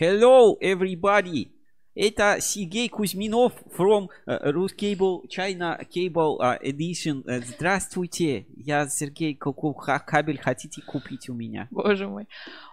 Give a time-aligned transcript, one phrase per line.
[0.00, 1.50] Hello, everybody!
[1.94, 7.22] Это Сергей Кузьминов from э, uh, Ruscable China Cable uh, Edition.
[7.26, 9.74] Uh, здравствуйте, я Сергей, какой
[10.06, 11.68] кабель хотите купить у меня?
[11.70, 12.28] Боже мой.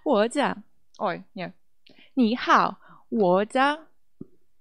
[0.05, 0.55] Вода.
[0.99, 1.53] Ой, нет.
[2.15, 2.77] Нихао.
[3.11, 3.81] Вода.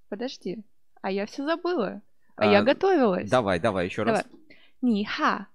[0.09, 0.65] Подожди,
[1.03, 2.03] а я все забыла.
[2.35, 3.31] А, а я готовилась.
[3.31, 4.23] Давай, давай, еще давай.
[4.23, 4.31] раз.
[4.83, 5.47] Ниха.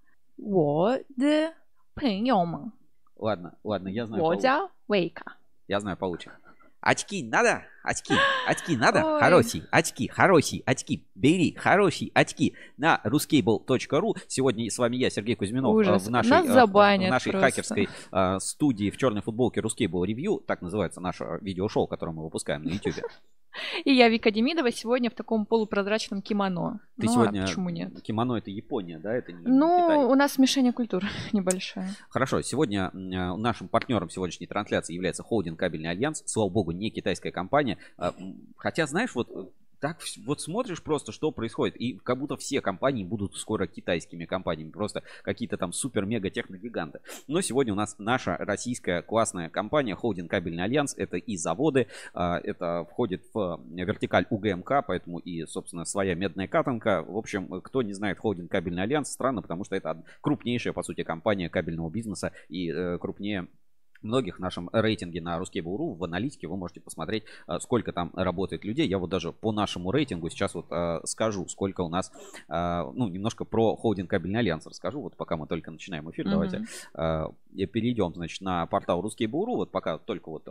[3.18, 4.23] Ладно, ладно, я знаю.
[4.23, 4.70] Вода.
[4.88, 5.26] Вейка.
[5.68, 6.40] Я знаю, получится.
[6.81, 7.63] Очки надо?
[7.84, 8.16] Очки.
[8.48, 9.05] Очки надо?
[9.05, 9.20] Ой.
[9.20, 9.67] Хорошие.
[9.71, 10.08] Очки.
[10.08, 10.63] Хорошие.
[10.66, 11.07] Очки.
[11.13, 11.54] Бери.
[11.55, 12.55] Хорошие очки.
[12.77, 14.17] На ruscable.ru.
[14.27, 16.07] Сегодня с вами я, Сергей Кузьминов, э, Ужас.
[16.07, 17.49] в нашей, Нас э, забанят в нашей просто.
[17.49, 20.44] хакерской э, студии в черной футболке Ruscable Review.
[20.45, 22.95] Так называется наше видеошоу, которое мы выпускаем на YouTube.
[23.86, 26.82] И я, Вика Демидова, сегодня в таком полупрозрачном кимоно.
[27.00, 27.44] Ты ну, сегодня...
[27.44, 28.02] а почему нет?
[28.02, 29.13] Кимоно это Япония, да?
[29.13, 30.05] Это не Ну, Китай.
[30.05, 31.90] у нас смешение культур небольшое.
[32.10, 36.24] Хорошо, сегодня нашим партнером сегодняшней трансляции является холдинг Кабельный Альянс.
[36.26, 37.77] Слава богу, не китайская компания.
[37.98, 38.13] А,
[38.57, 39.46] Хотя, знаешь, вот э,
[39.82, 44.70] так вот смотришь просто, что происходит, и как будто все компании будут скоро китайскими компаниями,
[44.70, 46.99] просто какие-то там супер-мега техногиганты.
[47.27, 52.40] Но сегодня у нас наша российская классная компания, холдинг Кабельный Альянс, это и заводы, а,
[52.43, 57.04] это входит в вертикаль УГМК, поэтому и, собственно, своя медная катанка.
[57.04, 61.04] В общем, кто не знает холдинг Кабельный Альянс, странно, потому что это крупнейшая, по сути,
[61.04, 63.48] компания кабельного бизнеса и э, крупнее
[64.03, 68.66] многих в нашем рейтинге на RusCable.ru в аналитике вы можете посмотреть, э, сколько там работает
[68.66, 68.88] людей.
[68.88, 72.12] Я вот даже по нашему рейтингу сейчас вот э, скажу, сколько у нас,
[72.50, 76.31] э, ну, немножко про холдинг Кабельный Альянс расскажу, вот пока мы только начинаем эфир, Мгм.
[76.31, 76.66] давайте
[77.72, 80.47] перейдем, значит, на портал RusCable.ru, вот пока только вот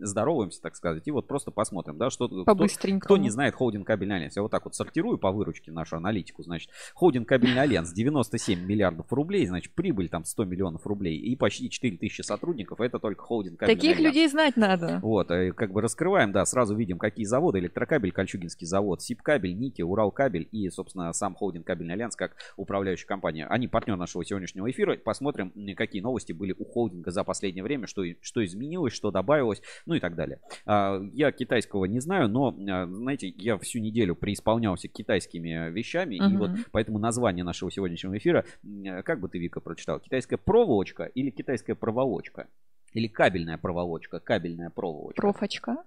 [0.00, 2.66] здороваемся, так сказать, и вот просто посмотрим, да, что, кто,
[3.00, 6.42] кто не знает холдинг Кабельный Альянс, я вот так вот сортирую по выручке нашу аналитику,
[6.42, 11.68] значит, холдинг Кабельный Альянс 97 миллиардов рублей, значит, прибыль там 100 миллионов рублей и почти
[11.68, 14.98] 4 тысячи сотрудников, это только холдинг Таких людей знать надо.
[15.02, 17.58] Вот, э, как бы раскрываем, да, сразу видим, какие заводы.
[17.58, 23.46] Электрокабель, Кольчугинский завод, Сибкабель, НИКИ, Уралкабель и, собственно, сам холдинг Кабельный Альянс как управляющая компания.
[23.46, 24.96] Они партнер нашего сегодняшнего эфира.
[24.96, 29.62] Посмотрим, какие новости были у холдинга за последнее время, что, и- что изменилось, что добавилось,
[29.86, 30.40] ну и так далее.
[30.66, 36.20] А, Я китайского не знаю, но, а, знаете, я всю неделю преисполнялся китайскими вещами, и
[36.22, 36.38] Мгм.
[36.38, 38.44] вот поэтому название нашего сегодняшнего эфира,
[39.04, 40.00] как бы ты, Вика, прочитал?
[40.00, 42.48] Китайская проволочка или китайская проволочка?
[42.94, 45.20] Или кабельная проволочка, кабельная проволочка.
[45.20, 45.84] Профочка.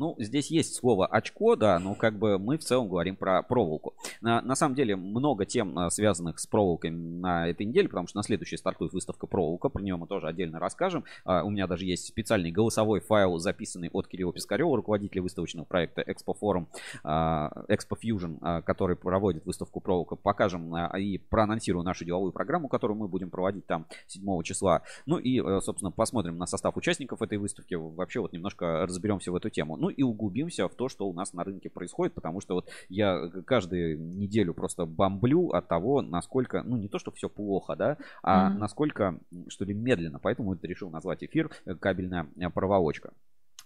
[0.00, 3.92] Ну, здесь есть слово очко, да, но как бы мы в целом говорим про проволоку.
[4.22, 8.16] На, на самом деле много тем, а, связанных с проволокой на этой неделе, потому что
[8.16, 11.04] на следующей стартует выставка проволока, про нее мы тоже отдельно расскажем.
[11.26, 16.00] А, У меня даже есть специальный голосовой файл, записанный от Кирилла Пискарева, руководителя выставочного проекта
[16.00, 16.68] Expo Forum,
[17.04, 20.16] а, Expo Fusion, а, который проводит выставку проволока.
[20.16, 24.80] Покажем а, и проанонсирую нашу деловую программу, которую мы будем проводить там 7 числа.
[25.04, 27.74] Ну и, э, собственно, посмотрим на состав участников этой выставки.
[27.74, 29.76] Вообще вот немножко разберемся в эту тему.
[29.76, 33.28] Ну и углубимся в то, что у нас на рынке происходит, потому что вот я
[33.46, 38.50] каждую неделю просто бомблю от того, насколько, ну не то, что все плохо, да, а
[38.50, 38.58] Мгм.
[38.58, 40.18] насколько, что ли, медленно.
[40.18, 43.12] Поэтому вот решил назвать эфир э, «Кабельная э, проволочка».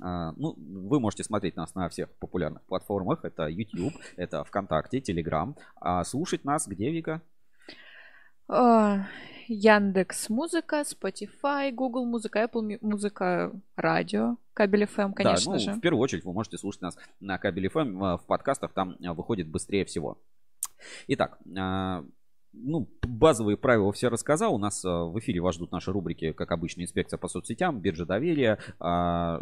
[0.00, 3.24] А, Ну, вы можете смотреть нас на всех популярных платформах.
[3.24, 5.54] Это YouTube, это ВКонтакте, Telegram.
[5.80, 7.22] А слушать нас где, Вика?
[8.48, 9.06] А,
[9.48, 15.72] Яндекс Музыка, Spotify, Google Музыка, Apple Му- Музыка, Радио, Кабель ФМ, конечно да, ну, же.
[15.72, 19.48] в первую очередь вы можете слушать нас на Кабель FM, в подкастах, там а, выходит
[19.48, 20.18] быстрее всего.
[21.08, 22.04] Итак, а,
[22.52, 24.54] ну, базовые правила все рассказал.
[24.54, 28.06] У нас а, в эфире вас ждут наши рубрики, как обычно, инспекция по соцсетям, биржа
[28.06, 29.40] доверия, а,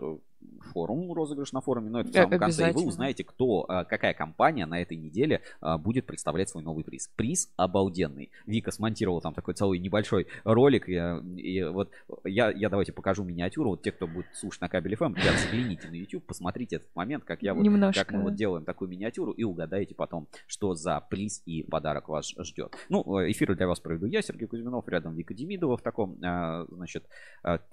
[0.62, 2.70] форум, розыгрыш на форуме, но это в Э, самом конце.
[2.70, 6.84] И вы узнаете, кто, а, какая компания на этой неделе а, будет представлять свой новый
[6.84, 7.08] приз.
[7.16, 8.30] Приз обалденный.
[8.46, 10.88] Вика смонтировала там такой целый небольшой ролик.
[10.88, 10.94] И,
[11.40, 11.90] и вот
[12.24, 13.70] я, я давайте покажу миниатюру.
[13.70, 17.24] Вот те, кто будет слушать на кабель FM, ребят, загляните на YouTube, посмотрите этот момент,
[17.24, 18.04] как я вот Немножко.
[18.04, 22.34] как мы вот делаем такую миниатюру и угадаете потом, что за приз и подарок вас
[22.38, 22.76] ждет.
[22.88, 27.04] Ну, э, эфир для вас проведу я, Сергей Кузьминов, рядом Вика Демидова в таком, значит,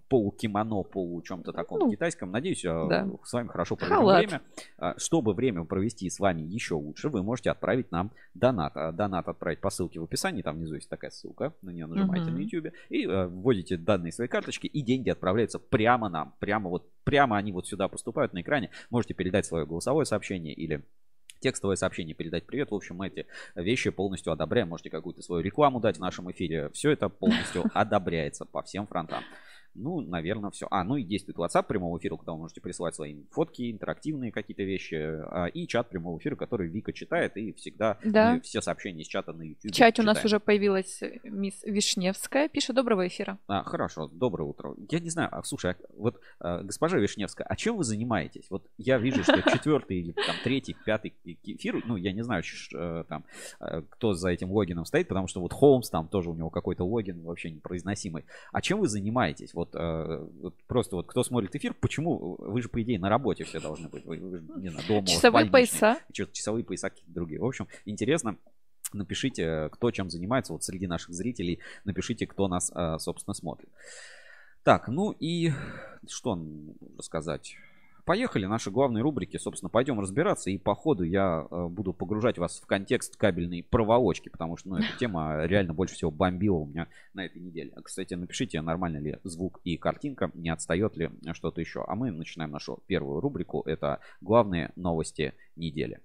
[0.09, 2.31] полукимоно, полу чем-то таком Ну, китайском.
[2.31, 3.07] Надеюсь, да.
[3.23, 4.25] с вами хорошо проведем Халат.
[4.25, 4.41] время.
[4.77, 8.75] А, Чтобы время провести с вами еще лучше, вы можете отправить нам донат.
[8.75, 12.27] А Донат отправить по ссылке в описании, там внизу есть такая ссылка, на нее нажимаете
[12.27, 12.35] Мгм.
[12.35, 16.89] на YouTube и э, вводите данные своей карточки, и деньги отправляются прямо нам, прямо вот,
[17.03, 18.69] прямо они вот сюда поступают на экране.
[18.89, 20.83] Можете передать свое голосовое сообщение или
[21.39, 22.71] текстовое сообщение, передать привет.
[22.71, 24.69] В общем, мы эти вещи полностью одобряем.
[24.69, 26.69] Можете какую-то свою рекламу дать в нашем эфире.
[26.71, 29.23] Все это полностью одобряется по всем фронтам.
[29.75, 30.68] Ну, наверное, все.
[30.71, 34.63] А, ну и действует WhatsApp прямого эфира, куда вы можете присылать свои фотки, интерактивные какие-то
[34.63, 34.95] вещи.
[34.95, 37.38] А, и чат прямого эфира, который Вика читает.
[37.38, 38.33] И всегда Да.
[38.33, 40.25] мы все сообщения из чата на YouTube В чате у нас читаем.
[40.25, 42.50] уже появилась э, мисс Вишневская.
[42.50, 43.38] Пишет доброго эфира.
[43.48, 44.75] А, хорошо, доброе утро.
[44.89, 48.48] Я не знаю, а, слушай, а вот а, госпожа Вишневская, а чем вы занимаетесь?
[48.50, 52.44] Вот я вижу, что четвертый или там третий, пятый эфир, ну я не знаю,
[52.74, 53.24] э, там
[53.60, 56.83] э, кто за этим логином стоит, потому что вот Холмс там тоже у него какой-то
[56.86, 58.25] логин вообще непроизносимый.
[58.51, 59.54] А чем вы занимаетесь?
[59.59, 63.44] Вот, э, вот просто вот кто смотрит эфир, почему вы же по идее на работе
[63.44, 65.97] все должны быть, вы, вы не знаю, дома, Часовые пояса.
[66.13, 67.41] Часовые пояса какие-то другие.
[67.41, 68.38] В общем, интересно.
[68.94, 70.53] Напишите, кто чем занимается.
[70.53, 73.67] Вот среди наших зрителей напишите, кто нас, э, собственно, смотрит.
[74.63, 75.51] Так, ну и
[76.07, 76.41] что
[76.97, 77.57] рассказать?
[78.09, 80.50] Поехали, наши главные рубрики, собственно, пойдем разбираться.
[80.50, 84.77] И по ходу я э, буду погружать вас в контекст кабельной проволочки, потому что, ну,
[84.77, 87.71] эта тема реально больше всего бомбила у меня на этой неделе.
[87.75, 91.85] А, Кстати, напишите, нормально ли звук и картинка, не отстает ли что-то еще.
[91.88, 93.61] А мы начинаем нашу первую рубрику.
[93.67, 96.00] Это главные новости недели.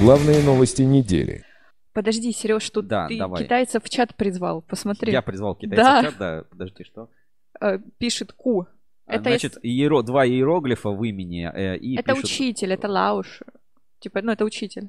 [0.00, 1.44] Главные новости недели.
[1.92, 3.44] Подожди, Сереж, тут Да, ты давай.
[3.44, 4.62] китайцев в чат призвал.
[4.62, 5.12] Посмотри.
[5.12, 6.00] Я призвал китайцев Да.
[6.00, 7.08] в чат, да, подожди, что?
[7.60, 8.66] Э, пишет Ку.
[9.06, 13.42] А, Это Значит, иеро- два иероглифа в имени э, и Это пишут- учитель, это Лауш.
[13.98, 14.88] Типа, ну, это учитель.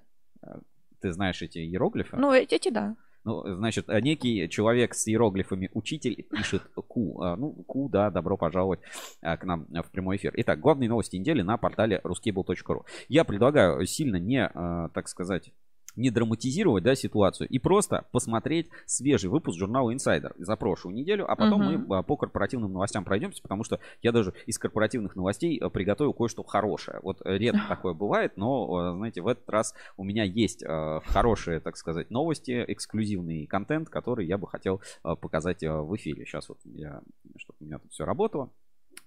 [1.01, 2.15] Ты знаешь эти иероглифы?
[2.17, 2.95] Ну, эти, эти да.
[3.25, 7.21] Ну, значит, э, некий человек с иероглифами учитель пишет Ку.
[7.21, 8.79] А, Ну, Ку, да, добро пожаловать
[9.21, 10.31] к нам в прямой эфир.
[10.37, 12.83] Итак, главные новости недели на портале ruskable.ru.
[13.09, 14.47] Я предлагаю сильно не,
[14.93, 15.51] так сказать,
[15.95, 21.35] не драматизировать да, ситуацию и просто посмотреть свежий выпуск журнала Insider за прошлую неделю, а
[21.35, 21.85] потом Мгм.
[21.87, 26.13] мы а, по корпоративным новостям пройдемся, потому что я даже из корпоративных новостей а, приготовил
[26.13, 26.99] кое-что хорошее.
[27.03, 30.99] Вот э, редко такое бывает, но, э, знаете, в этот раз у меня есть э,
[31.05, 36.25] хорошие, так сказать, новости, эксклюзивный контент, который я бы хотел э, показать э, в эфире.
[36.25, 37.01] Сейчас вот я,
[37.37, 38.49] чтобы у меня тут все работало.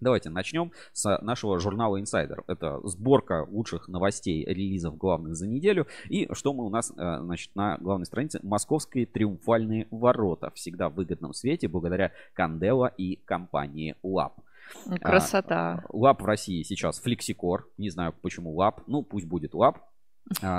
[0.00, 2.44] Давайте начнем с нашего журнала Insider.
[2.46, 5.86] Это сборка лучших новостей, релизов главных за неделю.
[6.08, 8.38] И что мы у нас, э, значит, на главной странице?
[8.42, 10.50] Московские триумфальные ворота.
[10.54, 14.32] Всегда в выгодном свете благодаря Кандела и компании Lab.
[15.00, 15.84] Красота.
[15.88, 17.62] Лап в России сейчас Flexicor.
[17.76, 18.82] Не знаю, почему Лап.
[18.86, 19.87] Ну, пусть будет Лап.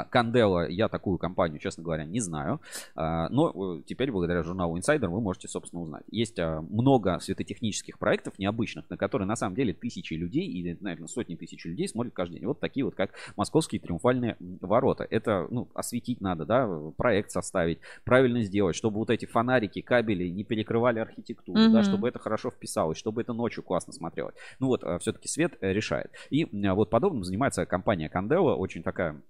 [0.10, 2.60] Кандела, я такую компанию, честно говоря, не знаю.
[2.96, 6.04] А, Но э, теперь, благодаря журналу Insider, вы можете, собственно, узнать.
[6.10, 11.08] Есть а, много светотехнических проектов необычных, на которые, на самом деле, тысячи людей или, наверное,
[11.08, 12.48] сотни тысяч людей смотрят каждый день.
[12.48, 15.06] Вот такие вот, как московские триумфальные ворота.
[15.10, 16.68] Это, ну, осветить надо, да,
[16.98, 21.84] проект составить, правильно сделать, чтобы вот эти фонарики, кабели не перекрывали архитектуру, да, Мгм.
[21.84, 24.36] чтобы это хорошо вписалось, чтобы это ночью классно смотрелось.
[24.60, 26.12] Ну вот, все-таки свет э, решает.
[26.30, 29.22] И вот подобным занимается компания Candela, очень такая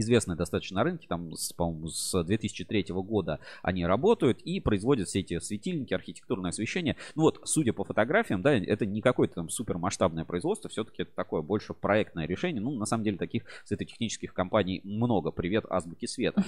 [0.00, 5.20] известная достаточно на рынке, там, с, по-моему, с 2003 года они работают и производят все
[5.20, 6.96] эти светильники, архитектурное освещение.
[7.14, 11.12] Ну вот, судя по фотографиям, да, это не какое-то там супер масштабное производство, все-таки это
[11.14, 12.60] такое больше проектное решение.
[12.60, 15.30] Ну, на самом деле, таких светотехнических компаний много.
[15.30, 16.44] Привет, Азбуки Света.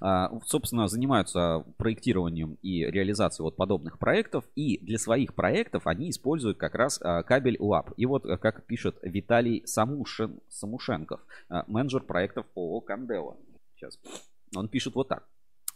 [0.00, 4.44] А, Собственно, занимаются проектированием и реализацией вот подобных проектов.
[4.54, 7.92] И для своих проектов они используют как раз а, кабель ЛАП.
[7.96, 13.36] И вот, а, как пишет Виталий Самушин, Самушенков, а, менеджер проектов ООО Кандела.
[13.74, 13.98] Сейчас.
[14.54, 15.26] Он пишет вот так.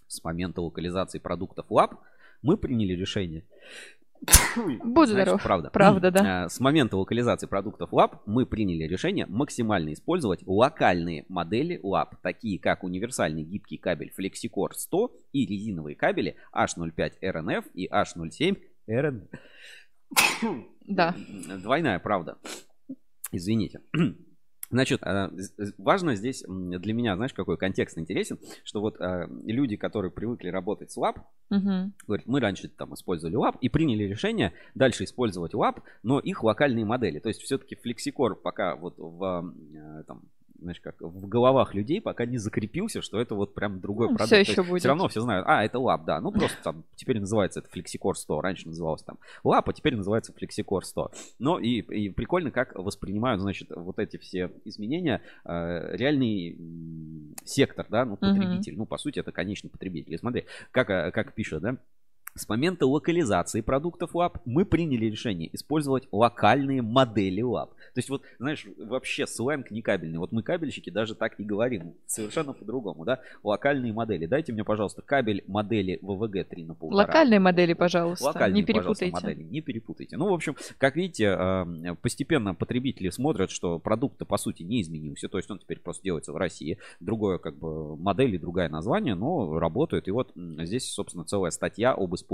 [0.06, 2.00] С момента локализации продуктов ЛАП
[2.42, 3.44] мы приняли решение.
[4.56, 5.42] Будь Знаешь, здоров.
[5.42, 5.70] Правда.
[5.70, 6.44] Правда, да.
[6.44, 12.58] А, С момента локализации продуктов Lab мы приняли решение максимально использовать локальные модели Lab, такие
[12.58, 18.58] как универсальный гибкий кабель FlexiCore 100 и резиновые кабели H05 RNF и H07
[18.88, 19.28] RNF.
[20.86, 21.14] Да.
[21.62, 22.38] Двойная правда.
[23.32, 23.80] Извините.
[24.70, 25.30] Значит, э,
[25.78, 30.90] важно здесь для меня, знаешь, какой контекст интересен, что вот э, люди, которые привыкли работать
[30.90, 31.20] с Lab,
[31.50, 31.92] Мгм.
[32.06, 36.84] Говорит, мы раньше там использовали лап и приняли решение дальше использовать лап, но их локальные
[36.84, 37.20] модели.
[37.20, 40.22] То есть все-таки FlexiCore пока вот в, э, там,
[40.60, 44.34] знаешь, как в головах людей пока не закрепился, что это вот прям другой Ну, продукт.
[44.34, 44.80] всё То есть будет.
[44.80, 46.20] Все равно все знают, а, это лап, да.
[46.20, 48.40] Ну, просто там теперь называется это FlexiCore 100.
[48.40, 51.10] Раньше называлось там лап, а теперь называется FlexiCore 100.
[51.38, 56.56] Но и, и прикольно, как воспринимают, значит, вот эти все изменения э, реальный
[57.44, 58.76] сектор, да, ну, потребитель.
[58.76, 60.14] Ну, по сути, это конечный потребитель.
[60.14, 61.76] И смотри, как, э, как пишут, да,
[62.36, 67.70] с момента локализации продуктов лап мы приняли решение использовать локальные модели лап.
[67.94, 70.18] То есть вот, знаешь, вообще сленг не кабельный.
[70.18, 71.94] Вот мы кабельщики даже так не говорим.
[72.06, 73.20] Совершенно по-другому, да?
[73.42, 74.26] Локальные модели.
[74.26, 77.06] Дайте мне, пожалуйста, кабель модели ВВГ 3 на полтора.
[77.06, 78.26] Локальные модели, пожалуйста.
[78.26, 79.26] Локальные, не пожалуйста, перепутайте.
[79.26, 80.16] модели, не перепутайте.
[80.18, 85.28] Ну, в общем, как видите, э, постепенно потребители смотрят, что продукт по сути не изменился,
[85.28, 86.78] то есть он теперь просто делается в России.
[87.00, 90.06] Другое как бы модель и другое название, но работает.
[90.08, 92.25] И вот здесь, собственно, целая статья об использовании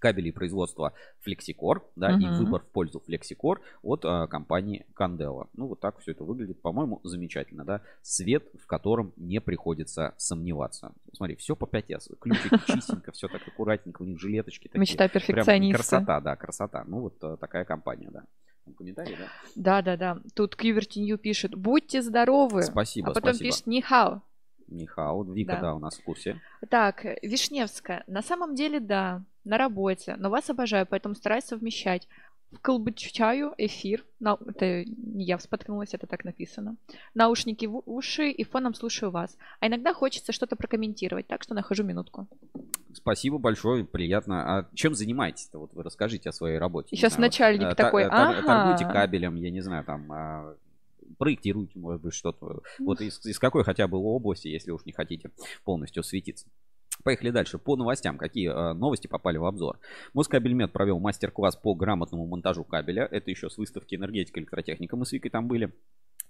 [0.00, 0.94] кабелей производства
[1.24, 2.36] Flexicor, да, и Мгм.
[2.36, 5.48] выбор в пользу Flexicor от а, компании Candela.
[5.52, 7.82] Ну, вот так все это выглядит, по-моему, замечательно, да.
[8.02, 10.92] Свет, в котором не приходится сомневаться.
[11.12, 12.16] Смотри, все по 5S.
[12.18, 14.80] Ключики чистенько, все так аккуратненько, у них жилеточки такие.
[14.80, 15.76] Мечта перфекциониста.
[15.78, 16.84] красота, да, красота.
[16.86, 18.24] Ну, вот а, такая компания, да.
[18.64, 19.28] Там комментарий, да?
[19.54, 20.22] Да, да, да.
[20.34, 22.62] Тут Кьюверти Нью пишет, будьте здоровы.
[22.62, 23.50] Спасибо, а потом спасибо.
[23.50, 24.22] пишет Нихао.
[24.70, 25.60] Нихао, Вика, Да.
[25.60, 26.40] да, у нас в курсе.
[26.68, 28.04] Так, Вишневская.
[28.06, 32.08] На самом деле, да, на работе, но вас обожаю, поэтому стараюсь совмещать.
[32.52, 34.04] Вколбочаю эфир.
[34.18, 34.36] На...
[34.46, 36.76] Это не я споткнулась, это так написано.
[37.14, 39.38] Наушники в уши и фоном слушаю вас.
[39.60, 42.26] А иногда хочется что-то прокомментировать, так что нахожу минутку.
[42.92, 44.58] Спасибо большое, приятно.
[44.58, 45.60] А чем занимаетесь-то?
[45.60, 46.96] Вот вы расскажите о своей работе.
[46.96, 48.42] Щас знаю, вот, начальник э, та- такой, э, тор- «Ага».
[48.42, 50.10] Торгуете кабелем, я не знаю, там
[51.20, 52.62] проектируете, может быть, что-то.
[52.78, 55.30] Вот из, из какой хотя бы области, если уж не хотите
[55.64, 56.48] полностью светиться.
[57.04, 57.58] Поехали дальше.
[57.58, 58.16] По новостям.
[58.16, 59.78] Какие э, новости попали в обзор?
[60.14, 63.06] Москабельмет провел мастер-класс по грамотному монтажу кабеля.
[63.10, 64.96] Это еще с выставки энергетика, электротехника.
[64.96, 65.72] Мы с Викой там были.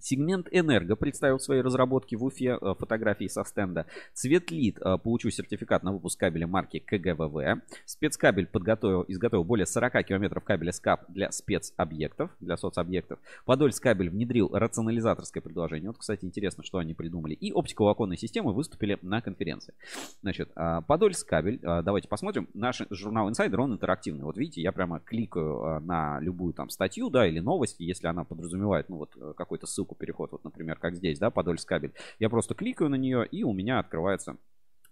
[0.00, 3.86] Сегмент Энерго представил свои разработки в Уфе, э, фотографии со стенда.
[4.14, 7.62] Цветлит э, получил сертификат на выпуск кабеля марки КГВВ.
[7.84, 13.18] Спецкабель подготовил, изготовил более 40 километров кабеля СКАП для спецобъектов, для соцобъектов.
[13.44, 15.90] Подольскабель внедрил рационализаторское предложение.
[15.90, 17.34] Вот, кстати, интересно, что они придумали.
[17.34, 19.74] И оптиковолоконные системы выступили на конференции.
[20.22, 22.48] Значит, а, Подольскабель, а, давайте посмотрим.
[22.54, 24.24] Наш журнал Insider, он интерактивный.
[24.24, 28.24] Вот видите, я прямо кликаю а, на любую там статью, да, или новость, если она
[28.24, 31.92] подразумевает, ну вот, э, какой-то ссылку, переход, вот, например, как здесь, да, Подольскабель.
[32.18, 34.36] Я просто кликаю на нее, и у меня открывается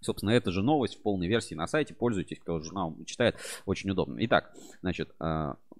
[0.01, 1.93] Собственно, эта же новость в полной версии на сайте.
[1.93, 3.35] Пользуйтесь, кто журнал читает.
[3.65, 4.17] Очень удобно.
[4.21, 5.13] Итак, значит,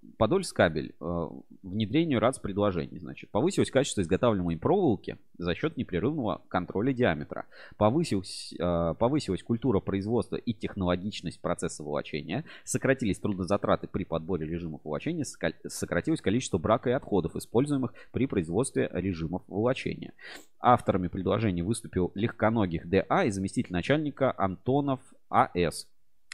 [0.01, 0.95] э, Подольскабель.
[0.99, 1.27] э,
[1.63, 2.99] Внедрению РАЦ предложений.
[2.99, 7.45] Значит, повысилось качество изготавливаемой проволоки за счет непрерывного контроля диаметра.
[7.77, 12.45] Повысилась, э, повысилась культура производства и технологичность процесса волочения.
[12.63, 15.25] Сократились трудозатраты при подборе режимов волочения.
[15.25, 20.13] Сократилось количество брака и отходов, используемых при производстве режимов волочения.
[20.59, 25.87] Авторами предложений выступил легконогих ДА и заместитель начальника Антонов АС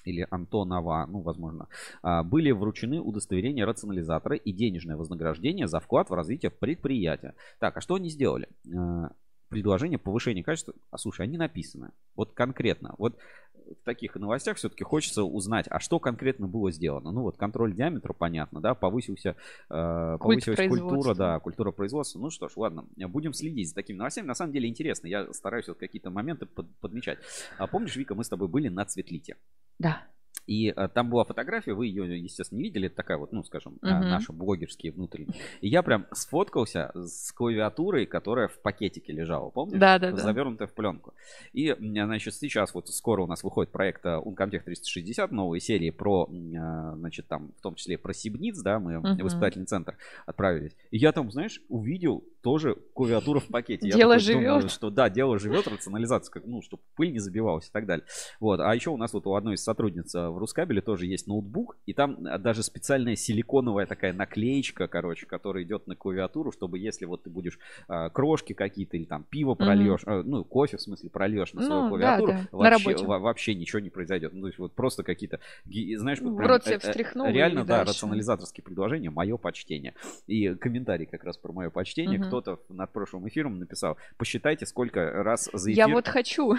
[0.05, 1.67] или Антонова, ну, возможно,
[2.01, 7.35] а, были вручены удостоверения рационализатора и денежное вознаграждение за вклад в развитие предприятия.
[7.59, 8.47] Так, а что они сделали?
[8.75, 9.11] А,
[9.49, 10.73] Предложение повышения качества.
[10.89, 11.91] А слушай, они написаны.
[12.15, 12.95] Вот конкретно.
[12.97, 13.17] Вот
[13.53, 17.11] в таких новостях все-таки хочется узнать, а что конкретно было сделано.
[17.11, 19.35] Ну вот контроль диаметра, понятно, да, повысился,
[19.69, 22.19] э, повысилась культура, да, культура производства.
[22.19, 24.27] Ну что ж, ладно, будем следить за такими новостями.
[24.27, 27.19] На самом деле интересно, я стараюсь вот какие-то моменты под- подмечать.
[27.57, 29.37] А помнишь, Вика, мы с тобой были на Цветлите?
[29.79, 30.03] Да.
[30.47, 33.79] И э, там была фотография, вы ее, естественно, не видели, это такая вот, ну, скажем,
[33.81, 34.09] э, Мгм.
[34.09, 35.33] наши блогерские внутренние.
[35.61, 39.79] И я прям сфоткался с клавиатурой, которая в пакетике лежала, помнишь?
[39.79, 40.17] Да, да, да.
[40.17, 41.15] Завернутая в пленку.
[41.53, 46.29] И, значит, сейчас вот скоро у нас выходит проект э, Uncomtech 360, новые серии про,
[46.31, 49.17] э, значит, там, в том числе про Сибниц, да, мы Мгм.
[49.17, 50.75] в испытательный центр отправились.
[50.91, 53.87] И я там, знаешь, увидел тоже клавиатуру в пакете.
[53.87, 54.19] Я Дело думаю,
[54.61, 54.71] живет.
[54.71, 58.05] что да, дело живет, рационализация, как, ну, чтобы пыль не забивалась и так далее.
[58.39, 58.59] Вот.
[58.59, 61.75] А еще у нас вот у одной из сотрудниц э, в Рускабеле тоже есть ноутбук,
[61.87, 67.05] и там э, даже специальная силиконовая такая наклеечка, короче, которая идет на клавиатуру, чтобы если
[67.05, 67.57] вот ты будешь
[67.89, 71.81] э, крошки какие-то или там пиво прольешь, э, ну, кофе в смысле прольешь на свою
[71.81, 74.33] Ну, клавиатуру, да, да, на вообще, во- вообще ничего не произойдет.
[74.33, 77.93] Ну, то есть вот просто какие-то, знаешь, вот прям, рот э, э, Реально, да, дальше.
[77.93, 79.95] рационализаторские предложения, мое почтение.
[80.27, 82.19] И комментарий как раз про мое почтение.
[82.19, 82.34] Мгм.
[82.41, 86.55] Кто-то над прошлым эфиром написал, посчитайте, сколько раз за эфир Я вот хочу.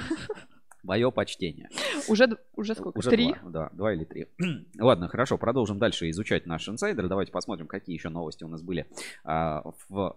[0.82, 1.68] мое почтение.
[2.08, 2.98] Уже, уже сколько?
[2.98, 3.34] Уже Три?
[3.34, 4.28] Два, да, два или три.
[4.78, 7.08] Ладно, хорошо, продолжим дальше изучать наш инсайдер.
[7.08, 8.86] Давайте посмотрим, какие еще новости у нас были
[9.24, 10.16] а, в,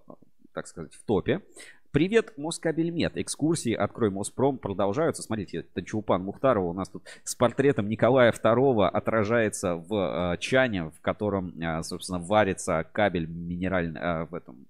[0.53, 1.41] так сказать, в топе.
[1.91, 3.17] Привет, Москабельмет.
[3.17, 5.23] Экскурсии «Открой Моспром» продолжаются.
[5.23, 11.01] Смотрите, Танчулпан Мухтарова у нас тут с портретом Николая II отражается в э, чане, в
[11.01, 14.67] котором, э, собственно, варится кабель минеральный, э, в этом,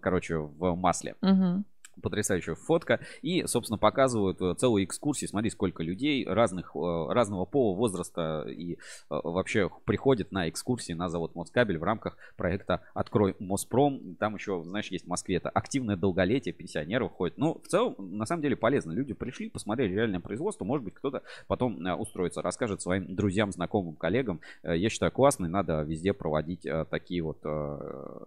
[0.00, 1.64] короче, в масле Мгм.
[2.02, 3.00] Потрясающая фотка.
[3.22, 5.28] И, собственно, показывают э, целую экскурсию.
[5.28, 8.76] Смотри, сколько людей разных, э, разного пола, возраста и э,
[9.08, 14.16] вообще приходят на экскурсии на завод Москабель в рамках проекта «Открой Моспром».
[14.18, 17.38] Там еще, знаешь, есть в Москве это активное долголетие, пенсионеров ходит.
[17.38, 18.92] Ну, в целом, на самом деле полезно.
[18.92, 20.64] Люди пришли, посмотрели реальное производство.
[20.64, 24.40] Может быть, кто-то потом устроится, расскажет своим друзьям, знакомым, коллегам.
[24.62, 27.38] Я считаю, классно, и надо везде проводить такие вот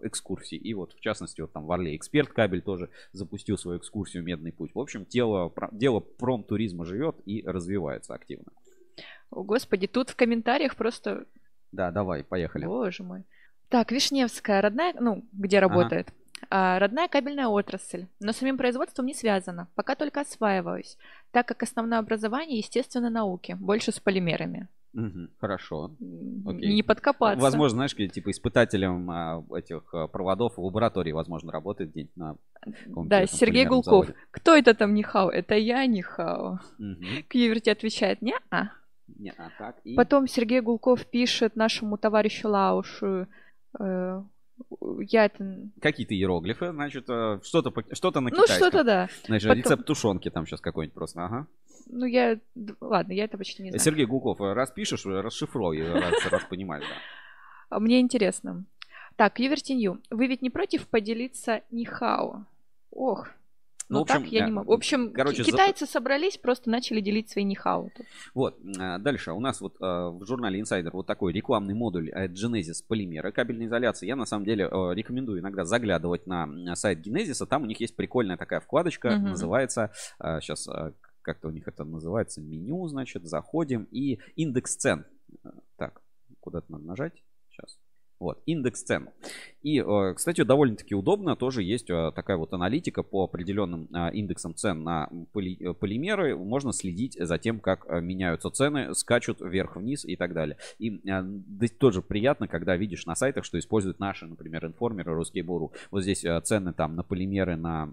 [0.02, 0.56] экскурсии.
[0.56, 4.52] И вот, в частности, вот там в Орле Эксперт кабель тоже запустил свою экскурсию «Медный
[4.52, 4.74] путь».
[4.74, 8.52] В общем, дело, дело промтуризма живет и развивается активно.
[9.30, 11.24] О, Господи, тут в комментариях просто...
[11.72, 12.66] Да, давай, поехали.
[12.66, 13.24] Боже мой.
[13.68, 15.68] Так, Вишневская, родная, ну, где Ага.
[15.68, 16.12] работает.
[16.50, 19.68] А, родная кабельная отрасль, но с самим производством не связана.
[19.74, 20.98] Пока только осваиваюсь,
[21.30, 24.68] так как основное образование, естественно, науки, больше с полимерами.
[24.92, 25.90] Мгм, Хорошо.
[26.46, 26.74] Окей.
[26.74, 27.40] Не подкопаться.
[27.42, 32.36] Возможно, знаешь, как, типа испытателем а, этих а, проводов в лаборатории, возможно, работает где-нибудь на
[33.06, 34.06] Да, Сергей Гулков.
[34.06, 34.14] заводе.
[34.30, 35.30] Кто это там Нихао?
[35.30, 36.58] Это я Нихао.
[36.78, 37.04] Мгм.
[37.28, 38.64] Кьюверти отвечает, не а.
[39.18, 39.94] Не, а так и...
[39.94, 43.26] Потом Сергей Гулков пишет нашему товарищу Лаушу,
[43.78, 44.22] э,
[45.08, 45.68] я это...
[45.80, 48.56] Какие-то иероглифы, значит, э, что-то, по- что-то на Ну, китайском.
[48.68, 49.08] что-то да.
[49.26, 51.46] Значит, Потом- рецепт тушенки там сейчас какой-нибудь просто, ага.
[51.86, 52.38] Ну, я...
[52.80, 53.80] Ладно, я это почти не знаю.
[53.80, 56.96] Сергей Гулков, э, распишешь, э, расшифруй, э, раз, раз понимаешь, да.
[57.76, 58.64] А Мне интересно.
[59.16, 62.44] Так, Ювертинью, вы ведь не против поделиться Нихао?
[62.90, 63.28] Ох,
[63.88, 64.70] Ну, ну, в общем, так я э, не могу.
[64.70, 67.90] В общем, короче, ки- за- китайцы собрались, просто начали делить свои Нихао.
[67.94, 68.06] тут.
[68.34, 69.32] Вот, дальше.
[69.32, 74.06] У нас вот в журнале Insider вот такой рекламный модуль Genesis полимеры кабельной изоляции.
[74.06, 77.44] Я на самом деле рекомендую иногда заглядывать на сайт Genesis.
[77.46, 79.30] Там у них есть прикольная такая вкладочка, Мгм.
[79.30, 79.90] называется,
[80.40, 80.68] сейчас
[81.22, 85.06] как-то у них это называется, меню, значит, заходим и индекс цен.
[85.44, 86.02] Э, Так,
[86.40, 87.22] куда-то надо нажать.
[87.50, 87.78] Сейчас.
[88.18, 89.08] Вот, индекс цен.
[89.62, 91.34] И, э, кстати, довольно-таки удобно.
[91.34, 96.36] Тоже есть э, такая вот аналитика по определенным индексам цен на поли- полимеры.
[96.36, 100.56] Можно следить за тем, как меняются цены, скачут вверх-вниз и так далее.
[100.78, 101.02] И
[101.80, 105.72] тоже приятно, когда видишь на сайтах, что используют наши, например, информеры Ruskable.ru.
[105.90, 107.92] Вот здесь цены там на полимеры, на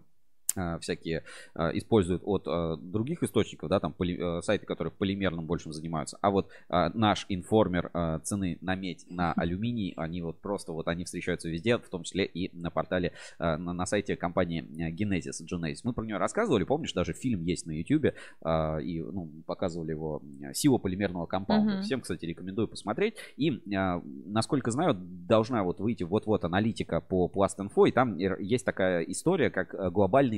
[0.80, 1.24] всякие
[1.56, 6.18] э, используют от э, других источников, да, там поли- э, сайты, которые полимерным большим занимаются.
[6.22, 10.88] А вот э, наш информер э, цены на медь, на алюминий, они вот просто вот
[10.88, 14.92] они встречаются везде, в том числе и на портале, э, на, на сайте компании э,
[14.92, 15.82] Genesis, Genesis.
[15.84, 20.22] Мы про нее рассказывали, помнишь, даже фильм есть на YouTube, э, и ну, показывали его
[20.42, 21.74] э, сила полимерного компаунда.
[21.76, 21.82] Мгм.
[21.84, 23.16] Всем, кстати, рекомендую посмотреть.
[23.38, 28.66] И, э, насколько знаю, должна вот выйти вот-вот аналитика по Plast.info, и там э, есть
[28.66, 29.90] такая история, как э,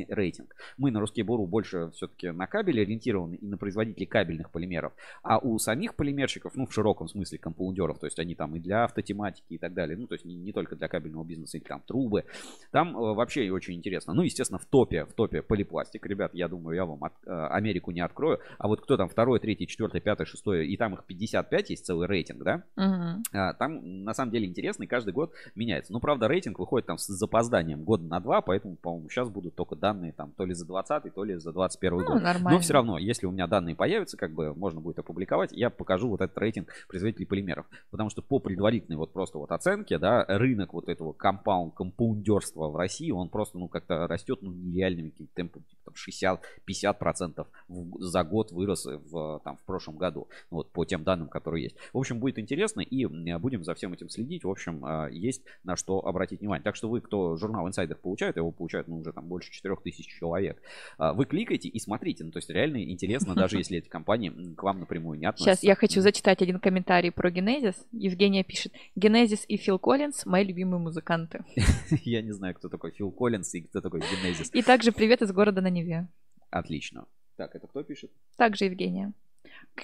[0.01, 0.55] глобальный рейтинг.
[0.77, 4.93] Мы на русский Буру больше все-таки на кабель ориентированы и на производителей кабельных полимеров,
[5.23, 8.83] а у самих полимерщиков, ну, в широком смысле компаундеров, то есть они там и для
[8.83, 11.81] автотематики и так далее, ну, то есть не, не только для кабельного бизнеса, или там
[11.85, 12.25] трубы,
[12.71, 14.13] там э, вообще очень интересно.
[14.13, 17.91] Ну, естественно, в топе, в топе полипластик, ребят, я думаю, я вам от- э, Америку
[17.91, 21.69] не открою, а вот кто там второй, третий, четвертый, пятый, шестой, и там их 55
[21.69, 23.23] есть целый рейтинг, да, Мгм.
[23.33, 25.93] а, Там на самом деле интересно, и каждый год меняется.
[25.93, 29.75] Ну, правда, рейтинг выходит там с запозданием года на два, поэтому, по-моему, сейчас будут только
[29.75, 32.21] данные там то ли за 20 то ли за 21 Ну, год.
[32.21, 32.51] нормально.
[32.51, 36.07] Но все равно, если у меня данные появятся, как бы можно будет опубликовать, я покажу
[36.09, 37.65] вот этот рейтинг производителей полимеров.
[37.91, 42.75] Потому что по предварительной вот просто вот оценке, да, рынок вот этого компаунд, компаундерства в
[42.75, 48.51] России, он просто, ну, как-то растет, ну, нереальными темпами, типа, там 60-50% в- за год
[48.51, 50.27] вырос в, там, в прошлом году.
[50.49, 51.75] Ну, Вот по тем данным, которые есть.
[51.93, 54.43] В общем, будет интересно и м, будем за всем этим следить.
[54.43, 56.63] В общем, а, есть на что обратить внимание.
[56.63, 59.51] Так что вы, кто журнал Insider получает, его получают ну, уже там больше
[59.81, 60.61] 4000 человек.
[60.97, 62.23] а, Вы кликайте и смотрите.
[62.23, 65.55] Ну, то есть реально интересно, даже если эти компании к вам напрямую не относятся.
[65.61, 67.85] Сейчас я хочу зачитать один комментарий про Генезис.
[67.91, 68.73] Евгения пишет.
[68.95, 71.43] Генезис и Фил Коллинз– мои любимые музыканты.
[72.03, 74.53] Я не знаю, кто такой Фил Коллинс и кто такой Генезис.
[74.53, 76.07] И также привет из города на Неве.
[76.49, 77.05] Отлично.
[77.37, 78.11] Так, это кто пишет?
[78.37, 79.13] Также Евгения.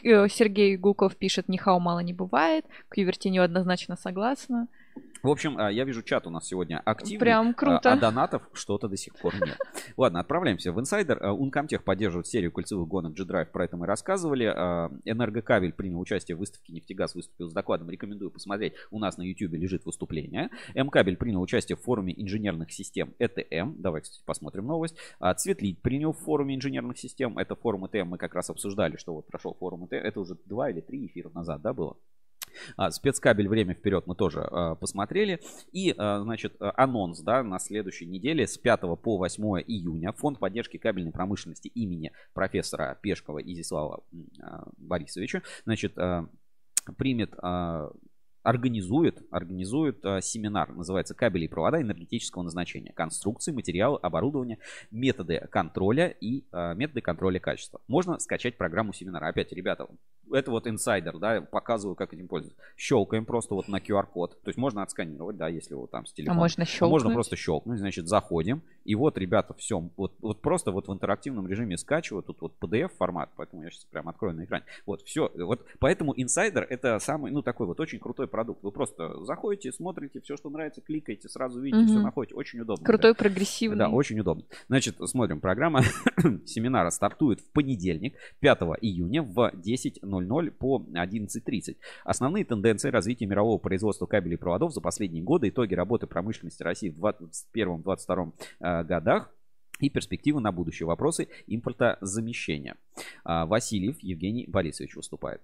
[0.03, 2.65] Э, Сергей Гулков пишет, Нихао мало не бывает.
[2.89, 4.67] К Ювертиню однозначно согласна.
[5.23, 7.19] В общем, а, я вижу, чат у нас сегодня активный.
[7.19, 7.91] Прям круто.
[7.91, 9.57] А, а донатов что-то до сих пор нет.
[9.97, 11.19] Ладно, отправляемся в инсайдер.
[11.21, 14.45] А, Uncomtech поддерживает серию кольцевых гонок G-Drive, про это мы рассказывали.
[14.45, 17.89] А, Энергокабель принял участие в выставке «Нефтегаз», выступил с докладом.
[17.89, 18.73] Рекомендую посмотреть.
[18.91, 20.49] У нас на YouTube лежит выступление.
[20.75, 23.81] М-кабель принял участие в форуме инженерных систем ЭТМ.
[23.81, 24.95] Давай, кстати, посмотрим новость.
[25.19, 27.37] А, Цветлит принял в форуме инженерных систем.
[27.37, 28.07] Это форум ЭТМ.
[28.09, 29.95] Мы как раз обсуждали, что вот прошел форум ЭТМ.
[29.95, 31.97] Это уже два или три эфира назад, да, было?
[32.75, 35.39] А, спецкабель «Время вперед» мы тоже а, посмотрели.
[35.71, 40.39] И, а, значит, а, анонс, да, на следующей неделе с 5 по 8 июня Фонд
[40.39, 44.03] поддержки кабельной промышленности имени профессора Пешкова Изислава
[44.41, 46.27] а, Борисовича, значит, а,
[46.97, 47.91] примет а,
[48.47, 52.93] организует, организует а, семинар, называется «Кабели и провода энергетического назначения.
[52.93, 57.81] Конструкции, материалы, оборудование, методы контроля и а, методы контроля качества».
[57.89, 59.27] Можно скачать программу семинара.
[59.27, 59.87] Опять, ребята,
[60.31, 62.61] это вот инсайдер, да, показываю, как этим пользоваться.
[62.75, 64.41] Щелкаем просто вот на QR-код.
[64.41, 66.39] То есть можно отсканировать, да, если вот там с А телефона.
[66.39, 66.91] можно А щелкнуть.
[66.91, 68.61] можно просто щелкнуть, значит, заходим.
[68.85, 69.79] И вот, ребята, все.
[69.97, 72.23] Вот, вот просто вот в интерактивном режиме скачиваю.
[72.23, 74.63] Тут вот PDF формат, поэтому я сейчас прям открою на экране.
[74.85, 75.31] Вот, все.
[75.35, 78.63] Вот поэтому инсайдер это самый, ну, такой вот очень крутой продукт.
[78.63, 82.03] Вы просто заходите, смотрите, все, что нравится, кликаете, сразу видите, все Мгм.
[82.03, 82.35] находите.
[82.35, 82.85] Очень удобно.
[82.85, 83.17] Крутой, ребят.
[83.17, 83.77] прогрессивный.
[83.77, 84.43] Да, очень удобно.
[84.67, 85.39] Значит, смотрим.
[85.41, 85.81] Программа
[86.45, 90.16] семинара стартует в понедельник, 5 июня в 10.00
[90.51, 91.77] по 11.30.
[92.03, 96.89] Основные тенденции развития мирового производства кабелей и проводов за последние годы, итоги работы промышленности России
[96.89, 97.05] в
[97.55, 99.31] 2021-2022 э, годах
[99.79, 100.87] и перспективы на будущее.
[100.87, 102.75] Вопросы импортозамещения.
[103.23, 105.41] А, Васильев Евгений Борисович выступает.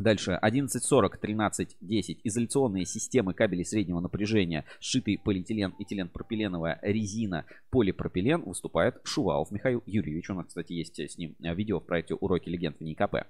[0.00, 2.20] Дальше 1140, 1310.
[2.24, 8.40] Изоляционные системы кабелей среднего напряжения, сшитый полиэтилен, этилен-пропиленовая резина, полипропилен.
[8.42, 10.30] Выступает Шувалов Михаил Юрьевич.
[10.30, 13.26] У нас, кстати, есть с ним видео в проекте «Уроки легенд в НИКП».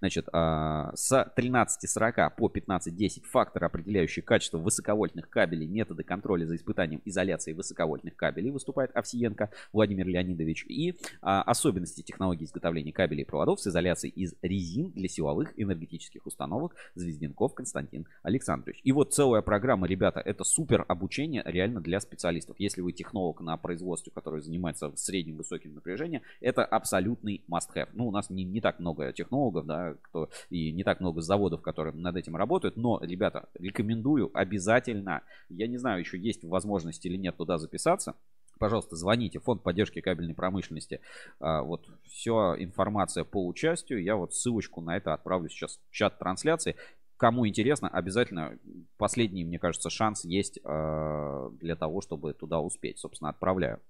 [0.00, 7.02] Значит, а, с 1340 по 1510 факторы, определяющие качество высоковольтных кабелей, методы контроля за испытанием
[7.04, 8.50] изоляции высоковольтных кабелей.
[8.50, 10.64] Выступает Овсиенко Владимир Леонидович.
[10.68, 16.13] И а, особенности технологии изготовления кабелей и проводов с изоляцией из резин для силовых энергетических
[16.14, 18.80] электрических установок Звезденков Константин Александрович.
[18.84, 22.56] И вот целая программа, ребята, это супер обучение реально для специалистов.
[22.58, 27.88] Если вы технолог на производстве, который занимается средним высоким напряжением, это абсолютный must-have.
[27.92, 31.62] Ну, у нас не, не так много технологов, да, кто, и не так много заводов,
[31.62, 37.16] которые над этим работают, но, ребята, рекомендую обязательно, я не знаю, еще есть возможность или
[37.16, 38.14] нет туда записаться,
[38.58, 39.38] пожалуйста, звоните.
[39.40, 41.00] Фонд поддержки кабельной промышленности.
[41.40, 44.02] А, вот все информация по участию.
[44.02, 46.76] Я вот ссылочку на это отправлю сейчас в чат трансляции.
[47.16, 48.58] Кому интересно, обязательно
[48.96, 52.98] последний, мне кажется, шанс есть а, для того, чтобы туда успеть.
[52.98, 53.80] Собственно, отправляю.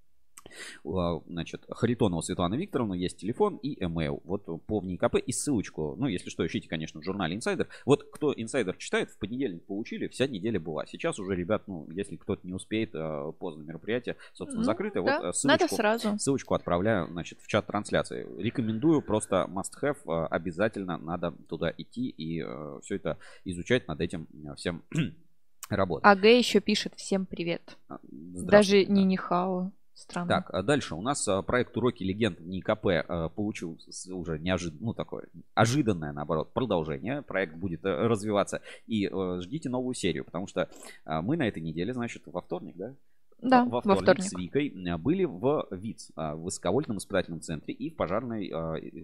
[0.85, 4.21] А, значит, Харитонова Светлана Викторовна, есть телефон и email.
[4.25, 5.95] Вот по ВНИКП и ссылочку.
[5.97, 7.69] Ну, если что, ищите, конечно, в журнале Инсайдер.
[7.85, 10.87] Вот кто Инсайдер читает, в понедельник получили, вся неделя была.
[10.87, 15.03] Сейчас уже, ребят, ну, если кто-то не успеет, а, поздно мероприятие, собственно, ну, закрыто.
[15.03, 16.19] Да, вот ссылочку, надо сразу.
[16.19, 18.27] ссылочку отправляю, значит, в чат трансляции.
[18.39, 22.45] Рекомендую, просто must have, а, обязательно надо туда идти и
[22.83, 24.83] все это изучать, над этим всем
[25.69, 26.05] работать.
[26.07, 27.77] АГ еще пишет всем привет.
[28.03, 29.73] Даже не Нихао.
[29.95, 30.29] Странно.
[30.29, 33.79] Так, а дальше у нас а, проект «Уроки легенд» НИКП а, получил
[34.11, 37.23] уже неожиданно, ну такое, ожиданное, наоборот, продолжение.
[37.23, 38.61] Проект будет э, развиваться.
[38.87, 40.69] И э, ждите новую серию, потому что
[41.05, 42.95] мы на этой неделе, значит, во вторник, да?
[43.41, 44.23] Да, во вторник, во вторник.
[44.25, 48.51] с Викой были в ВИЦ, в высоковольтном испытательном центре и в пожарной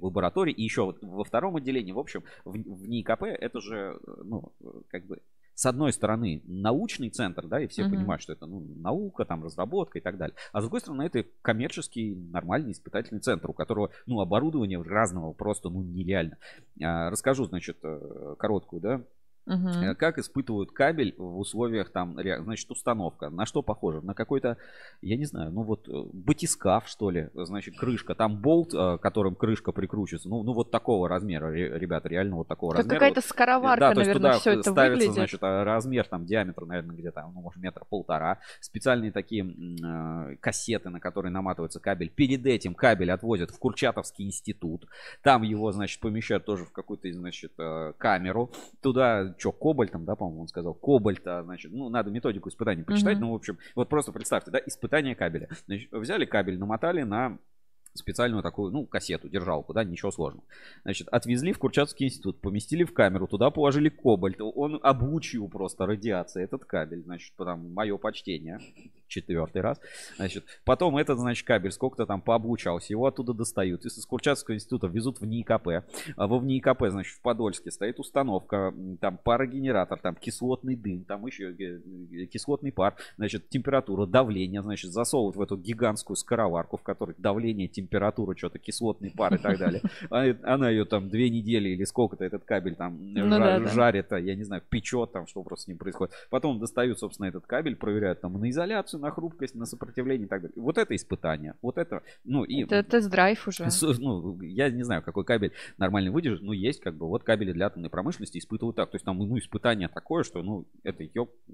[0.00, 0.52] лаборатории.
[0.52, 4.52] И еще во втором отделении, в общем, в, в НИКП это же, ну,
[4.88, 5.20] как бы
[5.60, 7.90] с одной стороны, научный центр, да, и все uh-huh.
[7.90, 10.34] понимают, что это ну, наука, там, разработка и так далее.
[10.54, 15.68] А с другой стороны, это коммерческий, нормальный испытательный центр, у которого, ну, оборудование разного просто,
[15.68, 16.38] ну, нереально.
[16.82, 19.02] А, расскажу, значит, э, короткую, да,
[19.50, 19.96] Угу.
[19.98, 23.30] Как испытывают кабель в условиях там, значит, установка.
[23.30, 24.00] На что похоже?
[24.00, 24.56] На какой-то,
[25.02, 28.14] я не знаю, ну вот э, батискаф, что ли, значит, крышка.
[28.14, 30.28] Там болт, э, которым крышка прикручивается.
[30.28, 32.94] Ну, ну вот такого размера, ребята, реально вот такого как размера.
[32.94, 35.14] какая-то скороварка, да, наверное, все это ставится, выглядит.
[35.14, 38.38] значит, размер, там, диаметр, наверное, где-то, ну, может, метр полтора.
[38.60, 42.10] Специальные такие э, кассеты, на которые наматывается кабель.
[42.10, 44.86] Перед этим кабель отвозят в Курчатовский институт.
[45.22, 47.52] Там его, значит, помещают тоже в какую-то, значит,
[47.98, 48.52] камеру.
[48.80, 53.20] Туда что, кобальтом, да, по-моему, он сказал, кобальта, значит, ну, надо методику испытаний почитать, mm-hmm.
[53.20, 55.48] ну, в общем, вот просто представьте, да, испытание кабеля.
[55.66, 57.38] Значит, взяли кабель, намотали на
[57.94, 60.44] специальную такую, ну, кассету, держалку, да, ничего сложного.
[60.82, 66.42] Значит, отвезли в Курчатовский институт, поместили в камеру, туда положили кобальт, он обучил просто радиации
[66.42, 68.60] этот кабель, значит, потом мое почтение,
[69.08, 69.80] четвертый раз.
[70.16, 75.20] Значит, потом этот, значит, кабель сколько-то там пообучался, его оттуда достают, из Курчатовского института везут
[75.20, 75.68] в НИИКП,
[76.16, 81.26] а во в НИИКП, значит, в Подольске стоит установка, там парогенератор, там кислотный дым, там
[81.26, 87.14] еще э, кислотный пар, значит, температура, давление, значит, засовывают в эту гигантскую скороварку, в которой
[87.18, 89.82] давление, температуру, что-то кислотный пар и так далее.
[90.10, 93.70] Она ее там две недели или сколько-то этот кабель там ну, жар, да, да.
[93.70, 96.14] жарит, а я не знаю, печет там, что просто с ним происходит.
[96.30, 100.42] Потом достают, собственно, этот кабель, проверяют там на изоляцию, на хрупкость, на сопротивление и так
[100.42, 100.54] далее.
[100.56, 101.54] Вот это испытание.
[101.62, 102.64] Вот это, ну и...
[102.64, 103.68] Это тест-драйв уже.
[103.98, 107.66] Ну, я не знаю, какой кабель нормально выдержит, но есть как бы вот кабели для
[107.66, 108.90] атомной промышленности испытывают так.
[108.90, 111.04] То есть там, ну, испытание такое, что, ну, это,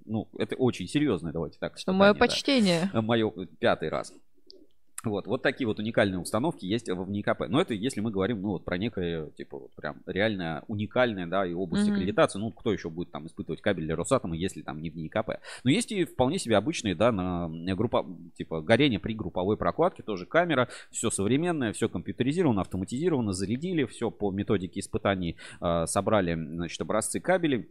[0.04, 1.78] ну, это очень серьезное, давайте так.
[1.78, 2.90] Что мое почтение.
[2.92, 4.12] Мое пятый раз.
[5.10, 7.48] Вот, вот такие вот уникальные установки есть в НИКП.
[7.48, 11.46] Но это если мы говорим, ну, вот про некое, типа, вот прям реально уникальное, да,
[11.46, 11.92] и область mm-hmm.
[11.92, 12.38] аккредитации.
[12.38, 15.40] Ну, кто еще будет там испытывать кабель для Росатома, если там не в НИКП.
[15.64, 20.26] Но есть и вполне себе обычные, да, на группа, типа, горение при групповой прокладке, тоже
[20.26, 27.20] камера, все современное, все компьютеризировано, автоматизировано, зарядили, все по методике испытаний э, собрали, значит, образцы
[27.20, 27.68] кабелей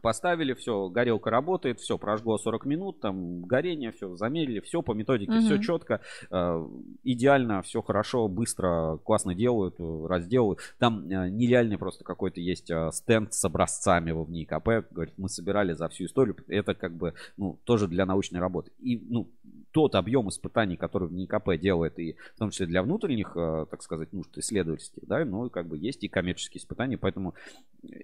[0.00, 5.32] Поставили, все, горелка работает, все, прожгло 40 минут, там горение, все, замерили, все по методике,
[5.32, 5.40] угу.
[5.40, 6.68] все четко, э,
[7.04, 10.60] идеально, все хорошо, быстро, классно делают, э, разделывают.
[10.78, 15.72] Там э, нереальный просто какой-то есть э, стенд с образцами в НИКП, говорит, мы собирали
[15.72, 18.70] за всю историю, это как бы, ну, тоже для научной работы.
[18.78, 19.28] И, ну,
[19.72, 23.82] тот объем испытаний, который в НИКП делает, и в том числе для внутренних, э, так
[23.82, 27.34] сказать, нужд исследовательских, да, ну, как бы есть и коммерческие испытания, поэтому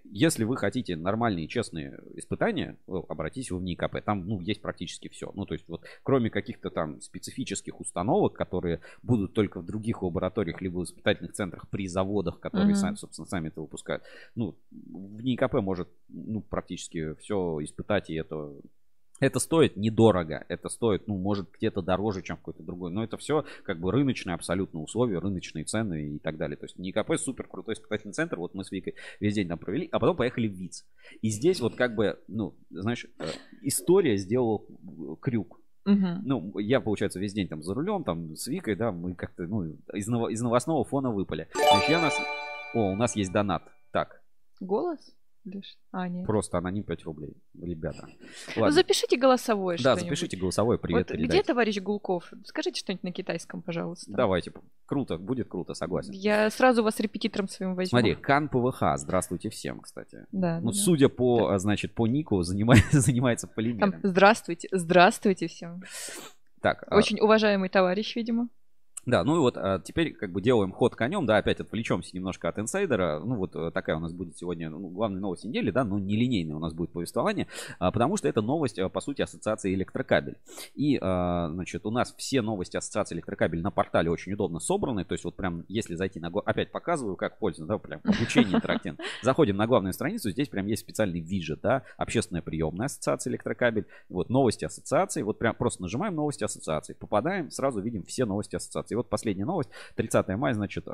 [0.04, 5.44] если вы хотите нормальные, честные испытания, обратитесь в НИКП, там, ну, есть практически все, ну,
[5.44, 10.78] то есть вот кроме каких-то там специфических установок, которые будут только в других лабораториях, либо
[10.78, 12.76] в испытательных центрах при заводах, которые, mm-hmm.
[12.76, 14.02] сами, собственно, сами это выпускают,
[14.34, 18.52] ну, в НИКП может, ну, практически все испытать, и это
[19.20, 22.90] это стоит недорого, это стоит, ну, может, где-то дороже, чем какой-то другой.
[22.90, 26.56] Но это все как бы рыночные абсолютно условия, рыночные цены и так далее.
[26.56, 28.38] То есть НИКП супер крутой испытательный центр.
[28.38, 30.84] Вот мы с Викой весь день там провели, а потом поехали в ВИЦ.
[31.22, 33.24] И здесь вот как бы, ну, знаешь, э,
[33.62, 34.60] история сделала
[35.20, 35.60] крюк.
[35.86, 36.06] Угу.
[36.24, 39.64] Ну, я, получается, весь день там за рулем, там с Викой, да, мы как-то, ну,
[39.94, 41.48] из, из новостного фона выпали.
[41.54, 42.18] Значит, я нас...
[42.74, 43.62] О, у нас есть донат.
[43.92, 44.20] Так.
[44.60, 45.15] Голос?
[45.92, 46.26] А, нет.
[46.26, 48.06] Просто аноним 5 рублей, ребята.
[48.06, 48.12] Ну,
[48.56, 48.66] Ладно.
[48.66, 52.32] Ну, запишите голосовое Да, запишите голосовое, привет вот Где товарищ Гулков?
[52.44, 54.10] Скажите что-нибудь на китайском, пожалуйста.
[54.10, 54.52] Давайте.
[54.86, 56.12] Круто, будет круто, согласен.
[56.12, 57.98] Я сразу вас репетитором своим возьму.
[57.98, 60.26] Смотри, Кан ПВХ, здравствуйте всем, кстати.
[60.32, 60.60] Да.
[60.60, 61.58] Ну, да, судя по, да.
[61.58, 63.92] значит, по нику, занимается, занимается полимером.
[63.92, 65.82] Там, здравствуйте, здравствуйте всем.
[66.60, 66.84] Так.
[66.88, 67.24] А Очень а...
[67.24, 68.48] уважаемый товарищ, видимо.
[69.06, 72.48] Да, ну и вот а, теперь как бы делаем ход конем, да, опять отвлечемся немножко
[72.48, 73.20] от инсайдера.
[73.20, 76.56] Ну вот э, такая у нас будет сегодня ну, главная новость недели, да, но нелинейное
[76.56, 77.46] у нас будет повествование,
[77.78, 80.38] а, потому что это новость, э, по сути, ассоциации электрокабель.
[80.74, 85.12] И, а, значит, у нас все новости ассоциации электрокабель на портале очень удобно собраны, то
[85.12, 86.32] есть вот прям, если зайти на...
[86.44, 88.98] Опять показываю, как пользоваться, да, прям обучение интерактивно.
[89.22, 94.30] Заходим на главную страницу, здесь прям есть специальный виджет, да, общественная приемная ассоциация электрокабель, вот
[94.30, 99.08] новости ассоциации, вот прям просто нажимаем новости ассоциации, попадаем, сразу видим все новости ассоциации вот
[99.08, 99.70] последняя новость.
[99.96, 100.86] 30 мая, значит,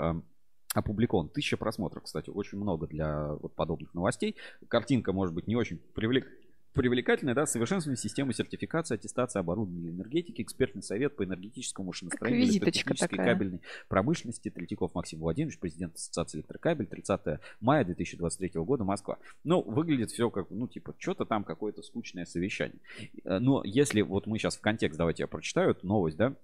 [0.75, 1.29] опубликован.
[1.29, 4.37] Тысяча просмотров, кстати, очень много для вот подобных новостей.
[4.69, 6.27] Картинка может быть не очень привлек
[6.73, 13.61] привлекательная, да, совершенствование системы сертификации, аттестации оборудования энергетики, экспертный совет по энергетическому машиностроению, электротехнической кабельной
[13.89, 19.19] промышленности, Третьяков Максим Владимирович, президент Ассоциации электрокабель, 30 мая 2023 года, Москва.
[19.45, 22.81] Ну, выглядит все как, ну, типа, что-то там какое-то скучное совещание.
[23.25, 26.35] Э, но если вот мы сейчас в контекст, давайте я прочитаю эту новость, да,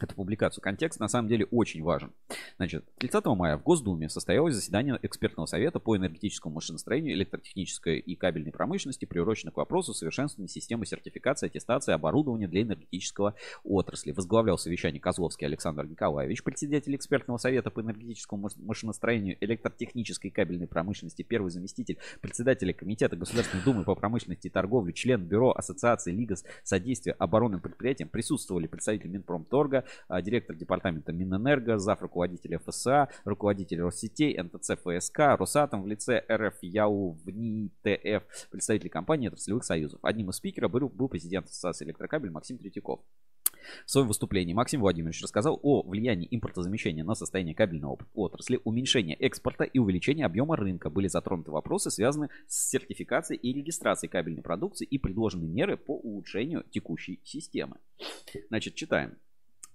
[0.00, 0.62] эту публикацию.
[0.62, 2.12] Контекст на самом деле очень важен.
[2.56, 8.50] Значит, 30 мая в Госдуме состоялось заседание экспертного совета по энергетическому машиностроению, электротехнической и кабельной
[8.50, 14.10] промышленности, приурочено к вопросу совершенствования системы сертификации, аттестации оборудования для энергетического отрасли.
[14.10, 21.22] Возглавлял совещание Козловский Александр Николаевич, председатель экспертного совета по энергетическому машиностроению, электротехнической и кабельной промышленности,
[21.22, 27.12] первый заместитель председателя Комитета Государственной Думы по промышленности и торговле, член Бюро Ассоциации Лига содействия
[27.12, 32.00] оборонным предприятиям, присутствовали представители Минпромторга, а, директор департамента Минэнерго, зав.
[32.02, 39.28] руководителя ФСА, руководитель Россетей, НТЦ ФСК, Росатом в лице РФ ЯУ, ВНИ, ТФ, представители компании
[39.28, 40.00] отраслевых союзов.
[40.02, 43.00] Одним из спикеров был, был президент Ассоциации электрокабель Максим Третьяков.
[43.86, 49.64] В своем выступлении Максим Владимирович рассказал о влиянии импортозамещения на состояние кабельного отрасли, уменьшения экспорта
[49.64, 50.90] и увеличения объема рынка.
[50.90, 56.64] Были затронуты вопросы, связанные с сертификацией и регистрацией кабельной продукции и предложены меры по улучшению
[56.70, 57.78] текущей системы.
[58.48, 59.16] Значит, читаем.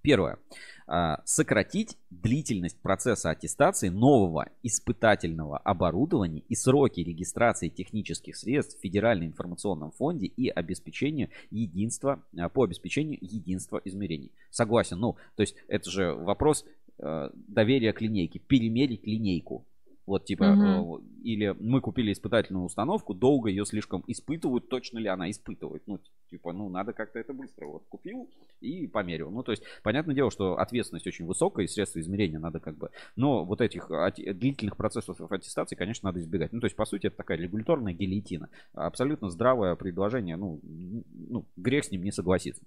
[0.10, 0.39] Первое.
[0.88, 9.28] А, сократить длительность процесса аттестации нового испытательного оборудования и сроки регистрации технических средств в Федеральном
[9.28, 14.32] информационном фонде и обеспечению единства, а, по обеспечению единства измерений.
[14.50, 14.98] Согласен.
[14.98, 16.65] Ну, то есть это же вопрос
[16.98, 18.39] э, доверия к линейке.
[18.39, 19.63] Перемерить линейку.
[20.10, 21.04] Вот типа, угу.
[21.22, 25.84] или мы купили испытательную установку, долго ее слишком испытывают, точно ли она испытывает.
[25.86, 26.00] Ну,
[26.32, 27.67] типа, ну, надо как-то это быстро.
[27.67, 28.28] Вот купил
[28.60, 29.30] и померил.
[29.30, 32.89] Ну, то есть, понятное дело, что ответственность очень высокая, и средства измерения надо как бы...
[33.15, 36.54] Но вот этих длительных процессов аттестации, конечно, надо избегать.
[36.54, 38.50] Ну, то есть, по сути, это такая регуляторная гильотина.
[38.74, 40.38] Абсолютно здравое предложение.
[40.38, 42.63] Ну, ну грех с ним не согласиться.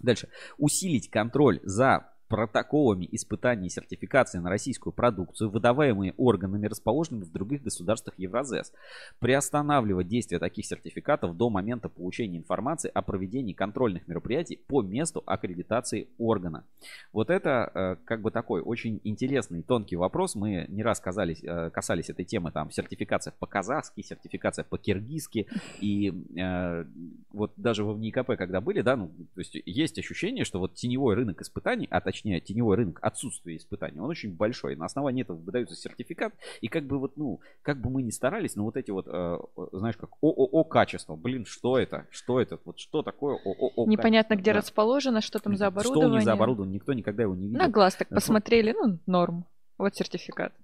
[0.00, 0.28] Дальше.
[0.58, 7.62] Усилить контроль за протоколами испытаний и сертификации на российскую продукцию, выдаваемые органами, расположенными в других
[7.62, 8.72] государствах Евразес.
[9.20, 16.08] Приостанавливать действие таких сертификатов до момента получения информации о проведении контрольных мероприятий по месту аккредитации
[16.18, 16.64] органа.
[17.12, 20.34] Вот это э, как бы такой очень интересный тонкий вопрос.
[20.34, 25.46] Мы не раз казались, э, касались этой темы, там сертификация по-казахски, сертификация по-киргизски.
[25.78, 26.84] И э,
[27.32, 31.14] вот даже в НИКП, когда были, да, ну, то есть есть ощущение, что вот теневой
[31.14, 34.76] рынок испытаний, а точнее теневой рынок отсутствие испытаний, он очень большой.
[34.76, 38.56] На основании этого выдается сертификат, и как бы вот, ну, как бы мы ни старались,
[38.56, 39.38] но вот эти вот, э,
[39.72, 42.06] знаешь, как ООО качество, блин, что это?
[42.10, 42.58] Что это?
[42.64, 44.58] Вот что такое ООО Непонятно, где да.
[44.58, 46.08] расположено, что там за оборудование.
[46.08, 47.58] Что у них за оборудование, никто никогда его не видел.
[47.58, 49.44] На глаз так посмотрели, ну, норм.
[49.76, 50.54] Вот сертификат.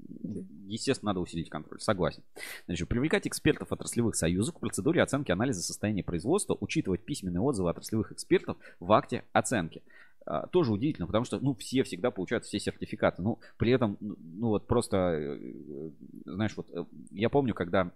[0.67, 1.81] Естественно, надо усилить контроль.
[1.81, 2.23] Согласен.
[2.67, 8.13] Значит, привлекать экспертов отраслевых союзов к процедуре оценки анализа состояния производства, учитывать письменные отзывы отраслевых
[8.13, 9.83] экспертов в акте оценки.
[10.31, 13.21] А, тоже удивительно, потому что, ну, все всегда получают все сертификаты.
[13.21, 15.91] Ну, при этом, ну, вот просто, э,
[16.25, 16.69] знаешь, вот
[17.11, 17.91] я помню, когда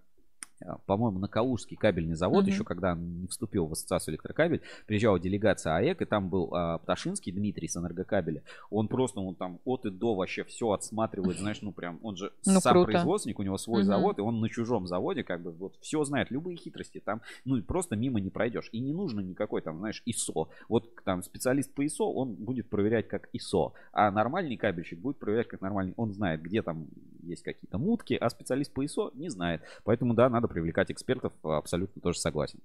[0.86, 2.50] по-моему, на Калужский кабельный завод, mm-hmm.
[2.50, 7.32] еще когда не вступил в ассоциацию электрокабель, приезжала делегация АЭК, и там был а, Пташинский
[7.32, 8.42] Дмитрий с энергокабеля.
[8.70, 12.32] Он просто, он там от и до вообще все отсматривает, знаешь, ну прям, он же
[12.46, 12.92] ну, сам круто.
[12.92, 13.86] производственник, у него свой mm-hmm.
[13.86, 17.62] завод, и он на чужом заводе как бы вот все знает, любые хитрости там, ну
[17.62, 18.68] просто мимо не пройдешь.
[18.72, 20.48] И не нужно никакой там, знаешь, ИСО.
[20.68, 25.48] Вот там специалист по ИСО, он будет проверять как ИСО, а нормальный кабельщик будет проверять
[25.48, 25.94] как нормальный.
[25.96, 26.86] Он знает, где там
[27.24, 29.62] есть какие-то мутки, а специалист по ИСО не знает.
[29.84, 32.60] Поэтому, да, надо привлекать экспертов, абсолютно тоже согласен.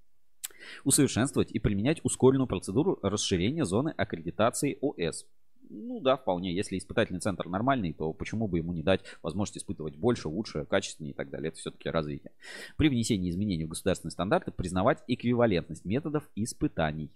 [0.84, 5.26] Усовершенствовать и применять ускоренную процедуру расширения зоны аккредитации ОС.
[5.70, 6.54] Ну да, вполне.
[6.54, 11.14] Если испытательный центр нормальный, то почему бы ему не дать возможность испытывать больше, лучше, качественнее
[11.14, 11.50] и так далее.
[11.50, 12.32] Это все-таки развитие.
[12.76, 17.12] При внесении изменений в государственные стандарты признавать эквивалентность методов испытаний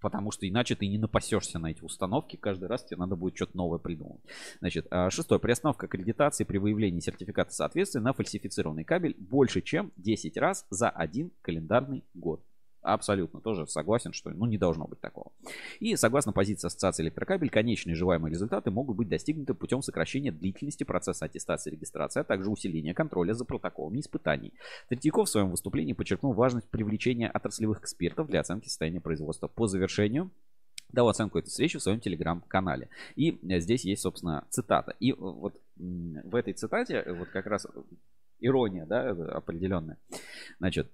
[0.00, 2.36] потому что иначе ты не напасешься на эти установки.
[2.36, 4.22] Каждый раз тебе надо будет что-то новое придумывать.
[4.60, 5.40] Значит, а, шестое.
[5.40, 11.32] Приостановка аккредитации при выявлении сертификата соответствия на фальсифицированный кабель больше, чем 10 раз за один
[11.42, 12.42] календарный год.
[12.86, 15.32] Абсолютно тоже согласен, что ну, не должно быть такого.
[15.80, 21.24] И согласно позиции Ассоциации электрокабель, конечные желаемые результаты могут быть достигнуты путем сокращения длительности процесса
[21.24, 24.52] аттестации и регистрации, а также усиления контроля за протоколами испытаний.
[24.88, 29.48] Третьяков в своем выступлении подчеркнул важность привлечения отраслевых экспертов для оценки состояния производства.
[29.48, 30.30] По завершению
[30.92, 32.88] дал оценку этой встречи в своем телеграм-канале.
[33.16, 34.94] И э, здесь есть, собственно, цитата.
[35.00, 37.66] И э, вот в этой цитате э, вот как раз
[38.38, 39.98] ирония, да, определенная.
[40.60, 40.88] Значит,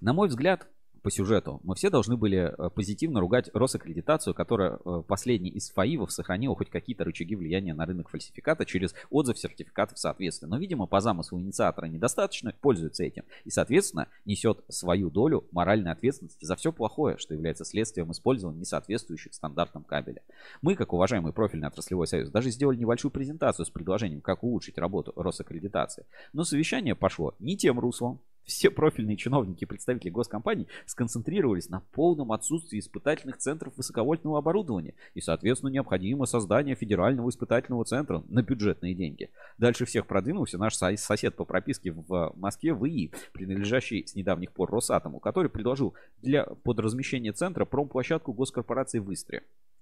[0.00, 0.68] на мой взгляд,
[1.02, 6.12] по сюжету, мы все должны были э, позитивно ругать Росаккредитацию, которая э, последний из ФАИВов
[6.12, 10.48] сохранила хоть какие-то рычаги влияния на рынок фальсификата через отзыв сертификатов соответствия.
[10.48, 16.44] Но, видимо, по замыслу инициатора недостаточно пользуется этим и, соответственно, несет свою долю моральной ответственности
[16.44, 20.22] за все плохое, что является следствием использования несоответствующих стандартам кабеля.
[20.60, 25.12] Мы, как уважаемый профильный отраслевой союз, даже сделали небольшую презентацию с предложением, как улучшить работу
[25.16, 26.06] Росаккредитации.
[26.32, 32.32] Но совещание пошло не тем руслом, все профильные чиновники и представители госкомпаний сконцентрировались на полном
[32.32, 39.30] отсутствии испытательных центров высоковольтного оборудования и, соответственно, необходимо создание федерального испытательного центра на бюджетные деньги.
[39.58, 45.20] Дальше всех продвинулся наш сосед по прописке в Москве ВИИ, принадлежащий с недавних пор Росатому,
[45.20, 49.12] который предложил для подразмещения центра промплощадку госкорпорации в.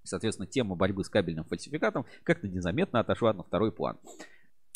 [0.02, 3.98] Соответственно, тема борьбы с кабельным фальсификатом как-то незаметно отошла на второй план.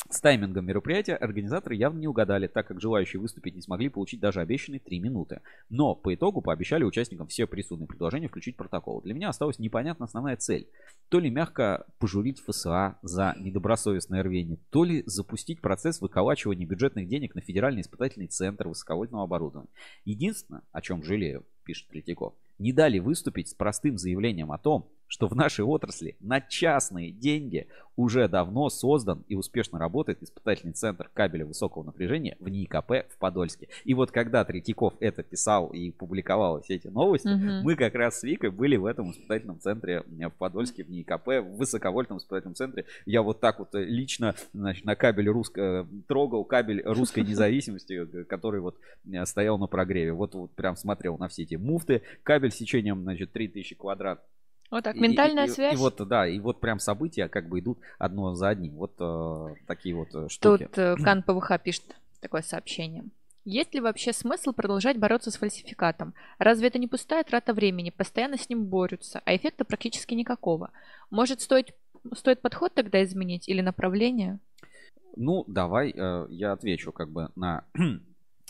[0.07, 4.39] С таймингом мероприятия организаторы явно не угадали, так как желающие выступить не смогли получить даже
[4.39, 5.41] обещанные 3 минуты.
[5.69, 9.01] Но по итогу пообещали участникам все присутственные предложения включить протокол.
[9.01, 10.69] Для меня осталась непонятна основная цель.
[11.09, 17.33] То ли мягко пожурить ФСА за недобросовестное рвение, то ли запустить процесс выколачивания бюджетных денег
[17.33, 19.69] на Федеральный испытательный центр высоковольтного оборудования.
[20.03, 25.27] Единственное, о чем жалею, пишет Третьяков, не дали выступить с простым заявлением о том, что
[25.27, 31.45] в нашей отрасли на частные деньги уже давно создан и успешно работает испытательный центр кабеля
[31.45, 33.69] высокого напряжения в НИИКП в Подольске.
[33.83, 37.63] И вот когда Третьяков это писал и публиковал все эти новости, угу.
[37.63, 41.57] мы как раз с Викой были в этом испытательном центре в Подольске, в НИИКП, в
[41.57, 42.85] высоковольтном испытательном центре.
[43.05, 45.87] Я вот так вот лично значит, на кабель русско...
[46.07, 48.77] трогал кабель русской независимости, который вот
[49.11, 50.13] э, стоял на прогреве.
[50.13, 52.01] Вот, вот прям смотрел на все эти муфты.
[52.23, 54.23] Кабель сечением, значит, 3000 квадрат
[54.71, 55.73] вот так, ментальная и, связь.
[55.73, 58.73] И, и вот, да, и вот прям события как бы идут одно за одним.
[58.75, 60.65] Вот э, такие вот э, штуки.
[60.65, 61.83] Тут э, Кан ПВХ пишет
[62.19, 63.05] такое сообщение.
[63.45, 66.15] Есть ли вообще смысл продолжать бороться с фальсификатом?
[66.39, 67.91] Разве это не пустая трата времени?
[67.91, 70.71] Постоянно с ним борются, а эффекта практически никакого.
[71.11, 71.75] Может, стоит,
[72.15, 74.39] стоит подход тогда изменить или направление?
[75.15, 77.65] Ну, давай э, я отвечу как бы на,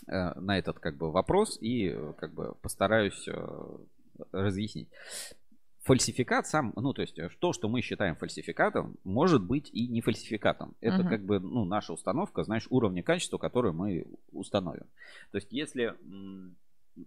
[0.08, 3.78] э, на этот как бы вопрос и э, как бы постараюсь э,
[4.32, 4.88] разъяснить
[5.86, 10.02] фальсификат сам, ну, то есть э, то, что мы считаем фальсификатом, может быть и не
[10.02, 10.76] фальсификатом.
[10.82, 11.10] Это uh-huh.
[11.10, 14.86] как бы, ну, наша установка, знаешь, уровня качества, которую мы установим.
[15.32, 15.93] То есть если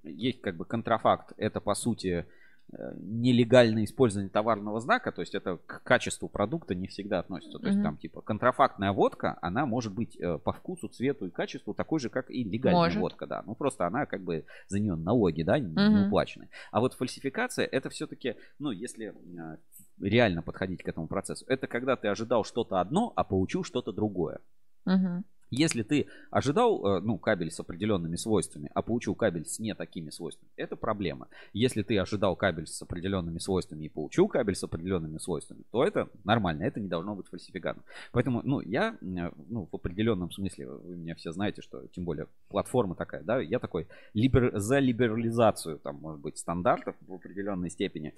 [0.04, 2.26] есть как бы контрафакт, это по сути
[2.70, 7.58] нелегальное использование товарного знака, то есть это к качеству продукта не всегда относится.
[7.58, 7.82] То есть mm-hmm.
[7.82, 12.10] там типа контрафактная водка, она может быть э, по вкусу, цвету и качеству такой же,
[12.10, 13.00] как и легальная может.
[13.00, 13.42] водка, да.
[13.46, 15.88] Ну просто она как бы за нее налоги, да, не, mm-hmm.
[15.88, 16.50] не уплачены.
[16.70, 19.56] А вот фальсификация это все-таки, ну если э,
[20.00, 24.40] реально подходить к этому процессу, это когда ты ожидал что-то одно, а получил что-то другое.
[24.86, 25.22] Mm-hmm.
[25.50, 30.10] Если ты ожидал э, ну, кабель с определенными свойствами, а получил кабель с не такими
[30.10, 31.28] свойствами, это проблема.
[31.52, 36.08] Если ты ожидал кабель с определенными свойствами и получил кабель с определенными свойствами, то это
[36.24, 37.82] нормально, это не должно быть фальсификатом.
[38.12, 42.26] Поэтому, ну, я, э, ну, в определенном смысле, вы меня все знаете, что, тем более,
[42.48, 48.14] платформа такая, да, я такой либер, за либерализацию, там, может быть, стандартов в определенной степени,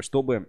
[0.00, 0.48] чтобы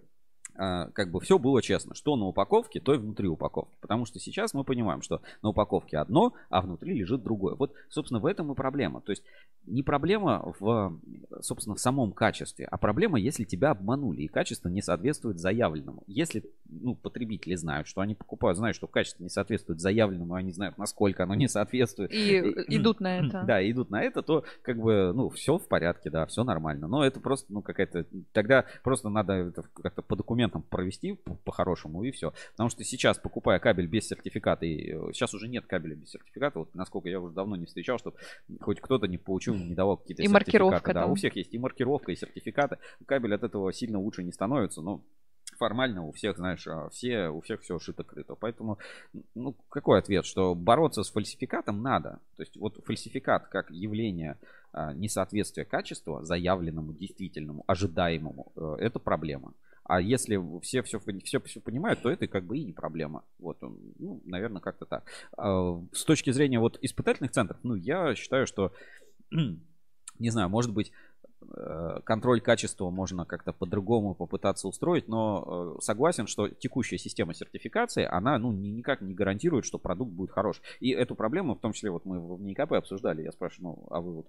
[0.56, 1.95] как бы все было честно.
[1.95, 3.76] Что на упаковке, то и внутри упаковки.
[3.82, 7.56] Потому что сейчас мы понимаем, что на упаковке одно, а внутри лежит другое.
[7.56, 9.01] Вот, собственно, в этом и проблема.
[9.01, 9.24] То есть
[9.66, 10.99] не проблема в,
[11.41, 16.04] собственно, в самом качестве, а проблема, если тебя обманули и качество не соответствует заявленному.
[16.08, 16.43] Если
[16.82, 21.24] ну, потребители знают, что они покупают, знают, что качество не соответствует заявленному, они знают, насколько
[21.24, 22.11] оно не соответствует.
[22.11, 23.43] И идут на это.
[23.53, 26.88] Да, идут на это, то как бы, ну, все в порядке, да, все нормально.
[26.88, 28.05] Но это просто, ну, какая-то...
[28.32, 32.34] Тогда просто надо это как-то по документам провести по-хорошему и все.
[32.51, 36.59] Потому что сейчас, покупая кабель без сертификата, и э, сейчас уже нет кабеля без сертификата,
[36.59, 38.17] вот насколько я уже давно не встречал, чтобы
[38.61, 40.63] хоть кто-то не получил, не давал какие-то и сертификаты.
[40.63, 41.11] маркировка Да, там.
[41.11, 42.78] у всех есть и маркировка, и сертификаты.
[43.05, 45.03] Кабель от этого сильно лучше не становится, но
[45.64, 48.36] формально у всех, знаешь, а, все, у всех все шито-крыто.
[48.38, 48.80] Поэтому,
[49.34, 50.26] ну, какой ответ?
[50.26, 52.20] Что бороться с фальсификатом надо.
[52.36, 54.38] То есть вот фальсификат как явление
[54.74, 59.53] а, несоответствия качества заявленному, действительному, ожидаемому, э, это проблема.
[59.86, 63.24] А если все все, все все понимают, то это как бы и не проблема.
[63.39, 65.05] Вот, ну, наверное, как-то так.
[65.38, 68.74] А, С точки зрения вот испытательных центров, ну, я считаю, что,
[69.32, 70.91] не знаю, может быть,
[72.05, 78.37] контроль качества можно как-то по-другому попытаться устроить, но э, согласен, что текущая система сертификации, она
[78.37, 80.61] ну, ни- никак не гарантирует, что продукт будет хорош.
[80.79, 84.01] И эту проблему, в том числе, вот мы в НИКП обсуждали, я спрашиваю, ну, а
[84.01, 84.27] вы вот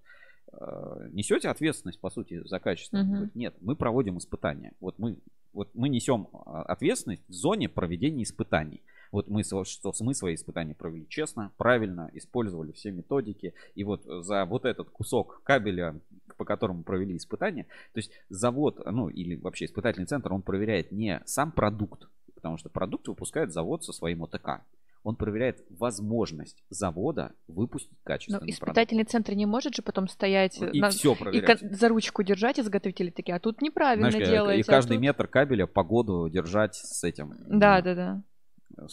[0.53, 2.99] э, несете ответственность, по сути, за качество?
[2.99, 3.13] Мгм.
[3.13, 4.73] Говорит, Нет, мы проводим испытания.
[4.81, 5.19] Вот мы,
[5.53, 8.83] вот мы несем а, ответственность в зоне проведения испытаний.
[9.15, 13.55] Вот мы, что мы свои испытания провели честно, правильно, использовали все методики.
[13.77, 16.01] И вот за вот этот кусок кабеля,
[16.37, 17.63] по которому провели испытания,
[17.93, 22.71] то есть завод, ну или вообще испытательный центр, он проверяет не сам продукт, потому что
[22.71, 24.63] продукт выпускает завод со своим ОТК.
[25.05, 28.59] Он проверяет возможность завода выпустить Ну, качественный продукт.
[28.59, 31.61] испытательный центр не может же потом стоять И на- все и проверять.
[31.61, 34.61] кон- за ручку держать изготовители такие, а тут неправильно Знаешь, делаете.
[34.61, 37.29] и а каждый тут- метр кабеля погоду держать с этим.
[37.47, 38.23] Да, ну, да, да.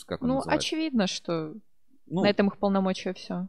[0.05, 0.51] Как Ну, называется?
[0.51, 1.53] очевидно, что
[2.07, 3.47] Ну, на этом их полномочия все.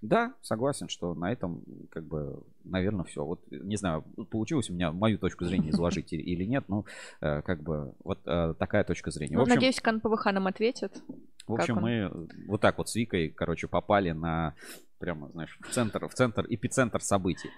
[0.00, 3.24] Да, согласен, что на этом, как бы, наверное, все.
[3.24, 6.84] Вот, не знаю, получилось у меня мою точку зрения изложить или нет, но,
[7.20, 9.34] э, как бы, вот э, такая точка зрения.
[9.34, 11.02] Ну, в общем, надеюсь, КНПВХ нам ответит.
[11.46, 12.10] в общем мы
[12.46, 14.54] вот так вот с Викой, короче, попали на,
[14.98, 17.50] прямо, знаешь, в центр, в центр, эпицентр событий.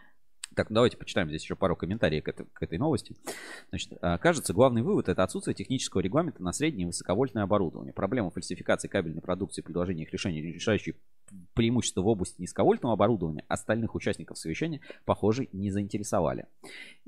[0.55, 3.17] Так, давайте почитаем здесь еще пару комментариев к этой, к этой новости.
[3.69, 7.93] Значит, а, кажется, главный вывод это отсутствие технического регламента на среднее и высоковольтное оборудование.
[7.93, 10.95] Проблема фальсификации кабельной продукции, предложения их решений, решающие
[11.55, 16.47] преимущества в области низковольтного оборудования, остальных участников совещания, похоже, не заинтересовали.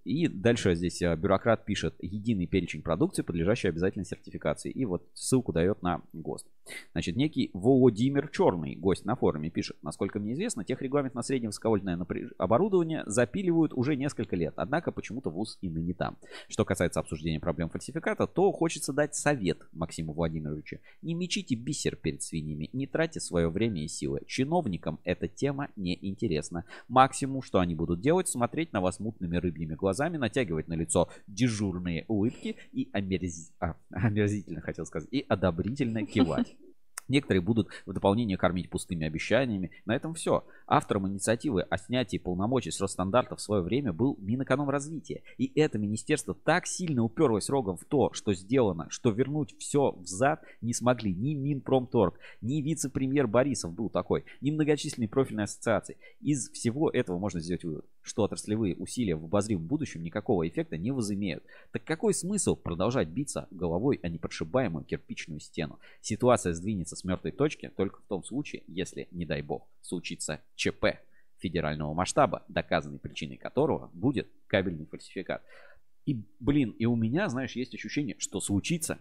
[0.05, 4.71] И дальше здесь а, бюрократ пишет единый перечень продукции, подлежащий обязательной сертификации.
[4.71, 6.47] И вот ссылку дает на ГОСТ.
[6.93, 11.99] Значит, некий Володимир Черный, гость на форуме, пишет, насколько мне известно, техрегламент на среднее высоковольтное
[12.39, 16.17] оборудование запиливают уже несколько лет, однако почему-то ВУЗ и ныне там.
[16.49, 20.79] Что касается обсуждения проблем фальсификата, то хочется дать совет Максиму Владимировичу.
[21.03, 24.23] Не мечите бисер перед свиньями, не тратьте свое время и силы.
[24.27, 26.65] Чиновникам эта тема не интересна.
[26.89, 32.05] Максимум, что они будут делать, смотреть на вас мутными рыбьими глазами, натягивать на лицо дежурные
[32.09, 36.57] улыбки и омерз- а, омерзительно, хотел сказать, и одобрительно кивать.
[37.11, 39.73] Некоторые будут в дополнение кормить пустыми обещаниями.
[39.85, 40.45] На этом все.
[40.67, 45.23] Автором инициативы о снятии полномочий с Росстандартов в свое время был Минэкономразвитие.
[45.37, 50.45] И это министерство так сильно уперлось рогом в то, что сделано, что вернуть все взад
[50.61, 55.97] не смогли ни Минпромторг, ни вице-премьер Борисов был такой, ни многочисленные профильные ассоциации.
[56.21, 60.91] Из всего этого можно сделать вывод, что отраслевые усилия в обозримом будущем никакого эффекта не
[60.91, 61.45] возымеют.
[61.73, 65.79] Так какой смысл продолжать биться головой о неподшибаемую кирпичную стену?
[66.01, 70.99] Ситуация сдвинется с мертвой точки только в том случае, если, не дай бог, случится ЧП
[71.39, 75.43] федерального масштаба, доказанной причиной которого будет кабельный фальсификат.
[76.07, 78.99] И, блин, и у меня, знаешь, есть ощущение, что случится.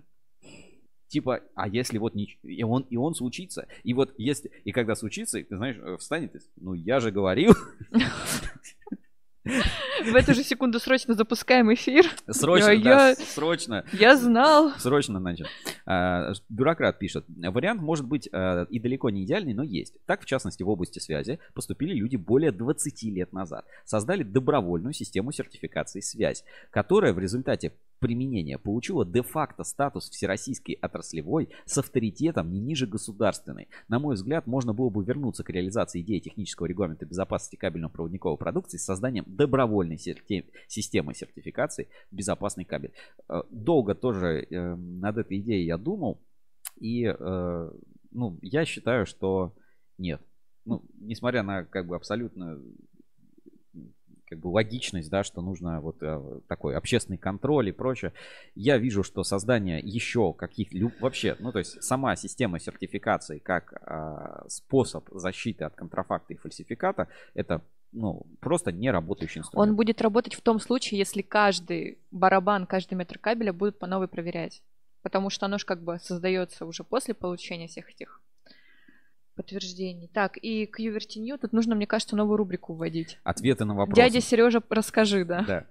[1.08, 2.38] Типа, а если вот не...
[2.44, 3.68] И он, и он случится.
[3.84, 4.52] И вот если...
[4.64, 6.36] И когда случится, ты знаешь, э, встанет.
[6.56, 7.54] Ну, я же говорил.
[9.46, 12.06] В эту же секунду срочно запускаем эфир.
[12.30, 13.86] Срочно, Я- да, я- срочно.
[13.94, 14.72] Я знал.
[14.78, 15.48] Срочно, значит.
[15.86, 17.26] А, Бюрократ пишет.
[17.28, 19.96] Вариант может быть а, и далеко не идеальный, но есть.
[20.06, 23.66] Так, в частности, в области связи поступили люди более 20 лет назад.
[23.86, 31.78] Создали добровольную систему сертификации связь, которая в результате применения получила де-факто статус всероссийской отраслевой с
[31.78, 33.68] авторитетом не ниже государственной.
[33.88, 38.78] На мой взгляд, можно было бы вернуться к реализации идеи технического регламента безопасности кабельно-проводниковой продукции
[38.78, 42.94] с созданием добровольной серти- системы сертификации безопасный кабель.
[43.28, 46.22] Э, Долго тоже э, над этой идеей я думал,
[46.80, 47.72] и э,
[48.12, 49.54] ну, я считаю, что
[49.98, 50.22] нет.
[50.66, 52.60] Ну, несмотря на как бы абсолютно
[54.30, 58.14] как бы логичность, да, что нужно вот э, такой общественный контроль и прочее.
[58.56, 64.46] Я вижу, что создание еще каких-либо вообще, ну то есть сама система сертификации как э,
[64.48, 67.62] способ защиты от контрафакта и фальсификата, это
[67.92, 69.70] ну, просто не работающий инструмент.
[69.70, 74.08] Он будет работать в том случае, если каждый барабан, каждый метр кабеля будут по новой
[74.08, 74.62] проверять.
[75.02, 78.22] Потому что оно же как бы создается уже после получения всех этих
[79.40, 80.10] подтверждений.
[80.14, 83.18] Так, и к Ювертинью тут нужно, мне кажется, новую рубрику вводить.
[83.24, 84.02] Ответы на вопросы.
[84.02, 85.46] Дядя Сережа, расскажи, да.
[85.48, 85.66] Да.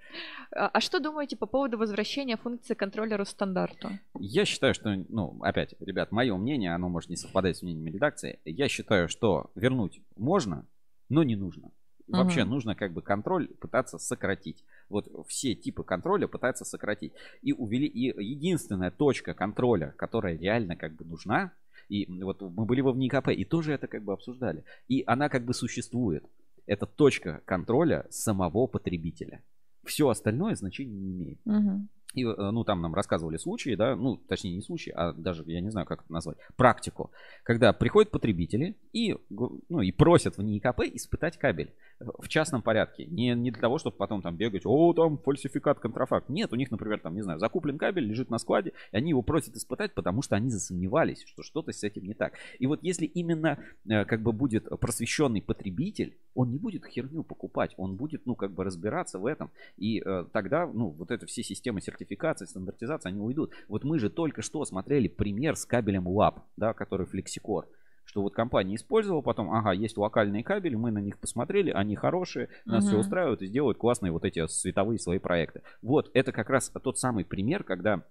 [0.56, 3.90] А, а что думаете по поводу возвращения функции контроллера стандарту?
[4.18, 8.38] Я считаю, что, ну, опять, ребят, мое мнение, оно может не совпадать с мнением редакции.
[8.46, 10.64] Я считаю, что вернуть можно,
[11.10, 11.70] но не нужно.
[12.06, 12.50] Вообще Мгм.
[12.52, 14.64] нужно как бы контроль пытаться сократить.
[14.88, 17.12] Вот все типы контроля пытаются сократить.
[17.42, 17.86] И, увели...
[17.86, 21.52] и единственная точка контроля, которая реально как бы нужна,
[21.88, 24.64] и вот мы были во ВНИКП и тоже это как бы обсуждали.
[24.88, 26.24] И она как бы существует.
[26.66, 29.42] Это точка контроля самого потребителя.
[29.84, 31.40] Все остальное значения не имеет.
[31.46, 31.88] Мгм.
[32.14, 35.60] И, э, ну, там нам рассказывали случаи, да, ну, точнее, не случаи, а даже, я
[35.60, 37.10] не знаю, как это назвать, практику,
[37.42, 43.06] когда приходят потребители и, ну, и просят в НИИКП испытать кабель в частном порядке.
[43.06, 46.28] Не, не для того, чтобы потом там бегать, о, там фальсификат, контрафакт.
[46.28, 49.22] Нет, у них, например, там, не знаю, закуплен кабель, лежит на складе, и они его
[49.22, 52.34] просят испытать, потому что они засомневались, что что-то с этим не так.
[52.58, 57.74] И вот если именно э, как бы будет просвещенный потребитель, он не будет херню покупать,
[57.76, 59.50] он будет, ну, как бы разбираться в этом.
[59.76, 63.52] И э, тогда, ну, вот это все системы сертификации, стандартизации, они уйдут.
[63.68, 67.64] Вот мы же только что смотрели пример с кабелем LAP, да, который Flexicor.
[68.08, 72.48] Что вот компания использовала, потом, ага, есть локальные кабели, мы на них посмотрели, они хорошие,
[72.64, 73.00] нас все Мгм.
[73.00, 75.60] устраивают и сделают классные вот эти световые свои проекты.
[75.82, 78.02] Вот, это как раз тот самый пример, когда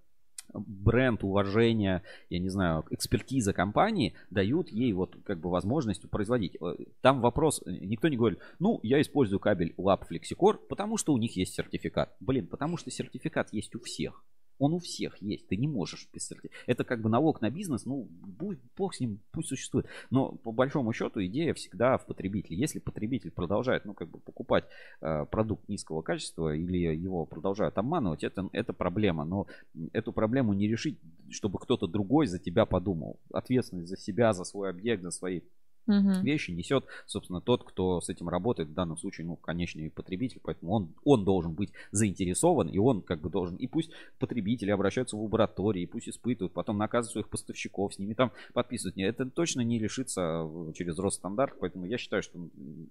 [0.53, 6.57] бренд, уважение, я не знаю, экспертиза компании дают ей вот как бы возможность производить.
[6.61, 11.17] Э, Там вопрос, никто не говорит, ну, я использую кабель Lab Flexicor, потому что у
[11.17, 12.15] них есть сертификат.
[12.19, 14.23] Блин, потому что сертификат есть у всех.
[14.59, 16.55] Он у всех есть, ты не можешь без сертификата.
[16.65, 19.87] Это как бы налог на бизнес, ну, будь, бог с ним, пусть существует.
[20.09, 22.57] Но по большому счету идея всегда в потребителе.
[22.57, 24.65] Если потребитель продолжает, ну, как бы покупать
[25.01, 29.25] э, продукт низкого качества или его продолжают обманывать, это, это проблема.
[29.25, 29.47] Но
[29.93, 30.99] эту проблему не решить,
[31.29, 33.19] чтобы кто-то другой за тебя подумал.
[33.31, 35.41] Ответственность за себя, за свой объект, за свои
[35.87, 36.23] Мгм.
[36.23, 40.71] вещи несет, собственно, тот, кто с этим работает, в данном случае, ну, конечный потребитель, поэтому
[40.73, 45.21] он, он должен быть заинтересован, и он как бы должен, и пусть потребители обращаются в
[45.21, 48.97] лаборатории, и пусть испытывают, потом наказывают своих поставщиков, с ними там подписывают.
[48.97, 52.37] Это точно не решится э, через Росстандарт, поэтому я считаю, что,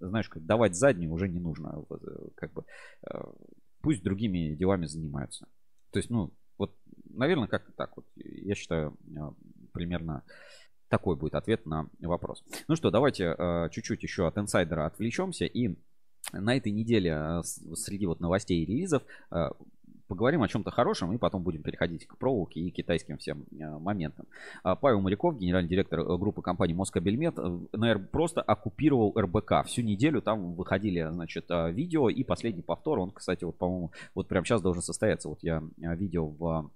[0.01, 1.95] знаешь, как давать заднюю уже не нужно, э,
[2.35, 2.65] как бы,
[3.03, 3.19] э,
[3.83, 5.47] пусть другими делами занимаются.
[5.91, 6.75] То есть, ну, вот,
[7.11, 8.97] наверное, как-то так вот, я считаю,
[9.73, 10.23] примерно
[10.89, 12.45] такой будет ответ на вопрос.
[12.69, 15.77] Ну что, давайте э, чуть-чуть еще от инсайдера отвлечемся и
[16.33, 17.43] на этой неделе э,
[17.75, 19.51] среди вот новостей и релизов э,
[20.09, 24.27] поговорим о чем-то хорошем и потом будем переходить к проволоке и китайским всем моментам.
[24.63, 26.75] А, Павел Маляков, генеральный директор группы компании
[27.73, 29.67] Р- просто оккупировал РБК.
[29.67, 34.47] Всю неделю там выходили, значит, видео и последний повтор, он, кстати, вот, по-моему, вот прямо
[34.47, 35.29] сейчас должен состояться.
[35.29, 36.71] Вот я видел в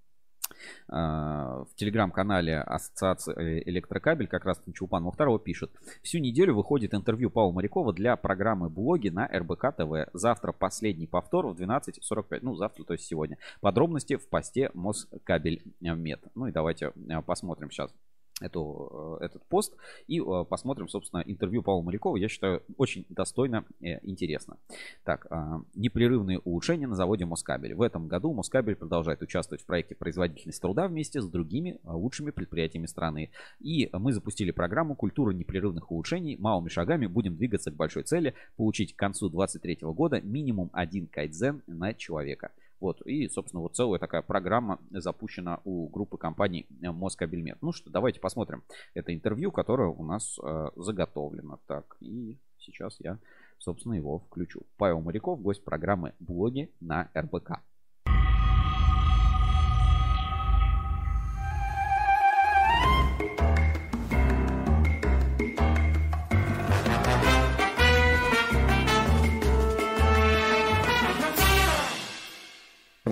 [0.89, 5.71] в телеграм-канале Ассоциации Электрокабель, как раз Чулпан Мухтарова пишет.
[6.03, 10.11] Всю неделю выходит интервью Павла Морякова для программы «Блоги» на РБК ТВ.
[10.13, 12.39] Завтра последний повтор в 12.45.
[12.43, 13.39] Ну, завтра, то есть сегодня.
[13.61, 16.21] Подробности в посте Москабель Мед.
[16.35, 17.93] Ну и давайте э, посмотрим сейчас
[18.41, 19.75] эту, э, этот пост
[20.07, 22.17] и э, посмотрим, собственно, интервью Павла Морякова.
[22.17, 24.57] Я считаю, очень достойно и интересно.
[25.05, 25.27] Так,
[25.75, 27.75] непрерывные улучшения на заводе Москабель.
[27.75, 32.87] В этом году Москабель продолжает участвовать в проекте производительность труда вместе с другими лучшими предприятиями
[32.87, 33.31] страны.
[33.61, 36.37] И мы запустили программу «Культура непрерывных улучшений».
[36.37, 41.63] Малыми шагами будем двигаться к большой цели, получить к концу 2023 года минимум один кайдзен
[41.67, 42.51] на человека.
[42.81, 47.59] Вот, и, собственно, вот целая такая программа запущена у группы компаний э, Москабельмет.
[47.61, 48.65] Ну что, давайте посмотрим
[48.95, 51.61] это интервью, которое у нас э, заготовлено.
[51.67, 53.19] Так, и сейчас я,
[53.59, 54.63] собственно, его включу.
[54.79, 57.61] Павел Моряков, гость программы «Блоги» на РБК.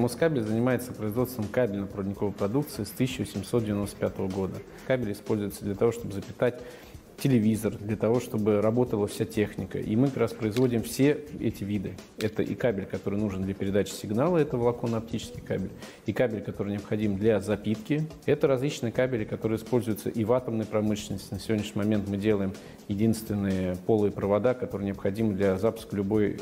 [0.09, 4.55] Москабель занимается производством кабельно-проводниковой продукции с 1895 года.
[4.87, 6.63] Кабель используется для того, чтобы запитать
[7.19, 9.79] телевизор, для того, чтобы работала вся техника.
[9.79, 11.93] И мы как раз производим все эти виды.
[12.19, 15.73] Это и кабель, который нужен для передачи сигнала, это волоконно-оптический кабель,
[16.07, 18.09] и кабель, который необходим для запитки.
[18.25, 21.35] Это различные кабели, которые используются и в атомной промышленности.
[21.35, 22.55] На сегодняшний момент мы делаем
[22.89, 26.39] единственные полые провода, которые необходимы для запуска любой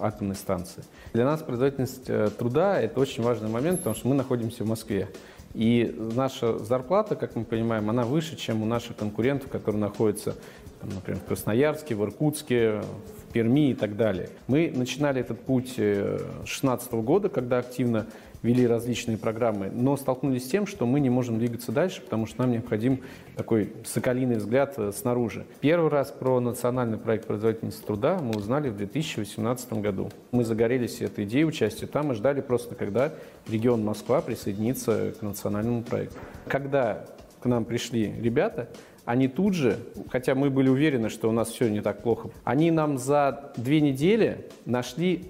[0.00, 0.84] атомной станции.
[1.12, 5.08] Для нас производительность э, труда– это очень важный момент, потому что мы находимся в Москве.
[5.54, 10.34] И наша зарплата, как мы понимаем, она выше, чем у наших конкурентов, которые находятся,
[10.82, 14.30] например, в Красноярске, в Иркутске, в Перми и так далее.
[14.46, 18.06] Мы начинали этот путь э, с 2016 года, когда активно
[18.42, 22.40] вели различные программы, но столкнулись с тем, что мы не можем двигаться дальше, потому что
[22.42, 23.00] нам необходим
[23.36, 25.46] такой соколиный взгляд э, снаружи.
[25.60, 30.10] Первый раз про национальный проект производительности труда мы узнали в 2018 году.
[30.30, 33.12] Мы загорелись этой идеей участия там и ждали просто, когда
[33.48, 36.18] регион Москва присоединится к национальному проекту.
[36.46, 37.06] Когда
[37.40, 38.68] к нам пришли ребята,
[39.04, 39.78] они тут же,
[40.10, 43.80] хотя мы были уверены, что у нас все не так плохо, они нам за две
[43.80, 45.24] недели нашли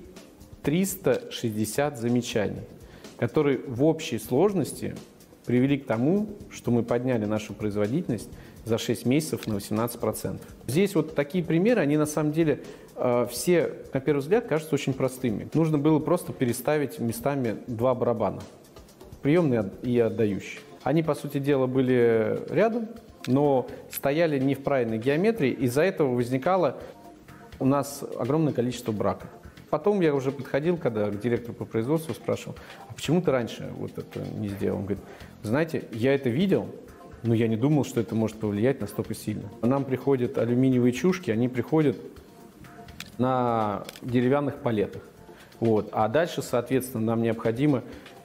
[0.62, 2.62] 360 замечаний
[3.18, 4.94] которые в общей сложности
[5.44, 8.28] привели к тому, что мы подняли нашу производительность
[8.64, 10.40] за 6 месяцев на 18%.
[10.66, 12.60] Здесь вот такие примеры, они на самом деле
[12.96, 15.48] э, все, на первый взгляд, кажутся очень простыми.
[15.54, 18.42] Нужно было просто переставить местами два барабана,
[19.22, 20.60] приемный и отдающий.
[20.82, 22.88] Они, по сути дела, были рядом,
[23.26, 26.76] но стояли не в правильной геометрии, из-за этого возникало
[27.58, 29.28] у нас огромное количество браков.
[29.70, 32.56] Потом я уже подходил, когда к директору по производству спрашивал,
[32.88, 34.78] а почему ты раньше вот это не сделал?
[34.78, 35.04] Он говорит,
[35.42, 36.68] знаете, я это видел,
[37.22, 39.50] но я не думал, что это может повлиять настолько сильно.
[39.62, 41.96] Нам приходят алюминиевые чушки, они приходят
[43.18, 45.02] на деревянных палетах.
[45.60, 45.90] Вот.
[45.92, 47.82] А дальше, соответственно, нам необходимо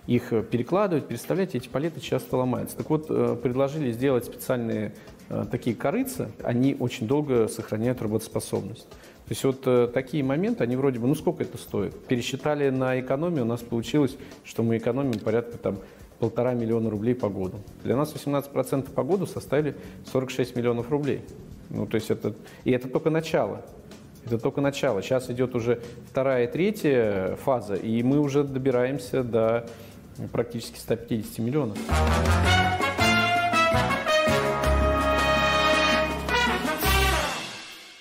[0.08, 2.78] их перекладывать, переставлять, и эти палеты часто ломаются.
[2.78, 4.94] Так вот, э, предложили сделать специальные
[5.30, 8.88] э, такие корыцы, они очень долго сохраняют работоспособность.
[9.34, 12.06] То есть вот э, такие моменты, они вроде бы, ну сколько это стоит?
[12.06, 15.80] Пересчитали на экономию, у нас получилось, что мы экономим порядка там
[16.20, 17.58] полтора миллиона рублей по году.
[17.84, 19.76] Для нас 18% по году составили
[20.12, 21.22] 46 миллионов рублей.
[21.72, 23.66] Ну, то есть это, и это только начало.
[24.24, 25.02] Это только начало.
[25.02, 25.82] Сейчас идет уже
[26.12, 29.68] вторая и третья фаза, и мы уже добираемся до
[30.32, 31.80] практически 150 миллионов.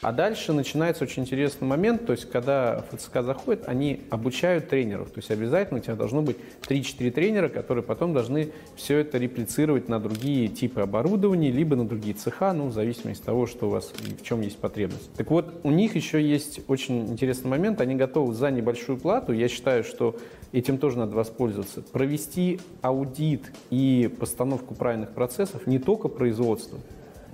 [0.02, 5.18] А дальше начинается очень интересный момент, то есть когда ФЦК заходит, они обучают тренеров, то
[5.18, 10.00] есть обязательно у тебя должно быть 3-4 тренера, которые потом должны все это реплицировать на
[10.00, 13.92] другие типы оборудования, либо на другие цеха, ну, в зависимости от того, что у вас
[13.92, 15.08] в чем есть потребность.
[15.14, 19.46] Так вот, у них еще есть очень интересный момент, они готовы за небольшую плату, я
[19.46, 20.16] считаю, что
[20.50, 26.80] этим тоже надо воспользоваться, провести аудит и постановку правильных процессов не только производства,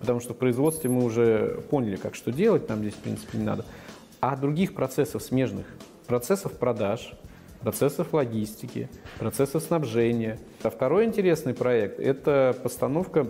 [0.01, 3.45] потому что в производстве мы уже поняли, как что делать, нам здесь, в принципе, не
[3.45, 3.65] надо,
[4.21, 5.67] а других процессов смежных,
[6.07, 7.13] процессов продаж,
[7.61, 8.89] процессов логистики,
[9.19, 10.39] процессов снабжения.
[10.63, 13.27] А второй интересный проект– это постановка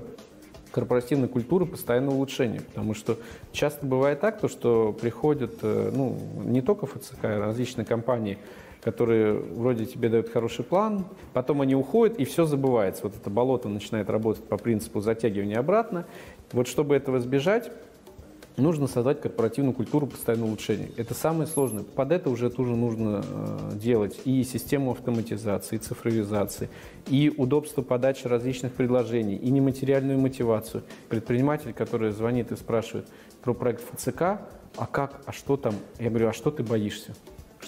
[0.71, 3.19] корпоративной культуры постоянного улучшения, потому что
[3.53, 8.39] часто бывает так, то, что приходят э, ну, не только ФЦК, а различные компании–
[8.89, 13.03] которые вроде тебе дают хороший план, потом они уходят, и все забывается.
[13.03, 16.07] Вот это болото начинает работать по принципу затягивания обратно.
[16.53, 17.71] Вот чтобы этого избежать,
[18.57, 20.89] нужно создать корпоративную культуру постоянного улучшения.
[20.97, 21.85] Это самое сложное.
[21.85, 26.71] Под это уже тоже нужно э, делать и систему автоматизации, и цифровизации,
[27.09, 30.83] и удобство подачи различных предложений, и нематериальную мотивацию.
[31.11, 33.07] Предприниматель, который звонит и спрашивает
[33.43, 34.23] про проект ФЦК,
[34.77, 35.75] а как, а что там?
[35.99, 37.15] Я говорю, а что ты боишься?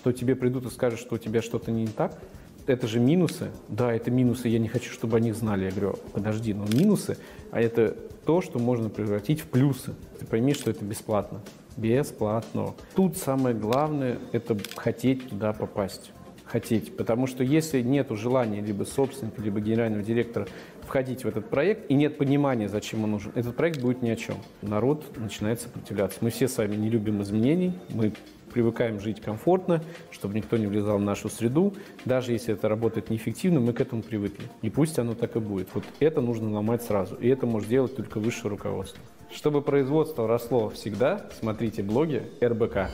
[0.00, 2.18] Что тебе придут и скажут, что у тебя что-то не так,
[2.66, 3.50] это же минусы.
[3.68, 5.64] Да, это минусы, я не хочу, чтобы о них знали.
[5.64, 7.18] Я говорю, подожди, но минусы,
[7.50, 7.94] а это
[8.24, 9.94] то, что можно превратить в плюсы.
[10.18, 11.42] Ты пойми, что это бесплатно.
[11.76, 12.72] Бесплатно.
[12.94, 16.12] Тут самое главное– это хотеть туда попасть.
[16.46, 16.96] Хотеть.
[16.96, 20.48] Потому что если нет желания либо собственника, либо генерального директора
[20.80, 24.16] входить в этот проект и нет понимания, зачем он нужен, этот проект будет ни о
[24.16, 24.36] чем.
[24.62, 26.18] Народ начинает сопротивляться.
[26.22, 28.12] Мы все сами не любим изменений, мы
[28.50, 31.74] привыкаем жить комфортно, чтобы никто не влезал в нашу среду.
[32.04, 34.44] Даже если это работает неэффективно, мы к этому привыкли.
[34.62, 35.68] И пусть оно так и будет.
[35.74, 37.14] Вот это нужно ломать сразу.
[37.16, 39.00] И это может делать только высшее руководство.
[39.32, 42.90] Чтобы производство росло всегда, смотрите блоги РБК.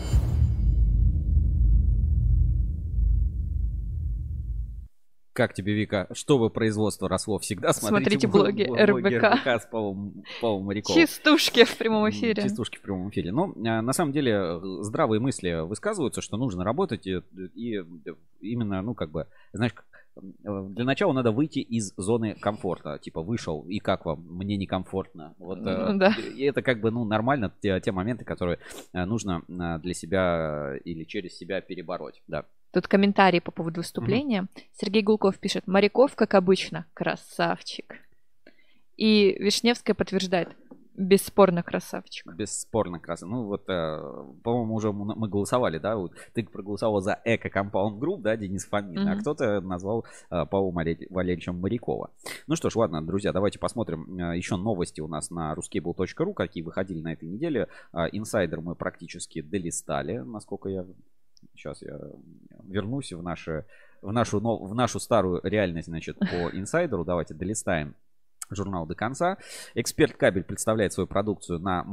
[5.37, 7.75] Как тебе, Вика, чтобы производство росло всегда?
[7.75, 9.35] Смотрите, Смотрите блоги, блоги РБК.
[9.35, 11.03] РБК с Павлом, Павлом Моряковым.
[11.03, 12.43] Частушки в прямом эфире.
[12.43, 13.33] Частушки в прямом эфире.
[13.33, 17.21] Но а, на самом деле здравые мысли высказываются, что нужно работать и,
[17.55, 17.85] и
[18.41, 19.75] именно, ну, как бы, знаешь,
[20.43, 22.99] для начала надо выйти из зоны комфорта.
[22.99, 24.25] Типа вышел, и как вам?
[24.27, 25.35] Мне некомфортно.
[25.39, 26.15] Вот, ну, да.
[26.35, 28.59] И это как бы ну, нормально, те, те моменты, которые
[28.95, 32.23] э, нужно э, для себя или через себя перебороть.
[32.27, 32.47] Да.
[32.73, 34.43] Тут комментарий по поводу выступления.
[34.43, 34.63] Mm-hmm.
[34.81, 37.97] Сергей Гулков пишет, Моряков, как обычно, красавчик.
[38.97, 40.57] И Вишневская подтверждает,
[40.97, 42.27] Бесспорно красавчик.
[42.35, 43.37] Бесспорно красавчик.
[43.37, 43.99] Ну вот, э,
[44.43, 45.97] по-моему, уже мы голосовали, да?
[45.97, 49.21] Вот ты проголосовал за Эко Компаунд Групп, да, Денис Фомин, а Мгм.
[49.21, 52.11] кто-то назвал э, Павла Валерьевичем Морякова.
[52.47, 56.63] Ну что ж, ладно, друзья, давайте посмотрим э, еще новости у нас на RusCable.ru, какие
[56.63, 57.69] выходили на этой неделе.
[57.93, 60.87] А, Инсайдер мы практически долистали, насколько я...
[61.55, 61.99] Сейчас я
[62.65, 63.65] вернусь в, наши,
[64.03, 67.05] в, нашу, в нашу старую реальность, значит, по инсайдеру.
[67.05, 67.95] Давайте долистаем
[68.51, 69.39] журнал до конца.
[69.75, 71.85] Эксперт Кабель представляет свою продукцию на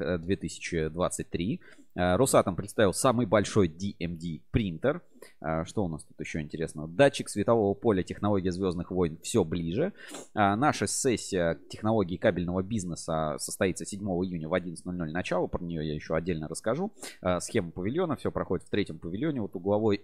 [0.00, 1.60] э, 2023.
[1.94, 5.02] Э, Росатом представил самый большой DMD принтер.
[5.40, 6.88] Э, Что у нас тут еще интересного?
[6.88, 9.92] Датчик светового поля технология Звездных войн все ближе.
[10.34, 15.46] Наша сессия технологии кабельного бизнеса состоится 7 июня в 11.00 начало.
[15.46, 16.92] Про нее я еще отдельно расскажу.
[17.22, 18.16] Э, Схема павильона.
[18.16, 19.40] Все проходит в третьем павильоне.
[19.40, 20.02] Вот угловой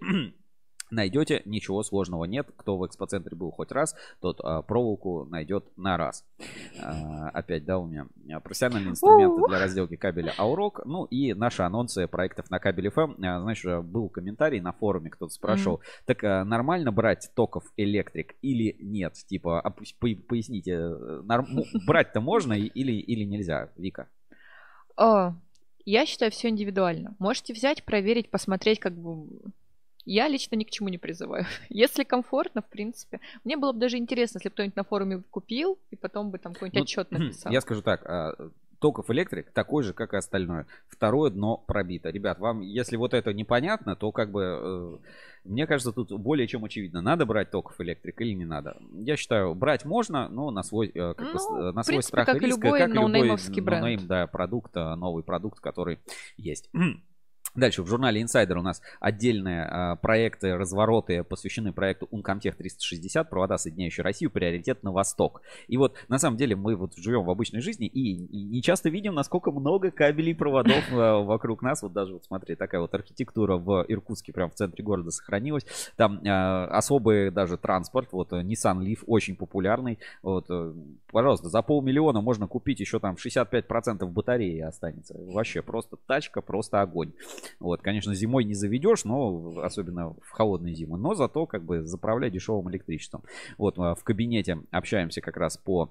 [0.91, 2.49] найдете, ничего сложного нет.
[2.57, 6.24] Кто в экспоцентре был хоть раз, тот а, проволоку найдет на раз.
[6.82, 8.07] А, опять, да, у меня
[8.41, 10.82] профессиональные инструменты для разделки кабеля Аурок.
[10.85, 13.24] Ну и наши анонсы проектов на кабеле FM.
[13.24, 18.35] А, знаешь, а, был комментарий на форуме, кто-то спрашивал, так а, нормально брать токов электрик
[18.43, 19.14] или нет?
[19.14, 19.85] Типа, а по-
[20.28, 24.09] поясните, э, норм- ну, брать-то можно или, или нельзя, Вика?
[24.97, 25.35] А,
[25.85, 27.14] я считаю, все индивидуально.
[27.18, 29.26] Можете взять, проверить, посмотреть, как бы.
[30.05, 31.47] Я лично ни к чему не призываю.
[31.69, 33.21] Если комфортно, в принципе.
[33.45, 36.53] Мне было бы даже интересно, если бы кто-нибудь на форуме купил, и потом бы там
[36.55, 37.53] какой-нибудь Ну, отчет написал.
[37.53, 38.51] Я скажу так, а,
[38.85, 40.67] Токов электрик такой же, как и остальное.
[40.89, 42.11] Второе дно пробито.
[42.11, 44.99] Ребят, вам, если вот это непонятно, то как бы, э,
[45.45, 48.77] мне кажется, тут более чем очевидно, надо брать токов электрик или не надо.
[48.93, 52.09] Я считаю, брать можно, но на свой, э, как бы, Ну, э, на свой принципе,
[52.09, 53.81] страх как и риск, любой как и любой бренд.
[53.81, 55.99] no name, да, продукт, э, новый продукт, который
[56.37, 56.69] есть.
[57.55, 63.59] Дальше в журнале Insider у нас отдельные а, проекты, развороты посвящены проекту Uncomtech 360, провода,
[63.59, 65.41] соединяющие Россию, приоритет на восток.
[65.69, 68.89] И вот на самом деле мы вот живем в обычной жизни и, и не часто
[68.89, 71.83] видим, насколько много кабелей проводов а, вокруг нас.
[71.83, 75.65] Вот даже вот смотри, такая вот архитектура в Иркутске, прям в центре города сохранилась.
[75.97, 80.01] Там а, особый даже транспорт, вот э, Nissan Leaf очень популярный.
[80.23, 80.73] Вот, э,
[81.13, 85.15] пожалуйста, за полмиллиона можно купить еще там 65% батареи останется.
[85.17, 87.13] Вообще просто тачка, просто огонь.
[87.61, 92.30] Вот, конечно, зимой не заведешь, но особенно в холодные зимы, но зато как бы заправляй
[92.30, 93.22] дешевым электричеством.
[93.59, 95.91] Вот а, в кабинете общаемся как раз по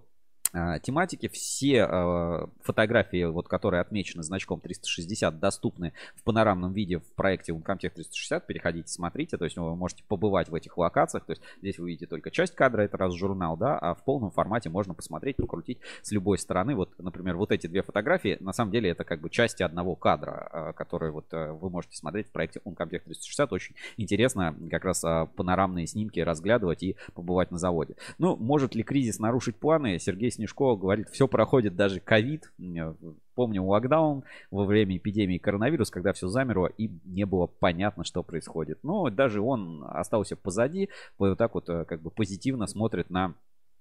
[0.53, 1.29] а, тематике.
[1.29, 7.89] Все а, фотографии, вот, которые отмечены значком 360, доступны в панорамном виде в проекте Uncomtech
[7.89, 8.45] 360.
[8.45, 9.37] Переходите, смотрите.
[9.37, 11.25] То есть вы можете побывать в этих локациях.
[11.25, 14.29] То есть здесь вы видите только часть кадра, это раз журнал, да, а в полном
[14.29, 16.75] формате можно посмотреть, покрутить с любой стороны.
[16.75, 20.49] Вот, например, вот эти две фотографии, на самом деле это как бы части одного кадра,
[20.51, 23.51] а, который вот вы можете смотреть в проекте Uncomtech 360.
[23.53, 25.01] Очень интересно как раз
[25.35, 27.95] панорамные снимки разглядывать и побывать на заводе.
[28.19, 29.97] Ну, может ли кризис нарушить планы?
[29.97, 32.51] Сергей Снежко говорит, все проходит, даже ковид.
[33.33, 38.79] Помню локдаун во время эпидемии коронавируса, когда все замерло и не было понятно, что происходит.
[38.83, 43.35] Но даже он остался позади, вот так вот э, как бы позитивно смотрит на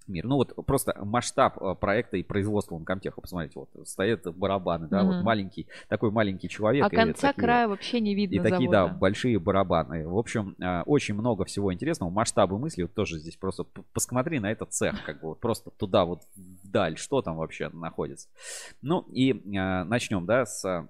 [0.08, 0.24] мир.
[0.26, 5.16] Ну вот просто масштаб э, проекта и производства Uncomtech, посмотрите, вот стоят барабаны, да, вот
[5.16, 5.24] Мгм.
[5.24, 6.84] маленький, такой маленький человек.
[6.84, 8.98] а и конца такие- края вообще не видно и такие, да, завода.
[8.98, 10.08] большие барабаны.
[10.08, 12.10] В общем, э, очень много всего интересного.
[12.10, 16.04] Масштабы мысли вот тоже здесь просто посмотри на этот цех, как бы вот просто туда
[16.04, 18.28] вот вдаль, что там вообще находится.
[18.80, 20.88] Ну и э, начнем, да, с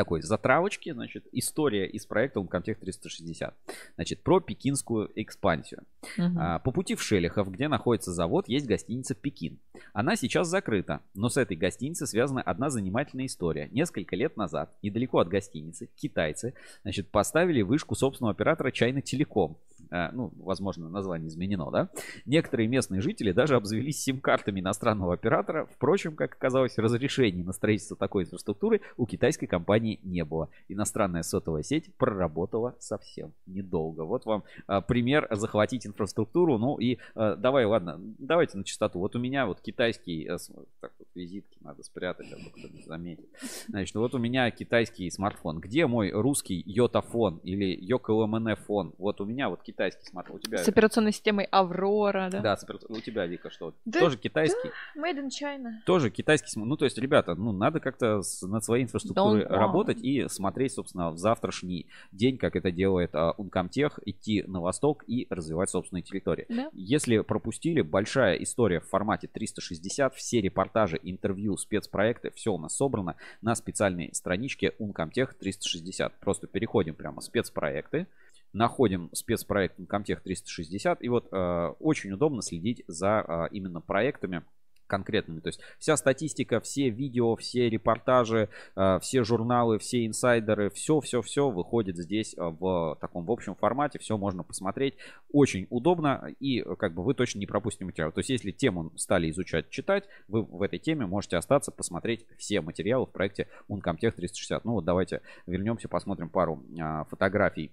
[0.00, 3.54] такой затравочки, значит, история из проекта Uncomtech 360.
[3.96, 5.82] Значит, про пекинскую экспансию.
[6.16, 6.38] Мгм.
[6.38, 9.58] А, По пути в Шелехов, где находится завод, есть гостиница «Пекин».
[9.92, 13.68] Она сейчас закрыта, но с этой гостиницей связана одна занимательная история.
[13.72, 19.58] Несколько лет назад, недалеко от гостиницы, китайцы значит, поставили вышку собственного оператора «Чайна Телеком».
[19.90, 21.88] А, Ну, возможно, название изменено, да?
[22.24, 25.66] Некоторые местные жители даже обзавелись сим-картами иностранного оператора.
[25.74, 30.48] Впрочем, как оказалось, разрешений на строительство такой инфраструктуры у китайской компании не было.
[30.68, 34.02] Иностранная сотовая сеть проработала совсем недолго.
[34.02, 36.58] Вот вам а, пример захватить инфраструктуру.
[36.58, 39.00] Ну и а, давай, ладно, давайте на чистоту.
[39.00, 40.36] Вот у меня вот китайский, э,
[40.80, 43.28] так вот визитки надо спрятать, а то кто-нибудь заметит.
[43.68, 45.58] Значит, вот у меня китайский смартфон.
[45.58, 48.94] Где мой русский йотафон или йоколмн фон?
[48.98, 50.36] Вот у меня вот китайский смартфон.
[50.36, 50.58] У тебя...
[50.58, 52.40] С операционной системой Аврора, да?
[52.40, 53.74] Да, супер- у тебя, Вика, что?
[53.84, 54.70] Да, Тоже китайский?
[54.96, 55.70] Made in China.
[55.86, 59.48] Тоже китайский см- Ну, то есть, ребята, ну, надо как-то с- над своей инфраструктурой Don't
[59.50, 59.56] want.
[59.56, 65.04] работать и смотреть, собственно, в завтрашний день, как это делает а, Uncomtech, идти на восток
[65.06, 66.46] и развивать собственные территории.
[66.48, 66.68] Да.
[66.72, 73.16] Если пропустили, большая история в формате 360, все репортажи, интервью, спецпроекты, все у нас собрано
[73.42, 76.12] на специальной страничке Uncomtech 360.
[76.20, 78.06] Просто переходим прямо спецпроекты,
[78.52, 84.42] находим спецпроект Uncomtech 360, и вот э, очень удобно следить за э, именно проектами,
[84.90, 85.40] конкретными.
[85.40, 91.96] То есть вся статистика, все видео, все репортажи, э, все журналы, все инсайдеры, все-все-все выходит
[91.96, 94.96] здесь э, в таком в общем формате, все можно посмотреть.
[95.32, 98.12] Очень удобно и э, как бы вы точно не пропустите материал.
[98.12, 102.60] То есть если тему стали изучать, читать, вы в этой теме можете остаться, посмотреть все
[102.60, 104.64] материалы в проекте Uncomtech 360.
[104.64, 107.70] Ну вот давайте вернемся, посмотрим пару а, фотографий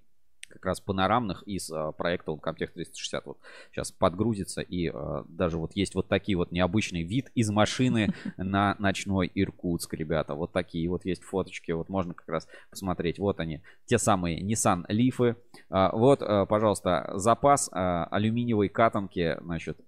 [0.58, 3.26] как раз панорамных из а, проекта Uncomtech 360.
[3.26, 3.38] Вот
[3.72, 8.76] сейчас подгрузится и а, даже вот есть вот такие вот необычный вид из машины на
[8.80, 10.34] ночной Иркутск, ребята.
[10.34, 13.20] Вот такие вот есть фоточки, вот можно как раз посмотреть.
[13.20, 15.36] Вот они, те самые Nissan Leaf.
[15.70, 19.80] А, вот, пожалуйста, запас алюминиевой катанки, значит,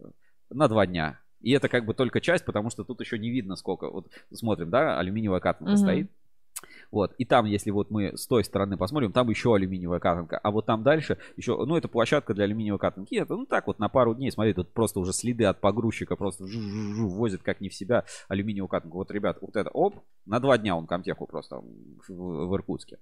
[0.49, 1.19] на два дня.
[1.41, 3.89] И это как бы только часть, потому что тут еще не видно сколько.
[3.89, 5.77] Вот смотрим, да, алюминиевая катанка Мгм.
[5.77, 6.11] стоит.
[6.91, 10.51] Вот, и там, если вот мы с той стороны посмотрим, там еще алюминиевая катанка, а
[10.51, 13.89] вот там дальше еще, ну, это площадка для алюминиевой катанки, это, ну, так вот на
[13.89, 17.73] пару дней, смотри, тут просто уже следы от погрузчика, просто жу-жу-жу возит как не в
[17.73, 18.97] себя алюминиевую катанку.
[18.97, 19.95] Вот, ребят, вот это, оп,
[20.25, 22.97] на два дня он комтеху просто в, в Иркутске.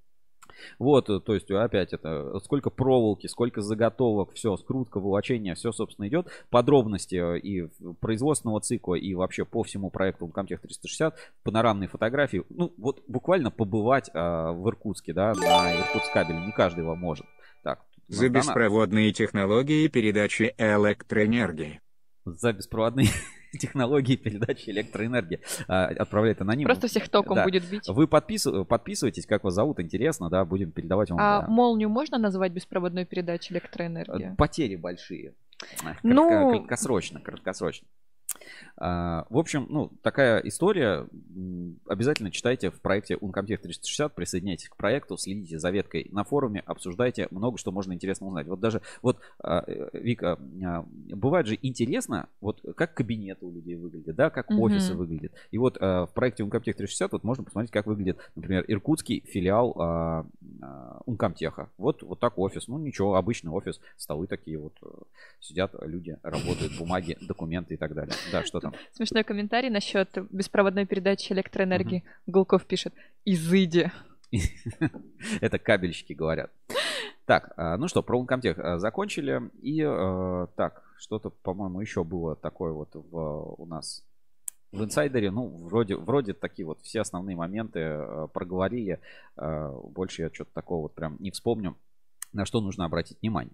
[0.79, 6.07] Вот, э, то есть опять это сколько проволоки, сколько заготовок, все, скрутка, волочение, все, собственно,
[6.07, 6.27] идет.
[6.49, 7.69] Подробности э, и
[7.99, 12.43] производственного цикла, и вообще по всему проекту Uncomtech 360, панорамные фотографии.
[12.49, 17.25] Ну, вот буквально побывать а, в Иркутске, да, на Иркутск кабель, не каждый вам может.
[17.63, 21.81] Так, За беспроводные технологии передачи электроэнергии.
[22.25, 23.07] за беспроводные
[23.59, 26.65] технологии передачи электроэнергии а, отправляет анонимно.
[26.73, 27.43] Просто всех током Да.
[27.43, 27.87] будет бить.
[27.87, 31.19] Вы подписыв- подписывайтесь, как вас зовут, интересно, да, будем передавать вам.
[31.19, 31.47] А да.
[31.47, 34.35] молнию можно называть беспроводной передачей электроэнергии?
[34.37, 35.33] Потери большие.
[36.03, 37.87] Ну- кратко- краткосрочно, краткосрочно.
[38.77, 41.07] А, В общем, ну, такая история.
[41.87, 47.27] Обязательно читайте в проекте Uncomtech 360, присоединяйтесь к проекту, следите за веткой на форуме, обсуждайте,
[47.31, 48.47] много что можно интересно узнать.
[48.47, 53.75] Вот даже, вот, а, э, Вика, а, бывает же интересно, вот как кабинеты у людей
[53.75, 54.59] выглядят, да, как Мгм.
[54.61, 55.33] офисы выглядят.
[55.51, 59.73] И вот в проекте Uncomtech 360 вот можно посмотреть, как выглядит, например, иркутский филиал
[61.05, 61.67] Uncomtech.
[61.77, 62.67] Вот, вот так офис.
[62.67, 64.73] Ну, ничего, обычный офис, столы такие вот.
[64.83, 64.87] э,
[65.39, 68.13] Сидят люди, работают, бумаги, документы и так далее.
[68.31, 68.73] Да, что там?
[68.93, 72.03] Смешной комментарий насчет беспроводной передачи электроэнергии.
[72.25, 72.93] Гулков пишет
[73.25, 73.91] «Изыди».
[75.41, 76.51] Это кабельщики говорят.
[77.25, 79.49] Так, а, ну что, про Uncomtech а, закончили.
[79.61, 84.03] И э, так, что-то, по-моему, еще было такое вот в, у нас
[84.71, 85.31] в инсайдере.
[85.31, 88.99] Ну, вроде, вроде такие вот все основные моменты проговорили.
[89.35, 91.75] Больше я что-то такого вот прям не вспомню.
[92.33, 93.53] На что нужно обратить внимание.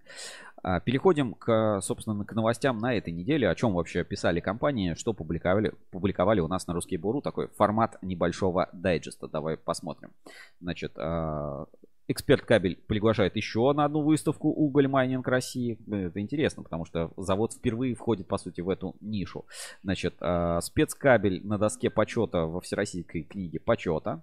[0.61, 3.49] А, Переходим к, собственно, к новостям на этой неделе.
[3.49, 7.21] О чем вообще писали компании, что публиковали, публиковали у нас на Русский Буру.
[7.21, 9.27] Такой формат небольшого дайджеста.
[9.27, 10.11] Давай посмотрим.
[10.59, 11.65] Значит, а,
[12.09, 15.79] Эксперт кабель приглашает еще на одну выставку Уголь Майнинг России.
[15.89, 19.45] Это интересно, потому что завод впервые входит, по сути, в эту нишу.
[19.83, 24.21] Значит, а, спецкабель на доске почета во Всероссийской книге почета.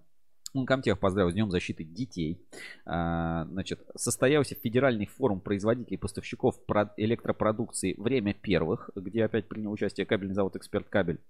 [0.54, 2.40] Uncomtech поздравил с Днем защиты детей.
[2.84, 9.72] А, Значит, состоялся федеральный форум производителей и поставщиков про- электропродукции «Время первых», где опять принял
[9.72, 11.20] участие кабельный завод «Эксперт Кабель».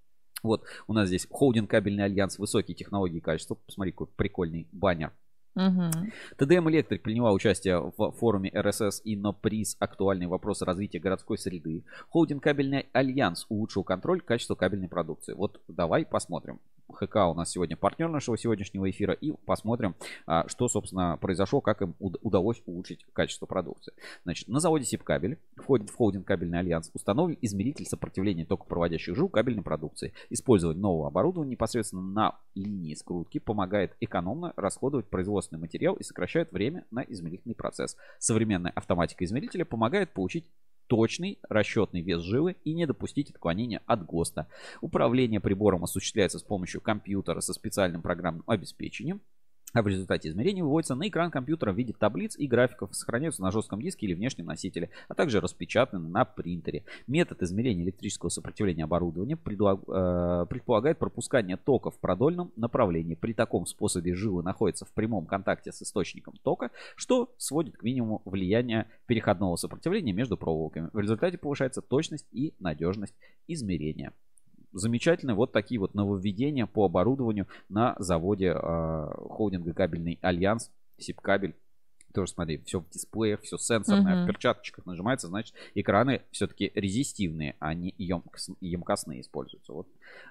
[0.43, 3.57] Вот у нас здесь холдинг кабельный альянс высокие технологии и качества.
[3.57, 5.13] Посмотри, какой прикольный баннер.
[6.39, 11.85] ТДМ Электрик приняла участие в форуме РСС Инноприз «Актуальные вопросы развития городской среды».
[12.09, 15.35] Холдинг Кабельный Альянс улучшил контроль качества кабельной продукции.
[15.35, 16.61] Вот давай посмотрим.
[16.93, 19.15] ХК у нас сегодня партнер нашего сегодняшнего эфира.
[19.15, 19.95] И посмотрим,
[20.27, 23.93] а, что, собственно, произошло, как им уд- удалось улучшить качество продукции.
[24.25, 26.91] Значит, на заводе Сибкабель входит в холдинг Кабельный Альянс.
[26.95, 30.13] Установлен измеритель сопротивления токопроводящих жил кабельной продукции.
[30.31, 36.85] Использование нового оборудования непосредственно на линии скрутки помогает экономно расходовать производственный материал и сокращает время
[36.91, 37.97] на измерительный процесс.
[38.19, 40.45] Современная автоматика измерителя помогает получить
[40.91, 44.49] точный расчетный вес жилы и не допустить отклонения от ГОСТа.
[44.81, 49.21] Управление прибором осуществляется с помощью компьютера со специальным программным обеспечением.
[49.73, 53.51] А в результате измерений выводится на экран компьютера в виде таблиц и графиков, сохраняются на
[53.51, 56.85] жестком диске или внешнем носителе, а также распечатаны на принтере.
[57.07, 63.15] Метод измерения электрического сопротивления оборудования предлаг- э, предполагает пропускание тока в продольном направлении.
[63.15, 68.23] При таком способе жилы находятся в прямом контакте с источником тока, что сводит к минимуму
[68.25, 70.91] влияние переходного сопротивления между проволоками.
[70.93, 73.15] В результате повышается точность и надежность
[73.47, 74.13] измерения
[74.73, 81.55] замечательные вот такие вот нововведения по оборудованию на заводе э, холдинга кабельный альянс Сибкабель.
[82.13, 84.23] Тоже смотри, все в дисплеях, все сенсорное, Мгм.
[84.25, 89.73] в перчаточках нажимается, значит, экраны все-таки резистивные, а не емкос- емкостные используются.
[89.73, 89.87] Вот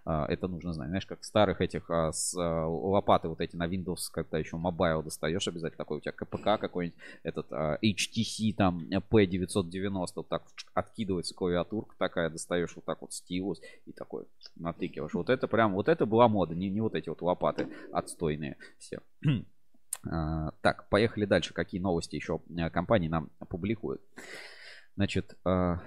[0.05, 0.89] а, это нужно знать.
[0.89, 5.03] Знаешь, как старых этих а, с а, лопаты вот эти на Windows, когда еще Mobile
[5.03, 11.33] достаешь обязательно такой у тебя КПК какой-нибудь, этот а, HTC там P990, вот так откидывается
[11.33, 14.25] клавиатурка такая, достаешь вот так вот стилус и такой
[14.55, 15.13] натыкиваешь.
[15.13, 18.99] Вот это прям, вот это была мода, не, не вот эти вот лопаты отстойные все.
[20.07, 21.53] А, Так, поехали дальше.
[21.53, 24.01] Какие новости еще э, компании нам публикуют?
[24.95, 25.79] Значит, а,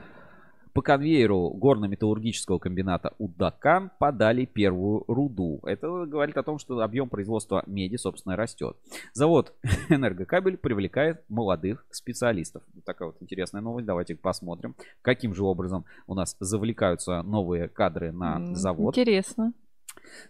[0.73, 5.61] по конвейеру горно-металлургического комбината Удакан подали первую руду.
[5.65, 8.77] Это говорит о том, что объем производства меди, собственно, растет.
[9.13, 9.55] Завод
[9.91, 12.63] Энергокабель привлекает молодых специалистов.
[12.73, 13.87] Вот такая вот интересная новость.
[13.87, 18.97] Давайте посмотрим, каким же образом у нас завлекаются новые кадры на завод.
[18.97, 19.53] Интересно.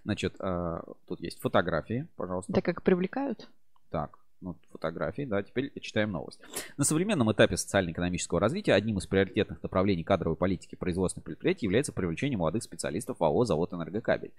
[0.03, 2.51] Значит, а, тут есть фотографии, пожалуйста.
[2.53, 3.49] Это как привлекают?
[3.93, 6.40] Так, ну, фотографии, да, теперь читаем новость.
[6.78, 12.38] На современном этапе социально-экономического развития одним из приоритетных направлений кадровой политики производственных предприятий является привлечение
[12.38, 14.32] молодых специалистов в АО «Завод Энергокабель».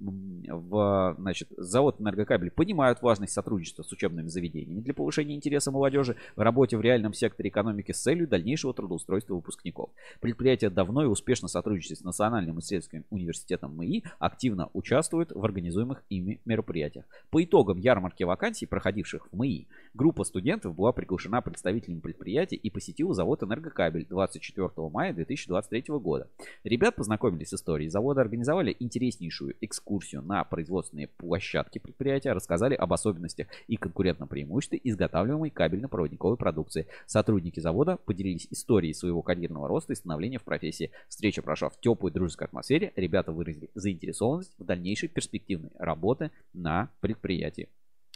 [0.00, 6.40] В, значит, завод Энергокабель понимают важность сотрудничества с учебными заведениями для повышения интереса молодежи в
[6.40, 9.90] работе в реальном секторе экономики с целью дальнейшего трудоустройства выпускников.
[10.20, 16.40] Предприятие давно и успешно сотрудничает с Национальным исследовательским университетом МИИ, активно участвует в организуемых ими
[16.46, 17.04] мероприятиях.
[17.30, 23.12] По итогам ярмарки вакансий, проходивших в МИИ, группа студентов была приглашена представителями предприятия и посетила
[23.12, 26.28] завод «Энергокабель» 24 мая 2023 года.
[26.64, 29.89] Ребят познакомились с историей завода, организовали интереснейшую экскурсию
[30.20, 36.86] на производственные площадки предприятия, рассказали об особенностях и конкурентном преимуществе изготавливаемой кабельно-проводниковой продукции.
[37.06, 40.90] Сотрудники завода поделились историей своего карьерного роста и становления в профессии.
[41.08, 42.92] Встреча прошла в теплой дружеской атмосфере.
[42.96, 47.68] Ребята выразили заинтересованность в дальнейшей перспективной работы на предприятии.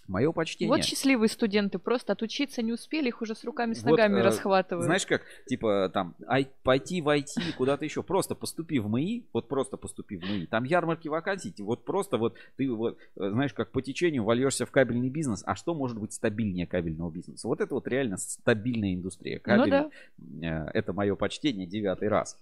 [0.07, 0.69] Мое почтение.
[0.69, 4.23] Вот счастливые студенты, просто отучиться не успели, их уже с руками, с Вот, ногами э,
[4.23, 4.85] расхватывают.
[4.85, 9.49] Знаешь как, типа там, ай, пойти в IT, куда-то еще, просто поступи в МИИ, вот
[9.49, 13.71] просто поступи в МИИ, там ярмарки вакансий, вот просто вот ты вот, э, знаешь, как
[13.73, 17.49] по течению вольешься в кабельный бизнес, а что может быть стабильнее кабельного бизнеса?
[17.49, 19.39] Вот это вот реально стабильная индустрия.
[19.39, 19.91] Кабель, Ну
[20.39, 20.67] да.
[20.67, 22.39] э, это мое почтение девятый раз.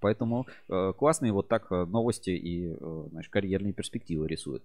[0.00, 4.62] Поэтому э, классные вот так новости и, э, знаешь, карьерные перспективы рисуют.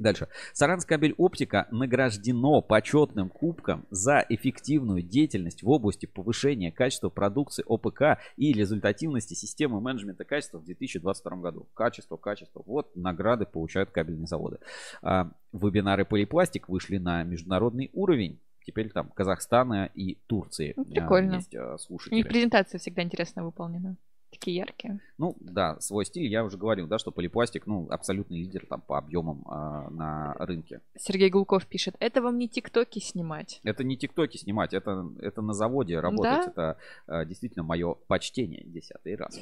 [0.00, 0.28] Дальше.
[0.54, 8.54] Саранскабель Оптика награждено почетным кубком за эффективную деятельность в области повышения качества продукции ОПК и
[8.54, 11.68] результативности системы менеджмента качества в 2022 году.
[11.74, 12.62] Качество, качество.
[12.64, 14.56] Вот награды получают кабельные заводы.
[15.02, 18.40] А, вебинары Полипластик вышли на международный уровень.
[18.64, 21.34] Теперь там Казахстана и Турции Ну, а, прикольно.
[21.34, 22.16] есть а, слушатели.
[22.16, 23.96] них презентация всегда интересно выполнена.
[24.30, 25.00] Такие яркие.
[25.18, 28.96] Ну, да, свой стиль, я уже говорил, да, что полипластик, ну, абсолютный лидер там по
[28.96, 30.80] объемам а, на рынке.
[30.96, 33.60] Сергей Гулков пишет, это вам не тиктоки снимать.
[33.64, 36.24] Это не тиктоки снимать, это, это на заводе работать.
[36.32, 36.50] Да?
[36.50, 36.76] Это
[37.06, 38.62] а, действительно мое почтение.
[38.64, 39.38] Десятый раз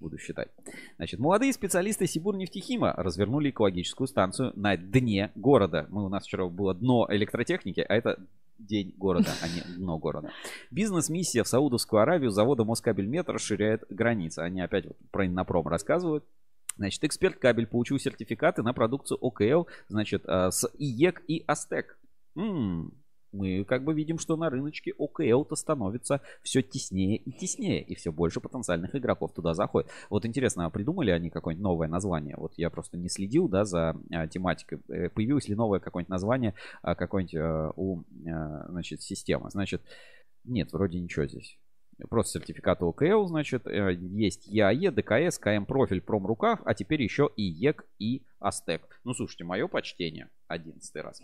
[0.00, 0.48] буду считать.
[0.96, 5.86] Значит, молодые специалисты Сибурнефтехима развернули экологическую станцию на дне города.
[5.90, 8.18] Мы, у нас вчера было дно электротехники, а это
[8.66, 10.30] день города, а не дно города.
[10.70, 14.31] Бизнес-миссия в Саудовскую Аравию завода Москабельмет расширяет границы.
[14.38, 16.24] Они опять вот про Иннопром рассказывают.
[16.76, 21.98] Значит, эксперт кабель получил сертификаты на продукцию ОКЛ, значит, а, с IEK и OSTEC.
[22.34, 22.94] М,
[23.32, 28.12] мы как бы видим, что на рыночке ОКЛ-то становится все теснее и теснее, и все
[28.12, 29.90] больше потенциальных игроков туда заходит.
[30.10, 32.36] Вот интересно, а придумали они какое-нибудь новое название?
[32.36, 34.80] Вот я просто не следил, да, за а, тематикой.
[34.88, 39.50] Э, Появилось ли новое какое-нибудь название а, какое-нибудь а, у, а, значит, системы?
[39.50, 39.82] Значит,
[40.44, 41.58] нет, вроде ничего здесь.
[42.08, 47.84] Просто сертификаты ОКЛ, значит, э, IEK, ДКС, КМ профиль, промрукав, а теперь еще и IEK
[47.98, 48.82] и OSTEC.
[49.04, 50.28] Ну, слушайте, мое почтение.
[50.48, 51.22] Одиннадцатый раз.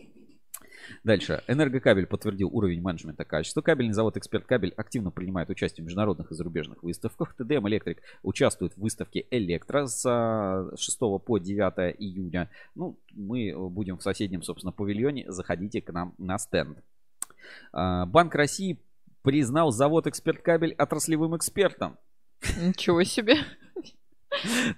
[1.04, 1.42] Дальше.
[1.46, 3.60] Энергокабель подтвердил уровень менеджмента качества.
[3.60, 7.34] Кабельный завод Эксперт Кабель активно принимает участие в международных и зарубежных выставках.
[7.34, 12.50] ТДМ Электрик участвует в выставке Электро с а, 6 по 9 июня.
[12.74, 15.30] Ну, мы будем в соседнем, собственно, павильоне.
[15.30, 16.78] Заходите к нам на стенд.
[17.72, 18.78] А, Банк России
[19.28, 21.98] признал завод Эксперт Кабель отраслевым экспертом.
[22.62, 23.34] Ничего себе.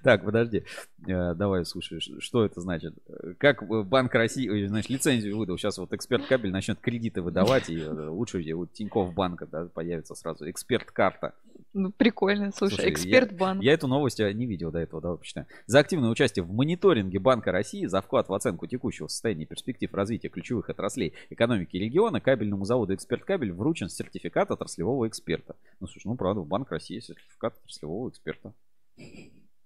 [0.02, 0.64] Так, подожди.
[1.06, 2.94] Э, Давай, слушай, что это значит?
[3.38, 5.56] Как Банк России, значит, лицензию выдал.
[5.56, 10.16] Сейчас вот эксперт кабель начнет кредиты выдавать, и э, лучше у Тинькофф банка да, появится
[10.16, 11.34] сразу эксперт карта.
[11.72, 12.50] Ну, прикольно.
[12.50, 13.62] Слушай, Слушай, эксперт банк.
[13.62, 15.46] Я эту новость э, не видел до этого, да, почитаю.
[15.66, 19.92] За активное участие в мониторинге Банка России за вклад в оценку текущего состояния и перспектив
[19.94, 25.54] развития ключевых отраслей экономики региона кабельному заводу «Эксперт Кабель» вручен сертификат отраслевого эксперта.
[25.78, 28.52] Ну, слушай, ну, правда, в Банк России сертификат отраслевого эксперта.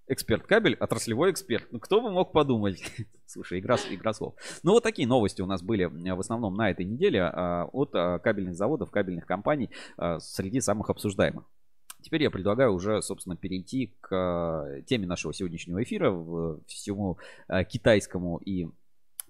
[0.07, 1.67] Эксперт кабель, отраслевой эксперт.
[1.71, 2.83] Ну, кто бы мог подумать?
[3.27, 4.35] Слушай, игра, игра слов.
[4.63, 8.19] Ну, вот такие новости у нас были в основном на этой неделе а, от а,
[8.19, 9.71] кабельных заводов, кабельных компаний
[10.19, 11.45] среди самых обсуждаемых.
[12.05, 16.11] Теперь я предлагаю уже, собственно, перейти к теме нашего сегодняшнего эфира,
[16.67, 17.19] всему
[17.69, 18.69] китайскому и,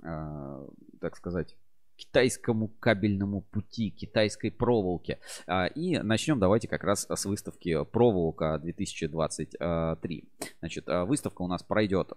[0.02, 1.56] так сказать,
[1.96, 5.20] китайскому кабельному пути, китайской проволоке.
[5.46, 10.24] А, и начнем давайте как раз с выставки проволока 2023.
[10.58, 12.12] Значит, выставка у нас пройдет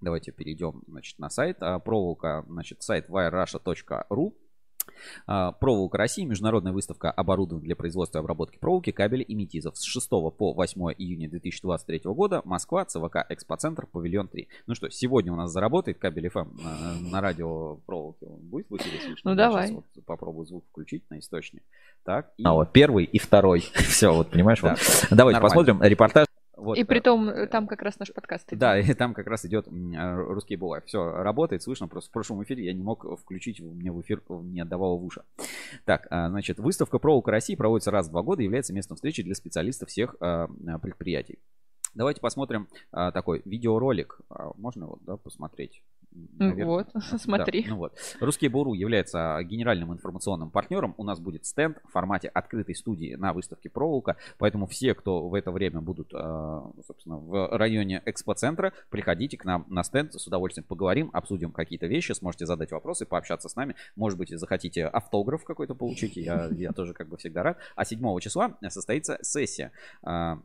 [0.00, 1.56] Давайте перейдем значит, на сайт.
[1.60, 4.34] А, проволока, значит, сайт wirerussia.ru.
[5.26, 6.24] А, проволока России.
[6.24, 10.80] Международная выставка оборудования для производства и обработки проволоки, кабеля и метизов с 6 по 8
[10.98, 12.42] июня 2023 года.
[12.44, 14.48] Москва, ЦВК, Экспоцентр, Павильон 3.
[14.66, 18.24] Ну что, сегодня у нас заработает кабель FM на, на радио проволоки.
[18.24, 19.30] Он будет в эфире слышно?
[19.30, 19.72] Ну давай.
[19.72, 21.62] Вот попробую звук включить на источник.
[22.04, 22.32] Так.
[22.36, 22.44] И...
[22.44, 23.60] А вот первый и второй.
[23.74, 24.60] Все, вот понимаешь?
[24.60, 24.70] Да.
[24.70, 25.06] Вот.
[25.10, 26.26] Давайте посмотрим репортаж.
[26.56, 28.58] Вот, и при том, э, там как раз наш подкаст идет.
[28.58, 30.80] Да, и там как раз идет русский булай.
[30.86, 31.86] Все работает, слышно.
[31.86, 35.22] Просто в прошлом эфире я не мог включить, мне в эфир не отдавало в уши.
[35.84, 39.34] Так, а, значит, выставка Проволока России проводится раз в два года, является местом встречи для
[39.34, 41.38] специалистов всех предприятий.
[41.96, 44.20] Давайте посмотрим а, такой видеоролик.
[44.28, 45.82] А, можно его да, посмотреть?
[46.38, 46.66] Наверное.
[46.66, 46.88] Вот,
[47.20, 47.64] смотри.
[47.64, 47.94] Да, ну вот.
[48.20, 50.94] Русский Буру является генеральным информационным партнером.
[50.98, 54.16] У нас будет стенд в формате открытой студии на выставке проволока.
[54.38, 59.66] Поэтому все, кто в это время будут, а, собственно, в районе экспоцентра, приходите к нам
[59.68, 60.12] на стенд.
[60.14, 63.74] С удовольствием поговорим, обсудим какие-то вещи, сможете задать вопросы, пообщаться с нами.
[63.94, 66.16] Может быть, захотите автограф какой-то получить.
[66.16, 67.58] Я, я тоже как бы всегда рад.
[67.74, 70.38] А 7 числа состоится сессия а,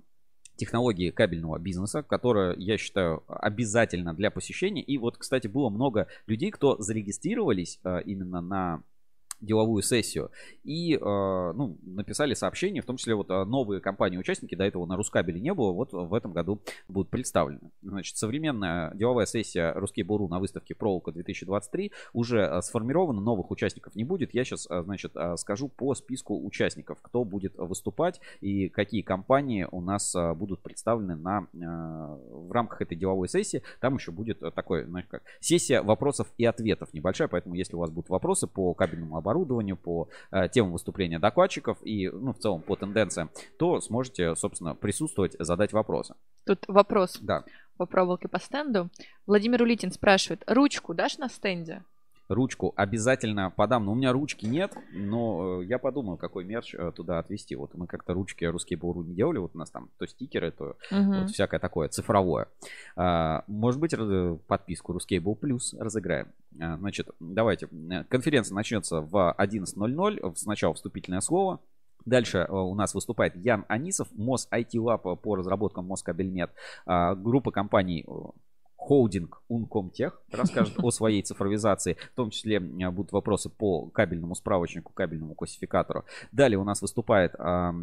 [0.62, 4.84] технологии кабельного бизнеса, которая, я считаю, обязательно для посещения.
[4.84, 8.84] И вот, кстати, было много людей, кто зарегистрировались э, именно на
[9.42, 10.32] деловую сессию.
[10.64, 14.96] И э, ну, написали сообщение, в том числе вот э, новые компании-участники, до этого на
[14.96, 17.72] Рускабеле не было, вот в этом году будут представлены.
[17.82, 23.96] Значит, современная деловая сессия Русский Буру на выставке Проволока 2023 уже э, сформирована, новых участников
[23.96, 24.34] не будет.
[24.34, 30.16] Я сейчас, значит, скажу по списку участников, кто будет выступать и какие компании у нас
[30.36, 33.64] будут представлены на, в рамках этой деловой сессии.
[33.80, 37.89] Там еще будет такой, знаешь, как сессия вопросов и ответов небольшая, поэтому если у вас
[37.89, 42.62] будут вопросы по кабельному оборудованию, оборудованию, по э, темам выступления докладчиков и, ну, в целом
[42.62, 46.16] по тенденциям, то сможете, собственно, присутствовать, задать вопросы.
[46.46, 47.44] Тут вопрос да.
[47.78, 48.90] по проволоке по стенду.
[49.26, 51.84] Владимир Улитин спрашивает, ручку дашь на стенде?
[52.34, 53.86] ручку обязательно подам.
[53.86, 57.56] Но у меня ручки нет, но э, я подумаю, какой мерч э, туда отвезти.
[57.56, 59.38] Вот мы как-то ручки русские буру не делали.
[59.38, 61.14] Вот у нас там то стикеры, то угу.
[61.14, 62.48] вот всякое такое цифровое.
[62.96, 63.94] А, может быть,
[64.48, 66.32] подписку Ruskable Плюс разыграем.
[66.60, 67.68] А, значит, давайте.
[68.10, 70.36] Конференция начнется в 11.00.
[70.36, 71.60] Сначала вступительное слово.
[72.06, 76.52] Дальше э, у нас выступает Ян Анисов, МОС IT Lab по разработкам Москабельнет.
[76.86, 78.06] А, группа компаний
[78.82, 81.98] холдинг Uncomtech расскажет о своей цифровизации.
[82.14, 86.04] В том числе а, будут вопросы по кабельному справочнику, кабельному классификатору.
[86.32, 87.76] Далее у нас выступает а,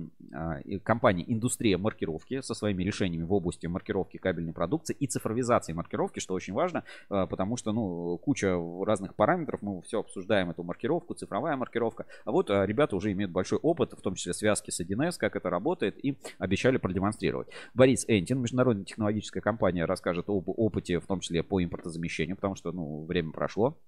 [0.82, 6.34] компания Индустрия маркировки со своими решениями в области маркировки кабельной продукции и цифровизации маркировки, что
[6.34, 11.56] очень важно, а, потому что ну, куча разных параметров, мы все обсуждаем эту маркировку, цифровая
[11.56, 12.06] маркировка.
[12.24, 15.36] А вот а, ребята уже имеют большой опыт, в том числе связки с 1С, как
[15.36, 17.46] это работает, и обещали продемонстрировать.
[17.72, 22.72] Борис Энтин, международная технологическая компания, расскажет об опыте в том числе по импортозамещению, потому что,
[22.72, 23.80] ну, время прошло.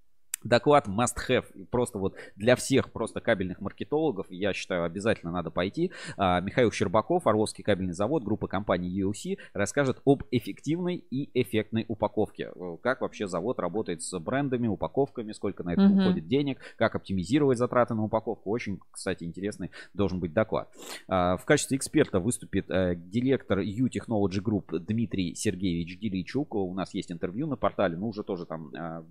[0.42, 5.92] Доклад must have, просто вот для всех просто кабельных маркетологов, я считаю, обязательно надо пойти.
[6.16, 12.50] А, Михаил Щербаков, Орловский кабельный завод, группа компании ULC, расскажет об эффективной и эффектной упаковке.
[12.54, 16.00] Э, как вообще завод работает с брендами, упаковками, сколько на это mm-hmm.
[16.00, 18.50] уходит денег, как оптимизировать затраты на упаковку.
[18.50, 20.70] Очень, кстати, интересный должен быть доклад.
[21.08, 26.54] А, в качестве эксперта выступит э, директор U Technology Group Дмитрий Сергеевич Деличук.
[26.54, 29.04] У нас есть интервью на портале, ну уже тоже там э,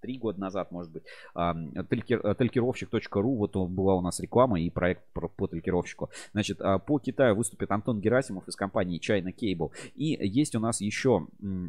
[0.00, 1.04] три года назад может быть.
[1.34, 6.10] Талькировщик.ру, вот была у нас реклама и проект по талькировщику.
[6.32, 9.70] Значит, а, по Китаю выступит Антон Герасимов из компании China Cable.
[9.94, 11.68] И есть у нас еще Э,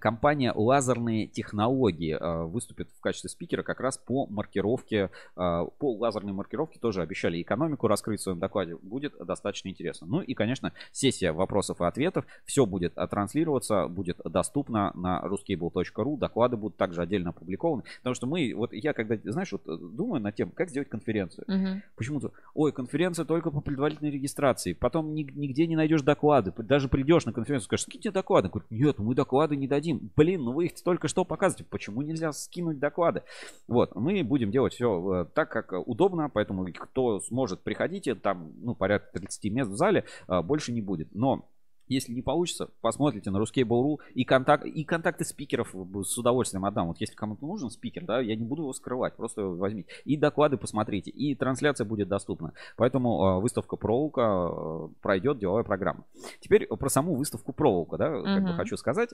[0.00, 6.32] компания «Лазерные технологии» э, выступит в качестве спикера как раз по маркировке, э, по лазерной
[6.32, 8.76] маркировке тоже обещали экономику раскрыть в своем докладе.
[8.76, 10.06] Будет достаточно интересно.
[10.06, 12.24] Ну и, конечно, сессия вопросов и ответов.
[12.44, 16.18] Все будет транслироваться, будет доступно на ruscable.ru.
[16.18, 17.84] Доклады будут также отдельно опубликованы.
[17.98, 19.62] Потому что мы, вот я когда, знаешь, вот
[19.94, 21.44] думаю над тем, как сделать конференцию.
[21.48, 21.82] Угу.
[21.96, 24.72] Почему-то, ой, конференция только по предварительной регистрации.
[24.72, 26.52] Потом нигде не найдешь доклады.
[26.58, 28.48] Даже придешь на конференцию, скажешь, скиньте доклады.
[28.48, 30.10] Говорят, нет, мы доклады доклады не дадим.
[30.16, 31.64] Блин, ну вы их только что показываете.
[31.70, 33.22] Почему нельзя скинуть доклады?
[33.68, 38.74] Вот, мы будем делать все э, так, как удобно, поэтому кто сможет, приходите, там, ну,
[38.74, 41.08] порядка 30 мест в зале, э, больше не будет.
[41.14, 41.48] Но
[41.88, 45.74] Если не получится, посмотрите на Ruskable.ru и, контакт, и контакты спикеров
[46.04, 46.88] с удовольствием отдам.
[46.88, 49.88] Вот если кому-то нужен спикер, да, я не буду его скрывать, просто возьмите.
[50.04, 52.52] И доклады посмотрите, и трансляция будет доступна.
[52.76, 56.04] Поэтому э, выставка Проволока э, пройдет деловая программа.
[56.40, 58.46] Теперь про саму выставку Проволока, да, как uh-huh.
[58.46, 59.10] бы хочу сказать.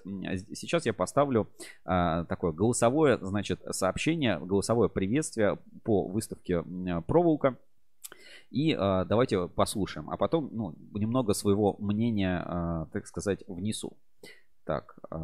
[0.54, 1.48] Сейчас я поставлю
[1.84, 6.62] э, такое голосовое, значит, сообщение, голосовое приветствие по выставке
[7.06, 7.56] Проволока.
[8.50, 13.96] И э, давайте послушаем, а потом ну, немного своего мнения, э, так сказать, внесу.
[14.64, 15.16] Так, э,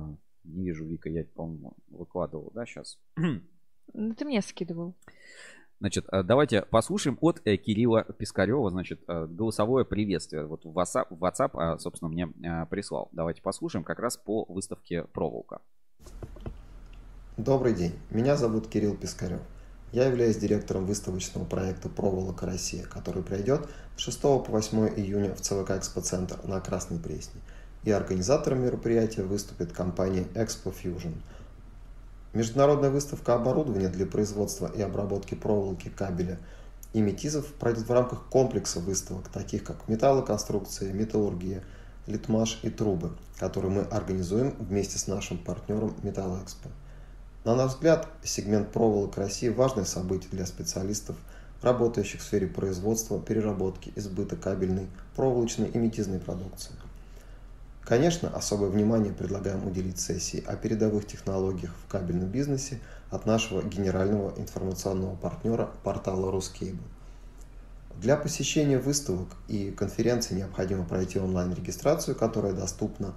[0.44, 2.98] не вижу, Вика, я, по-моему, выкладывал, да, сейчас?
[3.92, 4.96] Ну, ты мне скидывал.
[5.78, 10.44] Значит, давайте послушаем от э, Кирилла Пискарева, значит, голосовое приветствие.
[10.44, 12.26] Вот в WhatsApp, в WhatsApp собственно, мне
[12.68, 13.08] прислал.
[13.12, 15.60] Давайте послушаем как раз по выставке «Проволока».
[17.36, 19.40] Добрый день, меня зовут Кирилл Пискарев.
[19.92, 25.40] Я являюсь директором выставочного проекта «Проволока Россия», который пройдет с 6 по 8 июня в
[25.40, 27.40] ЦВК «Экспоцентр» на Красной Пресне.
[27.84, 31.14] И организатором мероприятия выступит компания Expo Fusion.
[32.32, 36.38] Международная выставка оборудования для производства и обработки проволоки, кабеля
[36.92, 41.62] и метизов пройдет в рамках комплекса выставок, таких как металлоконструкция, металлургия,
[42.06, 46.70] литмаш и трубы, которые мы организуем вместе с нашим партнером Металлэкспо.
[47.46, 51.14] На наш взгляд, сегмент проволок России– важное событие для специалистов,
[51.62, 56.72] работающих в сфере производства, переработки, избыта кабельной, проволочной и метизной продукции.
[57.84, 64.36] Конечно, особое внимание предлагаем уделить сессии о передовых технологиях в кабельном бизнесе от нашего генерального
[64.36, 66.82] информационного партнера портала Ruscable.
[67.94, 73.14] Для посещения выставок и конференций необходимо пройти онлайн-регистрацию, которая доступна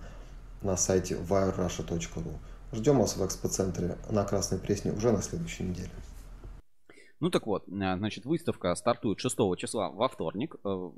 [0.62, 2.36] на сайте wirerussia.ru.
[2.72, 5.90] Ждем вас в экспоцентре на Красной Пресне уже на следующей неделе.
[7.20, 10.56] Ну так вот, э, значит, выставка стартует 6 числа во вторник.
[10.64, 10.92] Э,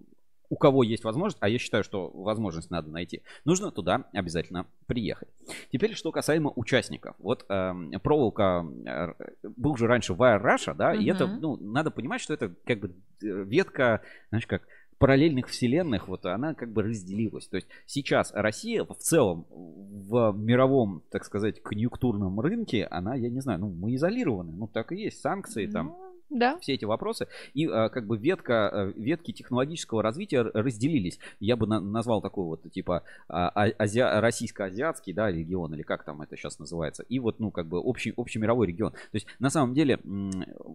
[0.52, 5.30] у кого есть возможность, а я считаю, что возможность надо найти, нужно туда обязательно приехать.
[5.72, 7.15] Теперь, что касаемо участников.
[7.19, 7.73] Вот э,
[8.03, 11.02] проволока э, был же раньше Wire Russia, да, uh-huh.
[11.02, 14.64] и это, ну, надо понимать, что это как бы ветка, знаешь, как
[15.02, 17.48] параллельных вселенных, вот она как бы разделилась.
[17.48, 23.41] То есть сейчас Россия в целом в мировом, так сказать, конъюнктурном рынке, она, я не
[23.41, 24.53] знаю, ну, мы изолированы.
[24.53, 25.19] Ну, так и есть.
[25.19, 26.01] Санкции там, ну,
[26.32, 26.58] да.
[26.60, 27.28] Все эти вопросы.
[27.53, 31.20] И а, как бы ветка, э, ветки технологического развития разделились.
[31.40, 36.06] Я бы на, назвал такой вот типа а, а, ази, российско-азиатский да, регион, или как
[36.06, 37.03] там это сейчас называется.
[37.03, 38.94] И вот, ну, как бы общий, общемировой регион.
[38.94, 39.99] То есть, на самом деле,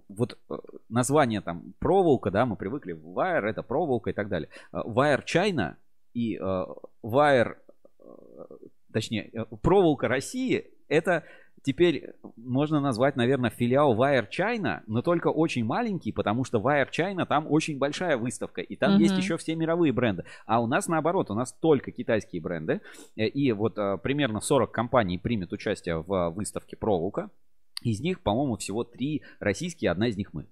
[0.09, 0.55] вот э,
[0.91, 4.51] название там проволока, да, мы привыкли, Wire это проволока и так далее.
[4.73, 5.77] Wire China
[6.13, 6.39] и
[7.03, 7.57] Wire,
[8.93, 9.31] точнее,
[9.63, 11.25] проволока России это
[11.67, 17.27] теперь можно назвать, наверное, филиал Wire China, но только очень маленький, потому что Wire China
[17.27, 19.01] там очень большая выставка, и там uh-huh.
[19.01, 20.25] есть еще все мировые бренды.
[20.47, 22.83] А у нас наоборот, у нас только китайские бренды,
[23.17, 27.31] э, и вот э, примерно 40 компаний примет участие в выставке Проволока.
[27.83, 30.47] Из них, по-моему, всего три российские, одна из них мы.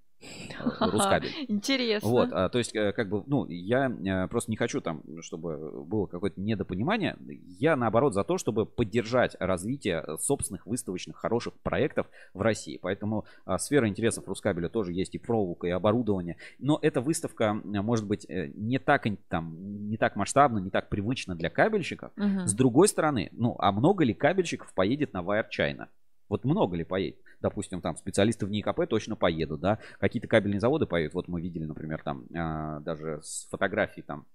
[0.80, 1.30] Рускабель.
[1.48, 2.08] Интересно.
[2.08, 5.84] Вот, а, то есть, э, как бы, ну, я э, просто не хочу там, чтобы
[5.84, 7.16] было какое-то недопонимание.
[7.58, 12.78] Я, наоборот, за то, чтобы поддержать развитие собственных выставочных хороших проектов в России.
[12.80, 16.36] Поэтому а, сфера интересов Рускабеля тоже есть и проволока, и оборудование.
[16.58, 21.34] Но эта выставка, может быть, э, не так, там, не так масштабна, не так привычна
[21.34, 22.12] для кабельщиков.
[22.16, 22.46] Угу.
[22.46, 25.88] С другой стороны, ну, а много ли кабельщиков поедет на Wire China?
[26.28, 27.20] Вот много ли поедет?
[27.40, 29.78] Допустим, там специалисты в НИКП точно поедут, да?
[29.98, 31.14] Какие-то кабельные заводы поедут.
[31.14, 34.26] Вот мы видели, например, там а, даже с фотографий там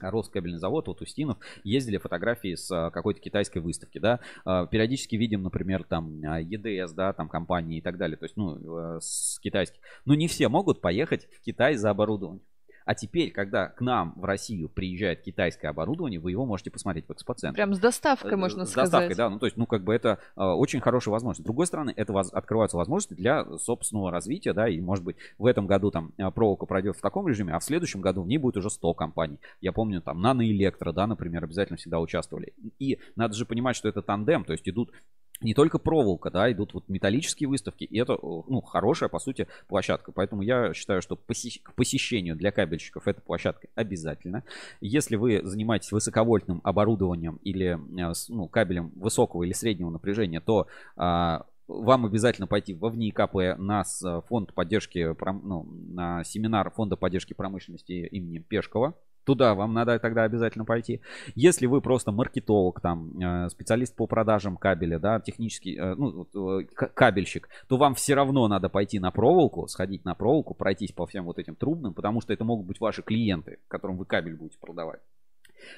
[0.00, 5.42] Роскабельный завод, вот Устинов, ездили фотографии с а, какой-то китайской выставки, да, а, периодически видим,
[5.42, 9.80] например, там EDS, да, там компании и так далее, то есть, ну, э, с китайских.
[10.04, 12.42] Но не все могут поехать в Китай за оборудованием.
[12.88, 17.12] А теперь, когда к нам в Россию приезжает китайское оборудование, вы его можете посмотреть в
[17.12, 17.54] экспоцентре.
[17.62, 18.88] Прям с доставкой, э, можно с сказать.
[18.88, 19.28] С доставкой, да.
[19.28, 21.42] Ну, то есть, ну, как бы это э, очень хорошая возможность.
[21.42, 25.44] С другой стороны, это воз, открываются возможности для собственного развития, да, и, может быть, в
[25.44, 28.38] этом году там э, проволока пройдет в таком режиме, а в следующем году в ней
[28.38, 29.38] будет уже 100 компаний.
[29.60, 32.54] Я помню, там, Наноэлектро, да, например, обязательно всегда участвовали.
[32.78, 34.92] И надо же понимать, что это тандем, то есть идут
[35.40, 40.12] не только проволока, да, идут вот металлические выставки, и это, ну, хорошая, по сути, площадка.
[40.12, 44.42] Поэтому я считаю, что к посещению для кабельщиков эта площадка обязательно.
[44.80, 50.66] Если вы занимаетесь высоковольтным оборудованием или, э, ну, кабелем высокого или среднего напряжения, то
[50.96, 53.84] а, вам обязательно пойти во ВНИКП на
[54.28, 58.94] фонд поддержки, ну, на семинар фонда поддержки промышленности имени Пешкова.
[59.28, 61.02] Туда вам надо тогда обязательно пойти.
[61.34, 66.64] Если вы просто маркетолог, там, э, специалист по продажам кабеля, да, технический, э, ну, э,
[66.64, 71.26] кабельщик, то вам все равно надо пойти на проволоку, сходить на проволоку, пройтись по всем
[71.26, 75.00] вот этим трубным, потому что это могут быть ваши клиенты, которым вы кабель будете продавать.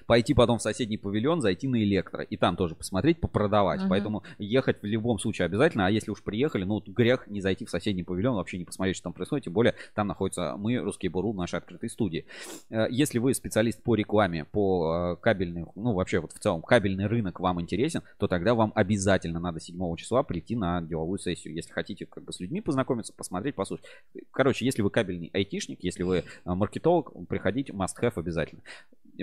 [0.06, 3.80] Пойти потом в соседний павильон, зайти на электро и там тоже посмотреть, попродавать.
[3.80, 3.88] Мгм.
[3.90, 7.70] Поэтому ехать в любом случае обязательно, а если уж приехали, ну, грех не зайти в
[7.70, 11.32] соседний павильон, вообще не посмотреть, что там происходит, тем более там находится мы, Русские Буру,
[11.32, 12.26] в нашей открытой студии.
[12.70, 17.06] Э, Если вы специалист по рекламе, по э, кабельной, ну, вообще вот в целом кабельный
[17.06, 21.54] рынок вам интересен, то тогда вам обязательно надо 7 числа прийти на деловую сессию.
[21.54, 23.86] Если хотите как бы с людьми познакомиться, посмотреть, послушать.
[24.30, 28.62] Короче, если вы кабельный айтишник, если вы э, маркетолог, приходите, must have обязательно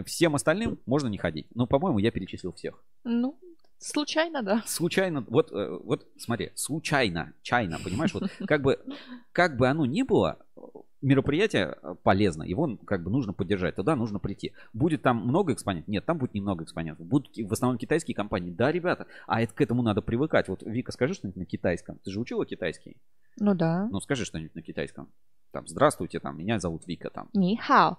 [0.05, 1.47] всем остальным можно не ходить.
[1.53, 2.83] Ну, по-моему, я перечислил всех.
[3.03, 3.37] Ну,
[3.79, 4.63] Случайно, да.
[4.65, 8.79] Случайно, вот, э, вот смотри, случайно, чайно, понимаешь, вот как бы,
[9.31, 10.39] как бы оно ни было,
[11.01, 14.53] мероприятие э, полезно, его как бы нужно поддержать, туда нужно прийти.
[14.73, 15.87] Будет там много экспонентов?
[15.89, 17.05] Нет, там будет немного экспонентов.
[17.05, 18.51] Будут в основном китайские компании.
[18.51, 20.47] Да, ребята, а это к этому надо привыкать.
[20.47, 21.99] Вот, Вика, скажи что-нибудь на китайском.
[22.03, 22.97] Ты же учила китайский?
[23.39, 23.87] Ну да.
[23.91, 25.11] Ну скажи что-нибудь на китайском.
[25.51, 27.29] Там, здравствуйте, там, меня зовут Вика, там.
[27.33, 27.97] Ни хао,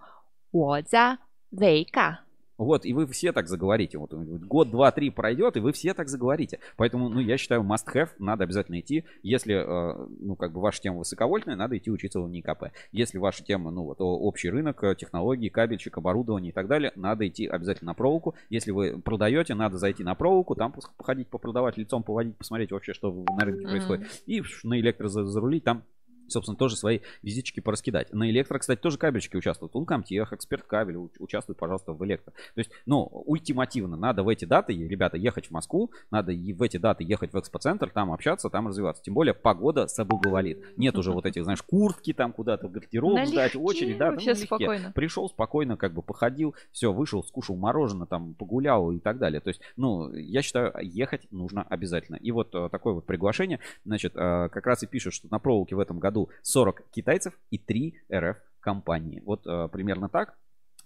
[1.51, 2.21] Вейка.
[2.59, 3.99] Вот, и вы все так заговорите.
[3.99, 6.59] Вот год, два, три пройдет, и вы все так заговорите.
[6.77, 9.05] Поэтому, ну, я считаю, must have, надо обязательно идти.
[9.23, 12.73] Если, э, ну, как бы ваша тема высоковольтная, надо идти учиться в НИКП.
[12.91, 17.29] Если ваша тема, ну, вот общий рынок, э, технологии, кабельщик, оборудование и так далее, надо
[17.29, 18.35] идти обязательно на проволоку.
[18.51, 23.13] Если вы продаете, надо зайти на проволоку, там походить, попродавать, лицом поводить, посмотреть вообще, что
[23.13, 23.71] на рынке Мгм.
[23.71, 24.23] происходит.
[24.27, 25.85] И на электро за- зарулить, там
[26.29, 28.13] собственно, тоже свои визиточки пораскидать.
[28.13, 29.75] На электро, кстати, тоже кабельщики участвуют.
[29.75, 32.33] Улкамтех, эксперт кабель, участвует, пожалуйста, в электро.
[32.55, 36.63] То есть, ну, ультимативно надо в эти даты, ребята, ехать в Москву, надо и в
[36.63, 39.03] эти даты ехать в экспоцентр, там общаться, там развиваться.
[39.03, 40.65] Тем более погода соблаговолит.
[40.77, 44.37] Нет уже вот этих, знаешь, куртки там куда-то в гардероб Налегке, очередь, да, вообще ну,
[44.37, 44.93] спокойно.
[44.95, 49.41] Пришел спокойно, как бы походил, все, вышел, скушал мороженое, там, погулял и так далее.
[49.41, 52.17] То есть, ну, я считаю, ехать нужно обязательно.
[52.17, 55.77] И вот э, такое вот приглашение, значит, э, как раз и пишут, что на проволоке
[55.77, 59.23] в этом году 40 китайцев и 3 РФ компании.
[59.25, 60.37] Вот э, примерно так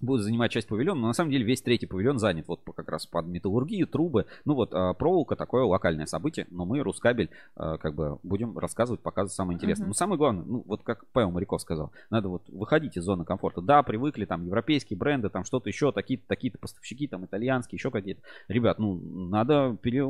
[0.01, 3.07] будут занимать часть павильона, но на самом деле весь третий павильон занят вот как раз
[3.07, 4.27] под металлургию, трубы.
[4.45, 9.01] Ну вот э, проволока такое локальное событие, но мы, Рускабель, э, как бы будем рассказывать,
[9.01, 9.85] показывать самое интересное.
[9.85, 9.91] Мгм.
[9.91, 13.61] Но самое главное, ну вот как Павел Моряков сказал, надо вот выходить из зоны комфорта.
[13.63, 18.23] Да, привыкли там европейские бренды, там что-то еще, такие-то такие поставщики, там итальянские, еще какие-то.
[18.49, 20.05] Ребят, ну надо пере,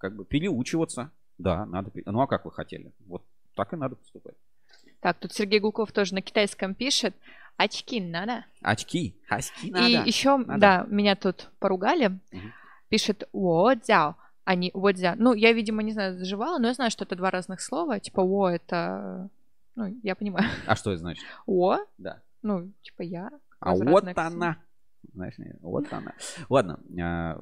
[0.00, 1.12] как бы переучиваться.
[1.38, 1.92] Да, надо.
[2.04, 2.92] Ну а как вы хотели?
[3.06, 3.22] Вот
[3.54, 4.34] так и надо поступать.
[5.00, 7.14] Так, тут Сергей Гулков тоже на китайском пишет.
[7.56, 8.44] Очки надо.
[8.62, 9.88] Очки, очки И надо.
[10.08, 10.60] еще, надо.
[10.60, 12.18] да, меня тут поругали.
[12.30, 12.52] Мгм.
[12.88, 14.14] Пишет «водзяо»,
[14.44, 15.14] а не «водзя».
[15.16, 17.98] Ну, я, видимо, не знаю, заживала, но я знаю, что это два разных слова.
[18.00, 19.28] Типа «во»— это...
[19.74, 20.48] Ну, я понимаю.
[20.66, 21.24] А что это значит?
[21.46, 23.30] «О» Да.— ну, типа я.
[23.60, 24.56] А вот она.
[25.12, 26.12] Знаешь, вот она.
[26.48, 27.40] Ладно, а,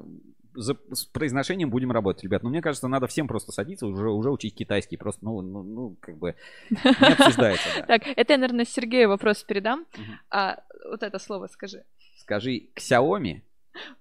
[0.57, 2.43] за, с произношением будем работать, ребят.
[2.43, 4.97] Но мне кажется, надо всем просто садиться, уже, уже учить китайский.
[4.97, 6.35] Просто, ну, ну, ну как бы
[6.69, 7.69] не обсуждается.
[7.75, 7.85] да.
[7.87, 9.85] Так, это я, наверное, Сергею вопрос передам.
[10.29, 10.59] А,
[10.89, 11.83] вот это слово скажи.
[12.17, 13.41] Скажи, Xiaomi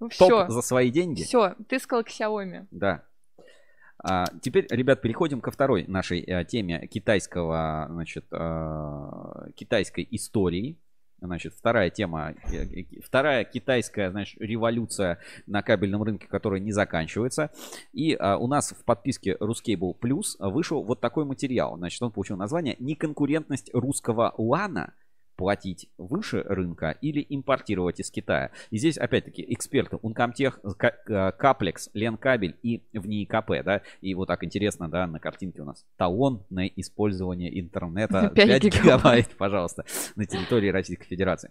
[0.01, 0.49] Ну, топ все.
[0.49, 1.23] за свои деньги.
[1.23, 2.66] Все, ты сказал Xiaomi.
[2.70, 3.05] Да.
[3.99, 10.78] А, теперь, ребят, переходим ко второй нашей э, теме китайского, значит, э, китайской истории.
[11.27, 17.51] Значит, вторая тема, э, э, вторая китайская, значит, революция на кабельном рынке, которая не заканчивается.
[17.93, 21.77] И а, у нас в подписке Ruscable Plus вышел вот такой материал.
[21.77, 24.94] Значит, он получил название «Неконкурентность русского лана
[25.37, 28.51] платить выше рынка или импортировать из Китая.
[28.71, 29.99] И здесь, опять-таки, эксперты
[30.79, 35.63] Ка- э, Каплекс, Ленкабель и в НИИКП, да, и вот так интересно, да, на картинке
[35.63, 38.83] у нас талон на использование интернета 5 5 гигабайт.
[38.85, 39.85] гигабайт, пожалуйста,
[40.17, 41.51] на территории Российской Федерации.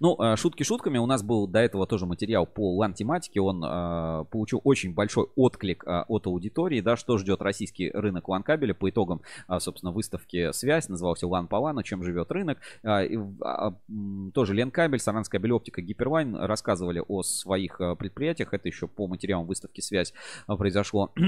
[0.00, 4.24] Ну, э, шутки шутками, у нас был до этого тоже материал по лан-тематике, он э,
[4.30, 8.74] получил очень большой отклик э, от аудитории, да, что ждет российский рынок лан-кабеля?
[8.74, 12.58] По итогам, э, собственно, выставки «Связь», назывался «Лан по лану», чем живет рынок.
[12.82, 18.88] А, и м, тоже Ленкабель, Саранская Белеоптика, Гиперлайн рассказывали о своих э, предприятиях, это еще
[18.88, 20.12] по материалам выставки «Связь»
[20.48, 21.12] э, произошло.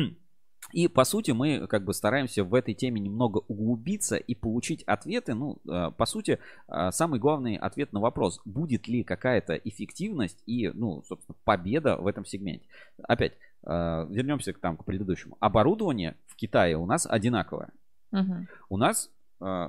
[0.75, 5.35] И по сути мы как бы стараемся в этой теме немного углубиться и получить ответы.
[5.35, 10.69] Ну, э, по сути, э, самый главный ответ на вопрос, будет ли какая-то эффективность и,
[10.75, 12.67] ну, собственно, победа в этом сегменте.
[13.05, 15.37] Опять, э, вернемся к, там, к предыдущему.
[15.39, 17.71] Оборудование в Китае у нас одинаковое.
[18.11, 18.49] Мгм.
[18.69, 19.11] У нас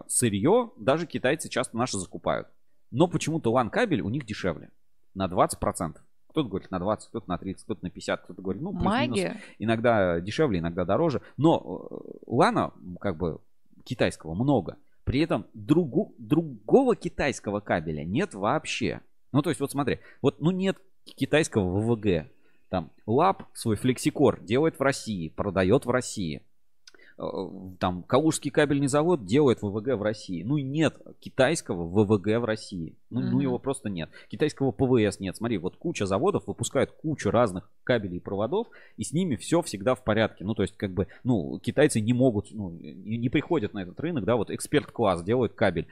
[0.08, 2.48] сырье даже китайцы часто наши закупают.
[2.90, 4.70] Но почему-то LAN кабель у них дешевле.
[5.14, 5.98] На 20%.
[6.36, 9.42] Кто-то говорит на 20, кто-то на 30, кто-то на 50, кто-то говорит, ну, плюс-минус Магия.
[9.58, 11.22] иногда дешевле, иногда дороже.
[11.38, 11.96] Но э,
[12.28, 13.40] лана, как бы,
[13.86, 14.76] китайского много.
[15.06, 19.00] При этом другу, другого китайского кабеля нет вообще.
[19.32, 22.30] Ну, то есть, вот смотри, вот, ну, нет китайского ВВГ.
[22.68, 26.42] Там, Lapp свой флексикор делает в России, продает в России.
[27.80, 30.44] Там Калужский кабельный завод делает ВВГ в России.
[30.44, 32.98] Ну, нет китайского ВВГ в России.
[33.10, 33.30] Ну, mm-hmm.
[33.32, 34.10] ну его просто нет.
[34.28, 35.38] Китайского ПВС нет.
[35.38, 38.68] Смотри, вот куча заводов выпускают кучу разных кабелей и проводов,
[38.98, 40.44] и с ними все всегда в порядке.
[40.44, 43.98] Ну, то есть, как бы, ну, китайцы не могут, ну, не, не приходят на этот
[44.02, 45.88] рынок, да, вот эксперт-класс делает кабель.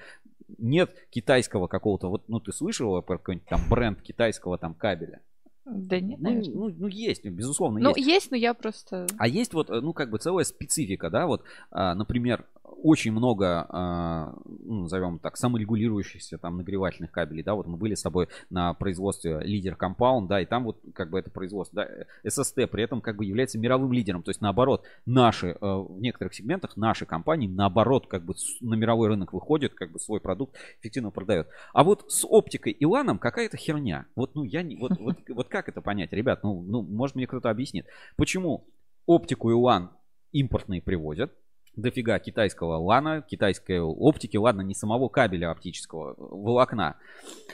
[0.57, 5.21] Нет китайского какого-то, вот, ну, ты слышал про какой-нибудь там бренд китайского там кабеля?
[5.65, 6.53] Да нет, ну, наверное.
[6.53, 8.07] ну, ну, есть, безусловно, Ну, есть.
[8.07, 9.07] есть, но я просто...
[9.17, 12.45] А есть вот, э, ну, как бы целая специфика, да, вот, а, например,
[12.83, 18.01] очень много, а, ну, назовем так, саморегулирующихся там нагревательных кабелей, да, вот мы были с
[18.01, 22.67] тобой на производстве лидер компаунд, да, и там вот как бы это производство, да, SST
[22.67, 26.75] при этом как бы является мировым лидером, то есть наоборот, наши, э, в некоторых сегментах
[26.75, 31.47] наши компании наоборот как бы на мировой рынок выходят, как бы свой продукт эффективно продают.
[31.73, 34.07] А вот с оптикой и LAN ом какая-то херня.
[34.15, 37.27] Вот, ну, я не, вот, вот, вот как это понять, ребят, ну, ну, может мне
[37.27, 37.85] кто-то объяснит,
[38.17, 38.67] почему
[39.05, 39.91] оптику и LAN
[40.31, 41.31] импортные привозят,
[41.75, 46.97] дофига китайского LAN а, китайской оптики, ладно, не самого кабеля оптического, волокна.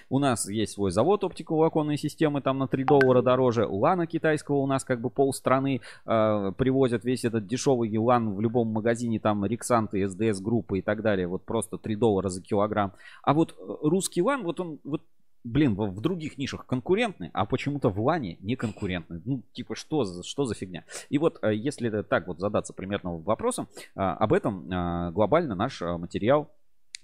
[0.09, 3.65] У нас есть свой завод оптиковолоконной системы, там на 3 доллара дороже.
[3.65, 8.41] LAN а китайского у нас как бы полстраны э, привозят весь этот дешевый LAN в
[8.41, 12.41] любом магазине, там Rexant ы, СДС группы и так далее, вот просто 3 доллара за
[12.41, 12.93] килограмм.
[13.23, 15.03] А вот русский лан, вот он, вот
[15.43, 19.21] блин, в, в других нишах конкурентны, а почему-то в лане не конкурентны.
[19.25, 20.83] Ну, типа, что, что за фигня?
[21.09, 25.81] И вот, э, если так вот задаться примерно вопросом, э, об этом э, глобально наш
[25.81, 26.51] материал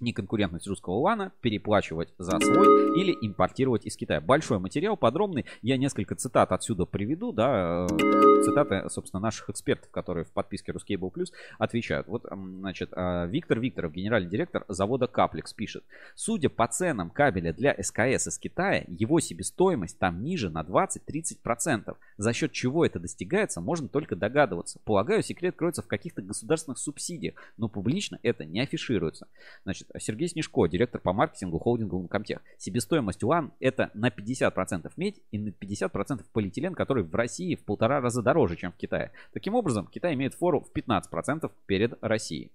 [0.00, 4.20] неконкурентность русского лана, переплачивать за свой или импортировать из Китая.
[4.20, 5.44] Большой материал, подробный.
[5.62, 11.12] Я несколько цитат отсюда приведу, да, э, цитаты, собственно, наших экспертов, которые в подписке Ruscable
[11.12, 11.28] Plus
[11.58, 12.06] отвечают.
[12.06, 15.84] Вот, значит, э, Виктор Викторов, генеральный директор завода Каплекс, пишет.
[16.14, 21.96] Судя по ценам кабеля для СКС из Китая, его себестоимость там ниже на 20-30%.
[22.16, 24.80] За счет чего это достигается, можно только догадываться.
[24.84, 29.28] Полагаю, секрет кроется в каких-то государственных субсидиях, но публично это не афишируется.
[29.64, 32.42] Значит, Сергей Снежко, директор по маркетингу холдинга Лункомтех.
[32.58, 38.00] Себестоимость УАН это на 50% медь и на 50% полиэтилен, который в России в полтора
[38.00, 39.12] раза дороже, чем в Китае.
[39.32, 42.52] Таким образом, Китай имеет фору в 15% перед Россией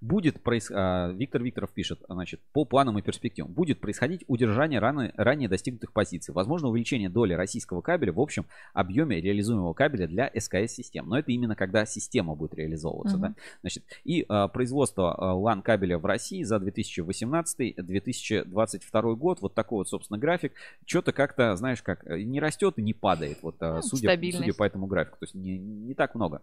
[0.00, 0.70] будет проис...
[0.70, 5.12] а, Виктор Викторов пишет, значит, по планам и перспективам, будет происходить удержание рано...
[5.16, 6.34] ранее достигнутых позиций.
[6.34, 11.08] Возможно, увеличение доли российского кабеля в общем объеме реализуемого кабеля для СКС-систем.
[11.08, 13.16] Но это именно когда система будет реализовываться.
[13.16, 13.20] Uh-huh.
[13.20, 13.34] Да?
[13.60, 19.88] Значит, и а, производство а, LAN кабеля в России за 2018-2022 год, вот такой вот,
[19.88, 20.52] собственно, график,
[20.84, 24.86] что-то как-то, знаешь, как не растет и не падает, вот ну, судя, судя по этому
[24.86, 25.18] графику.
[25.18, 26.40] То есть не, не так много.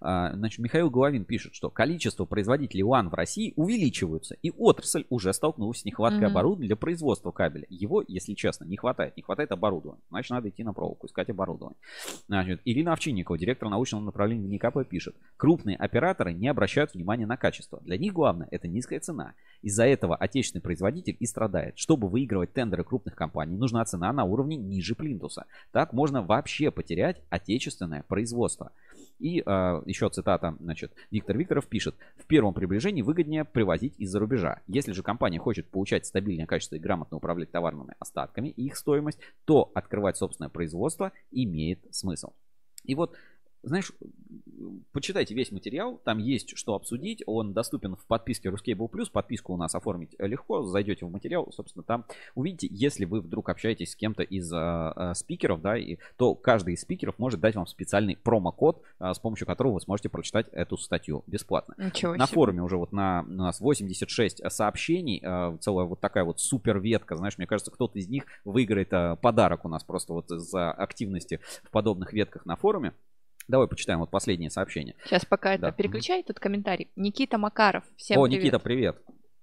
[0.00, 5.32] А, значит, Михаил Головин пишет, что количество производителей УАН в России увеличиваются, и отрасль уже
[5.32, 6.26] столкнулась с нехваткой mm-hmm.
[6.26, 7.66] оборудования для производства кабеля.
[7.68, 9.16] Его, если честно, не хватает.
[9.16, 10.02] Не хватает оборудования.
[10.10, 11.78] Значит, надо идти на проволоку, искать оборудование.
[12.28, 17.80] Значит, Ирина Овчинникова, директор научного направления НИКАПа, пишет, крупные операторы не обращают внимания на качество.
[17.82, 19.34] Для них главное это низкая цена.
[19.62, 21.78] Из-за этого отечественный производитель и страдает.
[21.78, 25.46] Чтобы выигрывать тендеры крупных компаний, нужна цена на уровне ниже плинтуса.
[25.72, 28.72] Так можно вообще потерять отечественное производство.
[29.22, 34.60] И э, еще цитата, значит, Виктор Викторов пишет, в первом приближении выгоднее привозить из-за рубежа.
[34.66, 39.20] Если же компания хочет получать стабильное качество и грамотно управлять товарными остатками и их стоимость,
[39.44, 42.32] то открывать собственное производство имеет смысл.
[42.82, 43.14] И вот
[43.62, 43.92] знаешь,
[44.92, 49.56] почитайте весь материал, там есть что обсудить, он доступен в подписке Ruscable Plus, подписку у
[49.56, 54.22] нас оформить легко, зайдете в материал, собственно, там увидите, если вы вдруг общаетесь с кем-то
[54.22, 59.12] из э, спикеров, да, и, то каждый из спикеров может дать вам специальный промокод, э,
[59.14, 61.74] с помощью которого вы сможете прочитать эту статью бесплатно.
[61.78, 66.40] Ничего на форуме уже вот на, у нас 86 сообщений, э, целая вот такая вот
[66.40, 70.28] супер ветка, знаешь, мне кажется, кто-то из них выиграет э, подарок у нас просто вот
[70.28, 72.92] за активности в подобных ветках на форуме.
[73.52, 74.96] Давай почитаем вот последнее сообщение.
[75.04, 75.68] Сейчас пока да.
[75.68, 76.90] это переключай, тут комментарий.
[76.96, 78.44] Никита Макаров, всем О, привет.
[78.44, 78.96] Никита, привет.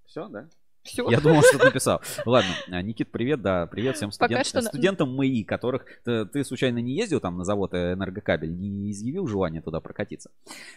[0.08, 0.50] Все, да?
[0.82, 1.08] Все.
[1.12, 2.02] Я думал, что ты написал.
[2.26, 4.64] Ладно, а, Никит, привет, да, привет всем студент, что...
[4.64, 9.62] студентам МАИ, которых ты, ты случайно не ездил там на завод Энергокабель, не изъявил желание
[9.62, 10.32] туда прокатиться.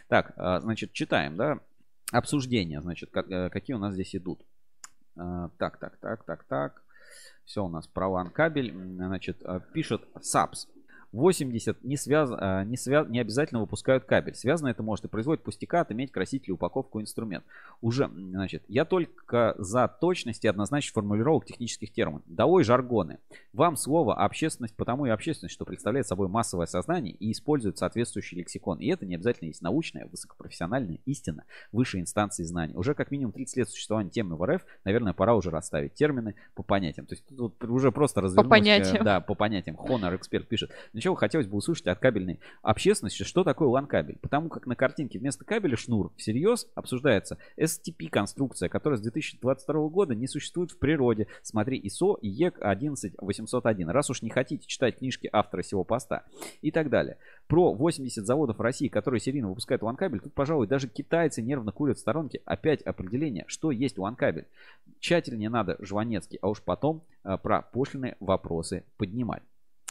[0.08, 1.60] Так, а, значит, читаем, да,
[2.12, 4.42] обсуждения, значит, как, э, какие у нас здесь идут.
[5.16, 6.82] А, так, так, так, так, так.
[7.46, 8.74] Все у нас про LAN кабель.
[8.74, 9.42] Значит,
[9.72, 10.68] пишет САПС.
[11.12, 12.30] 80 не, связ...
[12.32, 13.08] А, не, связ...
[13.08, 14.34] не обязательно выпускают кабель.
[14.34, 17.44] Связано это может и производить пустяка, иметь краситель, упаковку, инструмент.
[17.80, 22.22] Уже, значит, я только за точность и однозначность формулировок технических терминов.
[22.26, 23.18] Долой жаргоны.
[23.52, 28.78] Вам слово общественность, потому и общественность, что представляет собой массовое сознание и использует соответствующий лексикон.
[28.78, 32.74] И это не обязательно есть научная, высокопрофессиональная истина высшей инстанции знаний.
[32.74, 36.62] Уже как минимум 30 лет существования темы в РФ, наверное, пора уже расставить термины по
[36.62, 37.06] понятиям.
[37.06, 38.48] То есть тут уже просто развернулось.
[38.48, 39.04] По понятиям.
[39.04, 39.76] Да, по понятиям.
[39.76, 40.70] Honor эксперт пишет.
[41.02, 44.18] Сначала хотелось бы услышать от кабельной общественности, что такое LAN-кабель.
[44.20, 50.28] Потому как на картинке вместо кабеля шнур всерьез обсуждается STP-конструкция, которая с 2022 года не
[50.28, 51.26] существует в природе.
[51.42, 53.88] Смотри ISO EEC 11801.
[53.88, 56.22] Раз уж не хотите читать книжки автора всего поста.
[56.60, 57.18] И так далее.
[57.48, 62.00] Про 80 заводов России, которые серийно выпускают LAN-кабель, тут, пожалуй, даже китайцы нервно курят в
[62.00, 62.42] сторонке.
[62.44, 64.46] Опять определение, что есть LAN-кабель.
[65.00, 69.42] Тщательнее надо Жванецкий, а уж потом а, про пошлинные вопросы поднимать.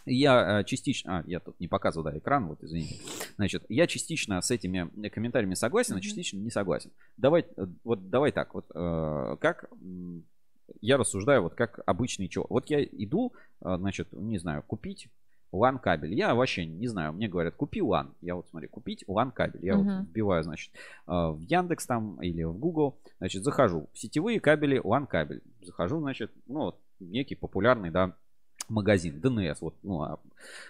[0.05, 2.99] Я э, частично, а, я тут не показываю, да, экран, вот, извините.
[3.35, 6.91] Значит, я частично с этими комментариями согласен, а частично не согласен.
[7.17, 9.69] Давай, э, вот, давай так, вот, э, как
[10.81, 12.45] я рассуждаю, вот, как обычный чего.
[12.49, 15.09] Вот я иду, значит, не знаю, купить
[15.51, 16.13] LAN кабель.
[16.13, 18.13] Я вообще не знаю, мне говорят, купи LAN.
[18.21, 19.65] Я вот смотри, купить LAN кабель.
[19.65, 19.83] Я uh-huh.
[19.83, 20.71] вот вбиваю, значит,
[21.05, 23.89] в Яндекс там или в Google, значит, захожу.
[23.93, 25.43] Сетевые кабели, LAN кабель.
[25.61, 28.15] Захожу, значит, ну, вот, некий популярный, да,
[28.69, 30.19] магазин, DNS, вот, ну, а,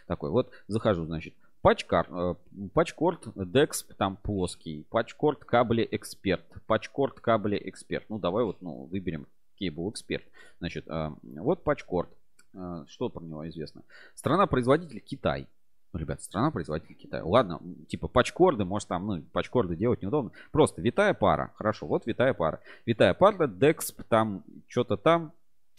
[0.08, 0.30] такой.
[0.32, 2.36] Вот захожу, значит, Пачкар, э,
[2.74, 8.06] пачкорд Дексп там плоский, пачкорд кабели эксперт, пачкорд кабели эксперт.
[8.10, 9.28] Ну давай вот ну, выберем
[9.58, 10.24] кейбл эксперт.
[10.58, 12.10] Значит, э, вот пачкорд.
[12.56, 13.84] Э, что про него известно?
[14.16, 15.48] Страна-производитель Китай.
[15.94, 17.22] Ну, ребят, страна-производитель Китай.
[17.22, 20.32] Ладно, типа пачкорды, может там, ну, пачкорды делать неудобно.
[20.52, 21.52] Просто витая пара.
[21.58, 22.60] Хорошо, вот витая пара.
[22.88, 25.32] Витая пара, Дексп, там, что-то там,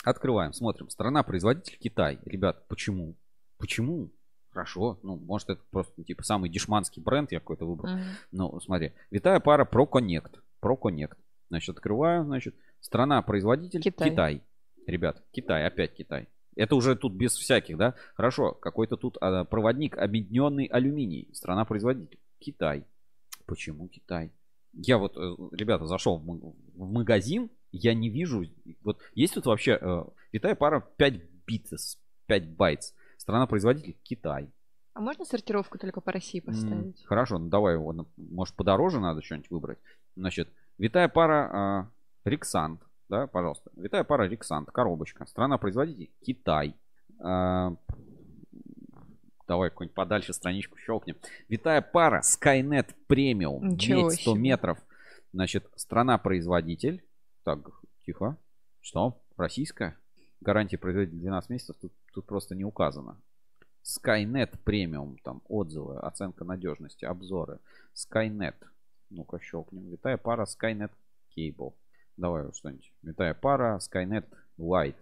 [0.02, 0.90] Открываем, смотрим.
[0.90, 2.18] Страна-производитель Китай.
[2.24, 3.16] Ребят, почему?
[3.58, 4.10] Почему?
[4.50, 7.94] Хорошо, ну, может, это просто, ну, типа, самый дешманский бренд я какой-то выбрал.
[7.94, 8.04] Uh-huh.
[8.32, 10.40] Ну, смотри, витая пара ProConnect.
[10.60, 11.16] ProConnect.
[11.48, 14.10] Значит, открываю, значит, страна-производитель Китай.
[14.10, 14.42] Китай.
[14.86, 16.28] Ребят, Китай, опять Китай.
[16.54, 17.94] Это уже тут без всяких, да?
[18.14, 21.30] Хорошо, какой-то тут а, проводник, объединенный алюминий.
[21.32, 22.18] Страна-производитель.
[22.38, 22.84] Китай.
[23.46, 24.32] Почему Китай?
[24.72, 28.44] Я вот, э, ребята, зашел в магазин, я не вижу.
[28.82, 32.92] Вот есть тут вообще э, витая пара 5 bites, 5 bites.
[33.16, 34.50] Страна-производитель Китай.
[34.94, 37.00] А можно сортировку только по России поставить?
[37.00, 39.78] Mm, хорошо, ну давай, вот, может подороже надо что-нибудь выбрать.
[40.16, 41.90] Значит, витая пара
[42.24, 43.70] э, Рексант, да, пожалуйста.
[43.74, 45.24] Витая пара Рексант, коробочка.
[45.24, 46.76] Страна-производитель Китай.
[47.20, 47.70] Э,
[49.48, 51.16] давай какую-нибудь подальше страничку щелкнем.
[51.48, 53.60] Витая пара Skynet Premium.
[53.62, 54.78] Ничего 100 метров.
[55.32, 57.02] Значит, страна-производитель
[57.44, 57.58] так,
[58.04, 58.36] тихо.
[58.80, 59.22] Что?
[59.36, 59.98] Российская?
[60.40, 63.20] Гарантия производителя 12 месяцев тут, тут просто не указано.
[63.84, 67.58] Skynet премиум, там отзывы, оценка надежности, обзоры.
[67.94, 68.56] Skynet.
[69.10, 69.88] Ну-ка щелкнем.
[69.88, 70.90] Витая пара Skynet
[71.36, 71.74] Cable.
[72.16, 72.92] Давай что-нибудь.
[73.02, 74.26] Витая пара Skynet
[74.58, 74.96] Light.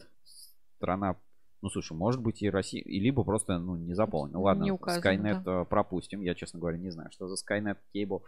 [0.76, 1.16] Страна
[1.62, 4.38] ну, слушай, может быть и Россия, и либо просто, ну, не заполнено.
[4.38, 5.60] Ну, ладно, не указано, Skynet да.
[5.60, 6.22] Э, пропустим.
[6.22, 8.22] Я, честно говоря, не знаю, что за Skynet Cable.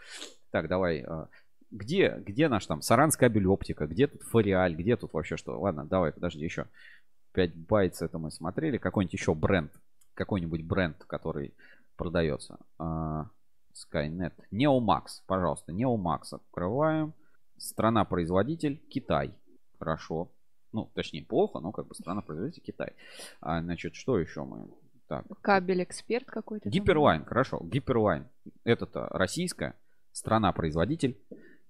[0.50, 1.26] Так, давай э,
[1.72, 5.58] где, где наш там Саранс кабель оптика, где тут Фориаль, где тут вообще что?
[5.58, 6.66] Ладно, давай, подожди, еще
[7.32, 8.76] 5 байтс это мы смотрели.
[8.78, 9.72] Какой-нибудь еще бренд,
[10.14, 11.54] какой-нибудь бренд, который
[11.96, 12.58] продается.
[12.78, 13.24] Uh,
[13.72, 14.34] Skynet.
[14.52, 17.14] Neomax, пожалуйста, Neomax открываем.
[17.56, 19.34] Страна-производитель Китай.
[19.78, 20.30] Хорошо.
[20.72, 22.92] Ну, точнее, плохо, но как бы страна-производитель Китай.
[23.40, 24.68] А, значит, что еще мы?
[25.06, 25.26] Так.
[25.40, 26.68] Кабель эксперт какой-то.
[26.68, 27.60] Гиперлайн, хорошо.
[27.62, 28.26] Гиперлайн.
[28.64, 29.74] Это-то российская
[30.12, 31.18] страна-производитель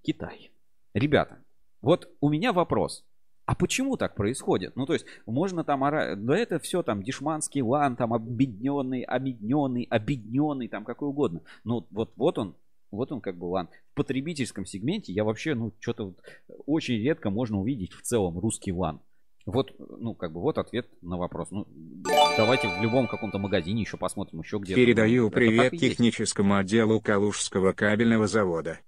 [0.03, 0.51] Китай.
[0.93, 1.43] Ребята,
[1.81, 3.03] вот у меня вопрос.
[3.45, 4.75] А почему так происходит?
[4.75, 10.69] Ну, то есть, можно там, да это все там дешманский LAN, там объединенный, объединенный, объединенный,
[10.69, 11.41] там какой угодно.
[11.65, 12.55] Ну, вот, вот он,
[12.91, 13.69] вот он как бы LAN.
[13.91, 16.21] В потребительском сегменте я вообще, ну, что-то вот
[16.65, 19.01] очень редко можно увидеть в целом русский LAN.
[19.45, 21.49] Вот, ну, как бы, вот ответ на вопрос.
[21.51, 21.67] Ну,
[22.37, 24.79] давайте в любом каком-то магазине еще посмотрим, еще где-то.
[24.79, 28.79] Передаю привет техническому отделу Калужского кабельного завода.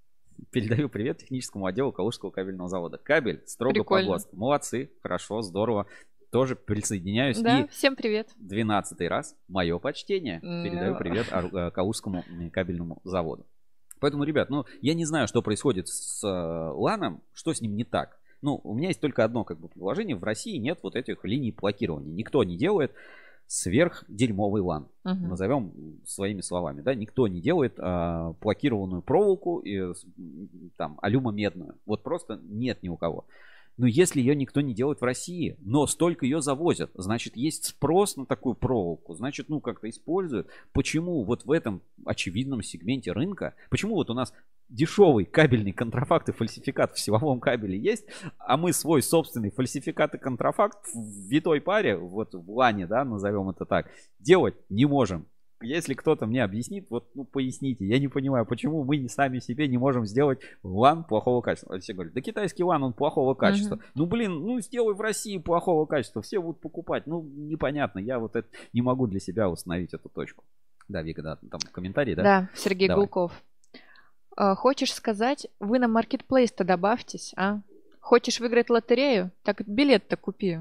[0.52, 2.98] Передаю привет техническому отделу Калужского кабельного завода.
[2.98, 4.08] Кабель строго Прикольно.
[4.08, 4.36] по ГОСТу.
[4.36, 5.88] Молодцы, хорошо, здорово.
[6.32, 7.40] Тоже присоединяюсь.
[7.40, 8.30] Да, и всем привет.
[8.36, 10.42] Двенадцатый раз мое почтение.
[10.42, 13.46] Передаю привет э, Калужскому кабельному заводу.
[14.00, 17.86] Поэтому, ребят, ну, я не знаю, что происходит с э, Ланом, что с ним не
[17.86, 18.20] так.
[18.42, 20.16] Ну, у меня есть только одно как бы предложение.
[20.16, 22.14] В России нет вот этих линий блокирования.
[22.14, 22.92] Никто не делает
[23.48, 24.88] сверхдерьмовый лан.
[25.04, 25.28] Угу.
[25.28, 25.74] Назовем
[26.06, 26.82] своими словами.
[26.82, 26.96] Да?
[26.96, 29.94] Никто не делает а, блокированную проволоку и
[30.78, 31.76] там алюмомедную.
[31.86, 33.26] Вот просто нет ни у кого.
[33.78, 38.16] Но если ее никто не делает в России, но столько ее завозят, значит, есть спрос
[38.16, 40.48] на такую проволоку, значит, ну, как-то используют.
[40.72, 44.34] Почему вот в этом очевидном сегменте рынка, почему вот у нас
[44.70, 48.06] дешевый кабельный контрафакт и фальсификат в силовом кабеле есть,
[48.38, 53.50] а мы свой собственный фальсификат и контрафакт в витой паре, вот в лане, да, назовем
[53.50, 53.90] это так,
[54.20, 55.28] делать не можем.
[55.62, 57.88] Если кто-то мне объяснит, вот, ну, поясните.
[57.88, 61.80] Я не понимаю, почему мы сами себе не можем сделать ван плохого качества.
[61.80, 63.76] Все говорят, да китайский ван, он плохого качества.
[63.76, 63.92] Uh-huh.
[63.96, 66.22] Ну, блин, ну, сделай в России плохого качества.
[66.22, 67.08] Все будут покупать.
[67.08, 68.00] Ну, непонятно.
[68.00, 70.44] Я вот это не могу для себя установить эту точку.
[70.90, 72.24] Да, Вика, да, там комментарий, да?
[72.24, 73.06] Да, Сергей Давай.
[73.06, 73.32] Гулков.
[74.36, 77.62] А, Хочешь сказать, вы на маркетплейс-то добавьтесь, а?
[78.00, 79.32] Хочешь выиграть лотерею?
[79.44, 80.60] Так билет-то купи.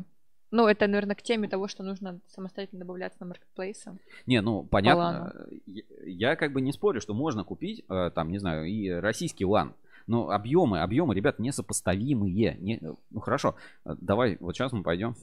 [0.50, 3.98] Ну, это, наверное, к теме того, что нужно самостоятельно добавляться на маркетплейсы.
[4.24, 5.34] Не, ну понятно.
[5.66, 9.44] Я, я как бы не спорю, что можно купить, э, там, не знаю, и российский
[9.44, 9.74] лан.
[10.06, 12.56] Но объемы, объемы, ребят, несопоставимые.
[12.60, 12.80] Не,
[13.10, 15.16] ну хорошо, э, давай, вот сейчас мы пойдем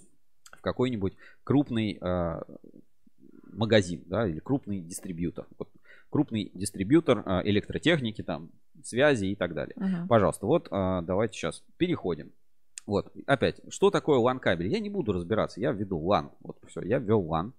[0.51, 1.15] в какой-нибудь
[1.45, 2.41] крупный э,
[3.53, 5.47] магазин, да, или крупный дистрибьютор.
[5.57, 5.69] Вот,
[6.11, 8.51] крупный дистрибьютор э, электротехники, там,
[8.83, 9.75] связи и так далее.
[9.77, 10.07] Мгм.
[10.07, 12.31] Пожалуйста, вот э, давайте сейчас переходим.
[12.85, 14.67] Вот, опять, что такое LAN кабель?
[14.67, 16.31] Я не буду разбираться, я введу LAN.
[16.41, 17.53] Вот все, я ввел LAN.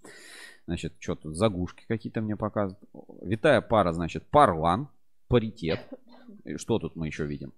[0.66, 2.88] Значит, что тут, заглушки какие-то мне показывают.
[3.22, 4.86] Витая пара, значит, пар LAN,
[5.28, 5.80] паритет.
[6.44, 7.52] И что тут мы еще видим?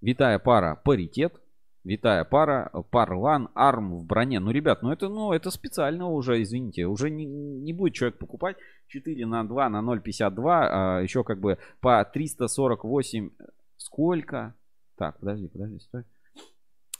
[0.00, 1.40] Витая пара, паритет.
[1.86, 4.40] Витая пара, пар LAN, ARM в броне.
[4.40, 6.86] Ну, ребят, ну это, ну, это специально уже, извините.
[6.86, 8.56] Уже не, не будет человек покупать
[8.88, 10.42] 4 на 2 на 0,52.
[10.46, 13.30] А еще как бы по 348.
[13.76, 14.54] Сколько?
[14.96, 16.02] Так, подожди, подожди, стой.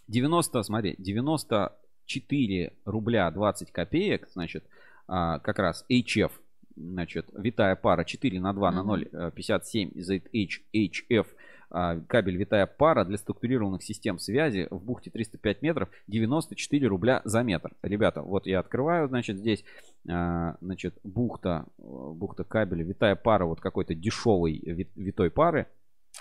[0.06, 4.64] 90, смотри, 94 рубля 20 копеек, значит,
[5.08, 6.30] а, как раз HF,
[6.76, 8.90] значит, витая пара 4 на 2 на Мгм.
[8.90, 11.26] 0,57 ZH, HF,
[11.70, 17.72] кабель витая пара для структурированных систем связи в бухте 305 метров 94 рубля за метр.
[17.82, 19.64] Ребята, вот я открываю, значит, здесь,
[20.08, 25.66] а, значит, бухта, э, бухта кабеля, витая пара вот какой-то дешевой ви- витой пары,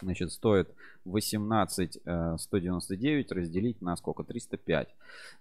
[0.02, 0.70] значит, стоит
[1.06, 4.24] 18 э, 199 разделить на сколько?
[4.24, 4.90] 305.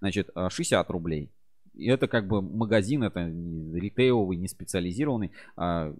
[0.00, 1.30] Значит, э, 60 рублей.
[1.74, 5.32] И это как бы магазин, это ритейловый, не специализированный.
[5.56, 5.94] а,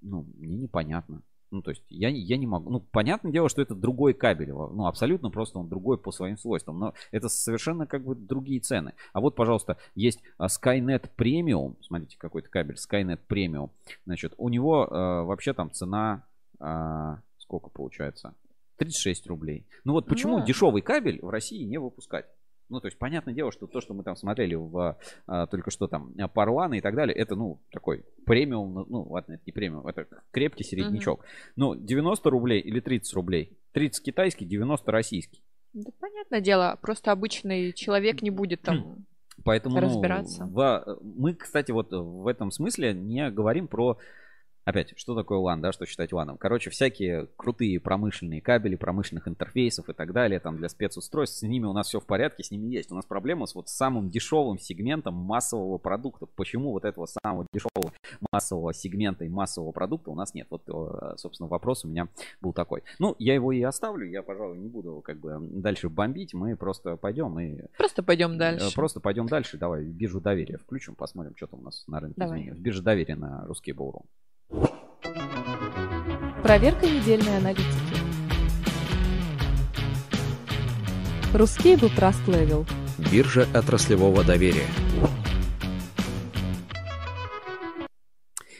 [0.00, 1.22] ну, мне непонятно.
[1.50, 2.70] Ну, то есть я, не- я не могу.
[2.70, 4.50] Ну, понятное дело, что это другой кабель.
[4.50, 6.78] Ну, абсолютно просто он другой по своим свойствам.
[6.78, 8.94] Но это совершенно как бы другие цены.
[9.12, 11.76] А вот, пожалуйста, есть а, Skynet Premium.
[11.82, 13.70] Смотрите, какой-то кабель Skynet Premium.
[14.06, 16.24] Значит, у него э, вообще там цена
[16.58, 18.34] а, сколько получается?
[18.78, 19.66] 36 рублей.
[19.84, 20.44] Ну вот почему Ну.
[20.44, 22.26] дешевый кабель в России не выпускать?
[22.68, 25.86] Ну, то есть, понятное дело, что то, что мы там смотрели в а, только что
[25.86, 29.52] там а, Парланы и так далее, это, ну, такой премиум, ну, ну, ладно, это не
[29.52, 31.24] премиум, это крепкий середнячок.
[31.54, 33.56] Ну, 90 рублей или 30 рублей?
[33.72, 35.42] 30 китайский, 90 российский.
[35.72, 39.06] Да, понятное дело, просто обычный человек не будет там...
[39.44, 40.46] Поэтому ну, Разбираться.
[40.46, 43.98] в- мы, кстати, вот в этом смысле не говорим про
[44.66, 46.36] Опять, что такое LAN, да, что считать LAN?
[46.38, 51.64] Короче, всякие крутые промышленные кабели, промышленных интерфейсов и так далее, там для спецустройств, с ними
[51.64, 52.92] у нас все в порядке, с ними есть.
[52.92, 56.26] У нас проблема с вот самым дешевым сегментом массового продукта.
[56.26, 57.92] Почему вот этого самого дешевого
[58.32, 60.46] массового сегмента и массового продукта у нас нет?
[60.50, 62.08] Вот, э, собственно, вопрос у меня
[62.40, 62.82] был такой.
[62.98, 66.96] Ну, я его и оставлю, я, пожалуй, не буду как бы дальше бомбить, мы просто
[66.96, 68.74] пойдем и Просто пойдем Э, дальше.
[68.74, 69.58] Просто пойдем дальше.
[69.58, 72.40] Давай биржу доверия включим, посмотрим, что там у нас на рынке Давай.
[72.40, 72.60] изменилось.
[72.60, 74.04] Биржа доверия на русский Буру.
[76.42, 77.64] Проверка недельной аналитики.
[81.32, 82.66] Ruscable Trust Level.
[83.10, 84.66] Биржа отраслевого доверия.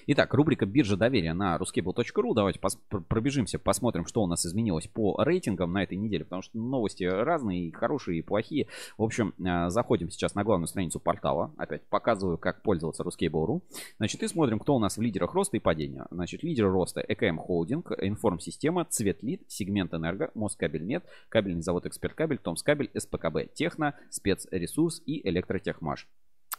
[0.08, 2.32] Итак, рубрика биржа доверия на ruskable.ru.
[2.32, 6.42] Давайте пос- пр- пробежимся, посмотрим, что у нас изменилось по рейтингам на этой неделе, потому
[6.42, 8.68] что новости разные, и хорошие, и плохие.
[8.96, 11.52] В общем, э, заходим сейчас на главную страницу портала.
[11.56, 13.62] Опять показываю, как пользоваться RusCable.ru.
[13.96, 16.06] Значит, и смотрим, кто у нас в лидерах роста и падения.
[16.12, 23.52] Значит, лидеры роста ЭКМ Холдинг, Информсистема, Цветлит, Сегмент Энерго, Москабельмет, Кабельный завод Эксперткабель, Томскабель, СПКБ
[23.54, 26.06] Техно, Спецресурс и Электротехмаш.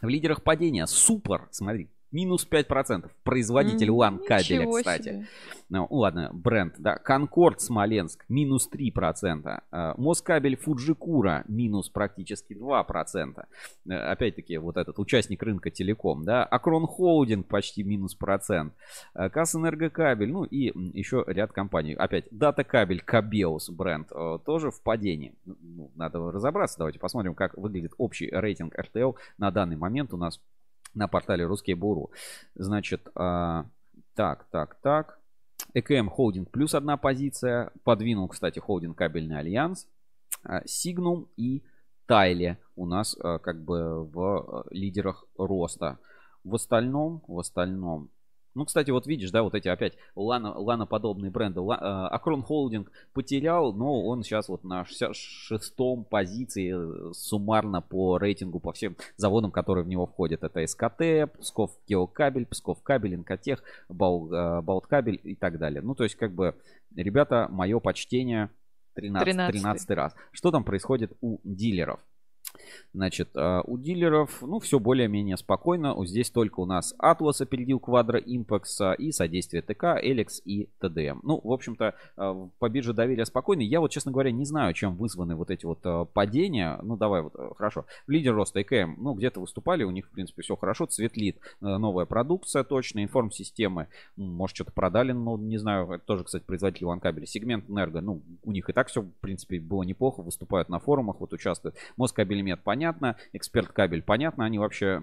[0.02, 3.10] В лидерах падения Супер, смотри, минус 5%.
[3.24, 5.02] Производитель М, LAN кабеля, кстати.
[5.02, 5.26] себе.
[5.70, 6.96] Ну, ладно, бренд, да.
[6.96, 9.62] Конкорд Смоленск, минус 3%.
[9.70, 13.46] Э, Москабель Фуджикура, минус практически 2%.
[13.88, 16.44] Э, Опять-таки, вот этот участник рынка Телеком, да.
[16.44, 18.72] Акрон Холдинг почти минус процент.
[19.14, 21.94] Э, Кассэнергокабель, ну и еще ряд компаний.
[21.94, 24.08] Опять, Датакабель, Cabeus бренд,
[24.44, 25.34] тоже в падении.
[25.44, 30.40] Ну, надо разобраться, давайте посмотрим, как выглядит общий рейтинг RTL на данный момент у нас
[30.94, 32.10] на портале RusCable.ru.
[32.54, 33.66] Значит, а,
[34.14, 35.18] так, так, так.
[35.74, 37.70] ЭКМ Холдинг плюс одна позиция.
[37.84, 39.86] Подвинул, кстати, Холдинг Кабельный Альянс.
[40.42, 41.62] А, Сигнум и
[42.06, 45.98] Тайле у нас а, как бы в а, лидерах роста.
[46.44, 48.10] В остальном, в остальном.
[48.54, 51.60] Ну, кстати, вот видишь, да, вот эти опять лана, ланоподобные бренды.
[51.60, 58.18] Ла- а, Акрон Холдинг потерял, но он сейчас вот на 66-м позиции э, суммарно по
[58.18, 60.42] рейтингу по всем заводам, которые в него входят.
[60.42, 65.82] Это СКТ, Псков Геокабель, Псков Кабель, Инкотех, Бал, э, Балткабель и так далее.
[65.82, 66.54] Ну, то есть, как бы,
[66.94, 68.50] ребята, мое почтение
[68.94, 69.52] 13, 13.
[69.52, 70.14] 13 раз.
[70.32, 72.00] Что там происходит у дилеров?
[72.94, 75.94] Значит, а, у дилеров, ну, все более-менее спокойно.
[76.06, 81.20] Здесь только у нас Atlas опередил Quadro Impex и содействие ТК, Эликс и ТДМ.
[81.22, 83.60] Ну, в общем-то, а, по бирже доверия спокойно.
[83.62, 86.78] Я вот, честно говоря, не знаю, чем вызваны вот эти вот а, падения.
[86.82, 87.84] Ну, давай вот, хорошо.
[88.06, 90.86] Лидер роста ЭКМ, ну, где-то выступали, у них, в принципе, все хорошо.
[90.86, 96.86] Цветлит, новая продукция точно, информ-системы, может, что-то продали, ну, не знаю, это тоже, кстати, производитель
[96.86, 97.26] ванкабеля.
[97.26, 101.20] Сегмент Энерго, ну, у них и так все, в принципе, было неплохо, выступают на форумах,
[101.20, 101.76] вот участвуют.
[102.38, 105.02] Москабельмет, понятно, Эксперт Кабель, понятно, они вообще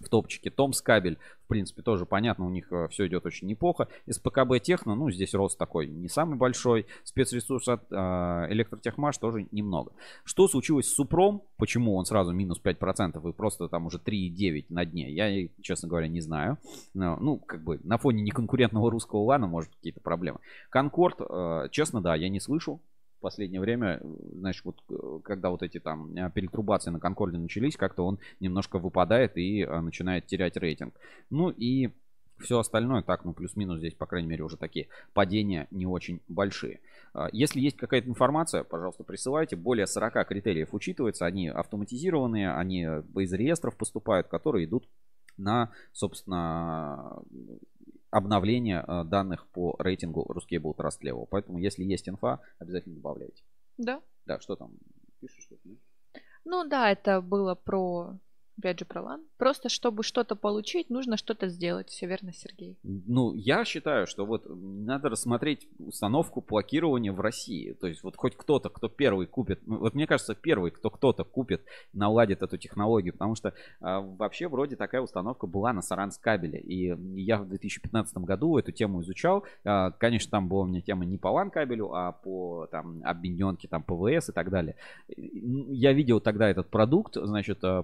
[0.00, 0.50] в топчике.
[0.50, 3.88] Томс Кабель, в принципе, тоже понятно, у них все идет очень неплохо.
[4.10, 6.86] СПКБ Техно, ну, здесь рост такой не самый большой.
[7.04, 7.94] Спецресурс от э,
[8.50, 9.92] Электротехмаш тоже немного.
[10.24, 11.42] Что случилось с Супром?
[11.56, 15.12] Почему он сразу минус 5% и просто там уже 3,9 на дне?
[15.12, 16.58] Я, честно говоря, не знаю.
[16.94, 20.40] Но, ну, как бы на фоне неконкурентного русского лана может какие-то проблемы.
[20.68, 22.80] Конкорд, э, честно, да, я не слышу
[23.22, 24.00] последнее время,
[24.34, 28.78] знаешь, вот э, когда вот эти там э, перетрубации на Конкорде начались, как-то он немножко
[28.78, 30.94] выпадает и э, начинает терять рейтинг.
[31.30, 31.90] Ну и
[32.38, 36.80] все остальное, так, ну плюс-минус здесь, по крайней мере, уже такие падения не очень большие.
[37.14, 39.56] А, Если есть какая-то информация, пожалуйста, присылайте.
[39.56, 41.24] Более 40 критериев учитывается.
[41.24, 44.88] Они автоматизированные, они из реестров поступают, которые идут
[45.36, 47.22] на, собственно,
[48.12, 51.26] обновление э, данных по рейтингу Ruscable Trust Level.
[51.28, 53.42] Поэтому, если есть инфа, обязательно добавляйте.
[53.78, 54.00] Да.
[54.26, 54.72] Да, что там?
[55.18, 55.68] Пишешь что-то?
[56.44, 58.18] Ну да, это было про,
[58.62, 59.20] опять же, про лан.
[59.38, 61.88] Просто чтобы что-то получить, нужно что-то сделать.
[61.88, 62.78] Все верно, Сергей.
[62.84, 67.72] Ну, я считаю, что вот надо рассмотреть установку блокирования в России.
[67.72, 71.24] То есть вот хоть кто-то, кто первый купит, ну, вот мне кажется, первый, кто кто-то
[71.24, 71.62] купит,
[71.92, 76.60] наладит эту технологию, потому что а, вообще вроде такая установка была на Саранскабеле.
[76.60, 79.44] И я в 2015 году эту тему изучал.
[79.64, 83.66] А, конечно, там была у меня тема не по LAN кабелю, а по там объединенке,
[83.66, 84.76] там ПВС и так далее.
[85.16, 87.82] Ну, Я видел тогда этот продукт, значит, а,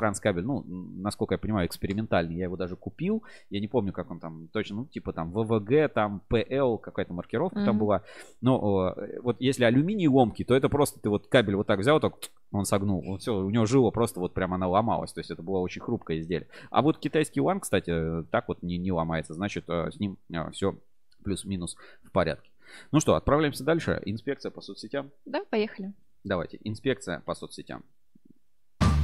[0.00, 0.64] производство Саранскабель, ну,
[1.02, 2.36] насколько я понимаю, экспериментальный.
[2.36, 3.22] Я его даже купил.
[3.50, 7.56] Я не помню, как он там точно, ну, типа там ВВГ, там ПЛ, какая-то маркировка
[7.64, 7.78] там Мгм.
[7.78, 8.02] была.
[8.40, 12.00] Но э, вот если алюминий ломкий, то это просто ты вот кабель вот так взял,
[12.00, 12.14] так
[12.50, 13.02] он согнул.
[13.04, 15.12] Вот все, у него жила просто вот прям она ломалась.
[15.12, 16.48] То есть это было очень хрупкое изделие.
[16.70, 19.34] А вот китайский лан, кстати, так вот не, не ломается.
[19.34, 20.16] Значит, э, с ним
[20.52, 20.76] все
[21.22, 22.50] плюс-минус в порядке.
[22.92, 24.00] Ну что, отправляемся дальше.
[24.04, 25.10] Инспекция по соцсетям.
[25.24, 25.92] Да, поехали.
[26.24, 26.58] Давайте.
[26.64, 27.82] Инспекция по соцсетям.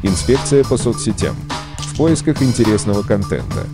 [0.02, 1.35] Инспекция по соцсетям.
[1.78, 3.64] В поисках интересного контента.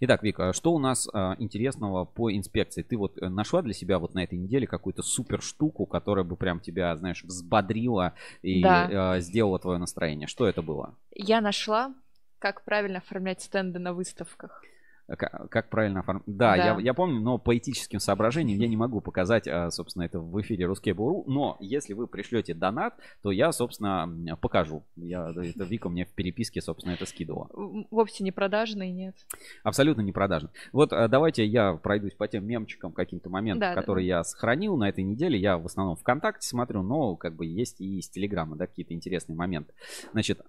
[0.00, 2.82] Итак, Вика, что у нас а, интересного по инспекции?
[2.82, 6.36] Ты вот э, нашла для себя вот на этой неделе какую-то супер штуку, которая бы
[6.36, 8.12] прям тебя, знаешь, взбодрила
[8.42, 9.12] и Да.
[9.14, 10.26] а, сделала твое настроение?
[10.26, 10.94] Что это было?
[11.14, 11.94] Я нашла,
[12.38, 14.62] как правильно оформлять стенды на выставках.
[15.06, 16.24] Как, как правильно оформить?
[16.26, 16.64] Да, Да.
[16.64, 20.40] Я, я помню, но по этическим соображениям я не могу показать, а, собственно, это в
[20.40, 21.24] эфире Ruskable.ru.
[21.26, 24.84] Но если вы пришлете донат, то я, собственно, покажу.
[24.96, 27.48] Я, это Вика мне в переписке, собственно, это скидывала.
[27.90, 29.14] Вовсе не продажные, нет.
[29.62, 30.50] Абсолютно не продажно.
[30.72, 34.76] Вот а, давайте я пройдусь по тем мемчикам, каким-то моментам, Да, да, которые я сохранил
[34.76, 35.38] на этой неделе.
[35.38, 39.36] Я в основном ВКонтакте смотрю, но как бы есть и из Телеграма, да, какие-то интересные
[39.36, 39.72] моменты.
[40.12, 40.40] Значит,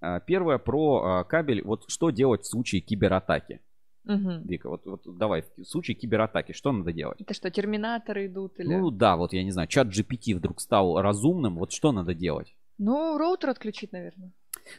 [0.00, 1.62] а, первое про кабель.
[1.62, 3.60] Вот что делать в случае кибератаки?
[4.04, 4.42] Мгм.
[4.46, 7.20] Вика, вот, вот давай, в случае кибератаки, что надо делать?
[7.20, 8.68] Это что, терминаторы идут или...
[8.68, 12.54] Ну да, вот я не знаю, чат GPT вдруг стал разумным, вот что надо делать?
[12.78, 14.32] Ну, роутер отключить, наверное.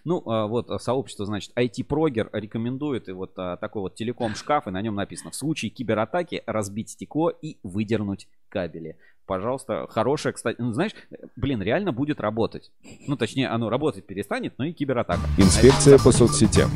[0.03, 4.71] Ну, а, вот а, сообщество, значит, IT-прогер рекомендует и вот а, такой вот телеком-шкаф, и
[4.71, 8.97] на нем написано, в случае кибератаки разбить стекло и выдернуть кабели.
[9.25, 10.91] Пожалуйста, хорошая, кстати, ну, знаешь,
[11.37, 12.71] блин, реально будет работать.
[13.07, 15.21] Ну, точнее, оно работать перестанет, но и кибератака.
[15.37, 16.69] Инспекция по соцсетям.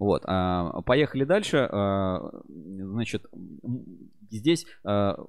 [0.00, 1.68] Вот, а, поехали дальше.
[1.70, 3.26] А, Значит,
[4.30, 5.22] здесь а,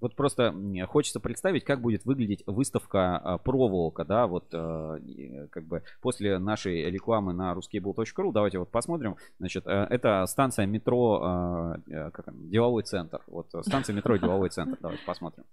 [0.00, 0.54] вот просто
[0.88, 7.52] хочется представить, как будет выглядеть выставка проволока, да, вот как бы после нашей рекламы на
[7.52, 13.62] ruskable.ru, давайте вот посмотрим, значит, это станция метро, э, как она, деловой центр, вот э,
[13.62, 15.44] станция метро деловой центр, давайте посмотрим.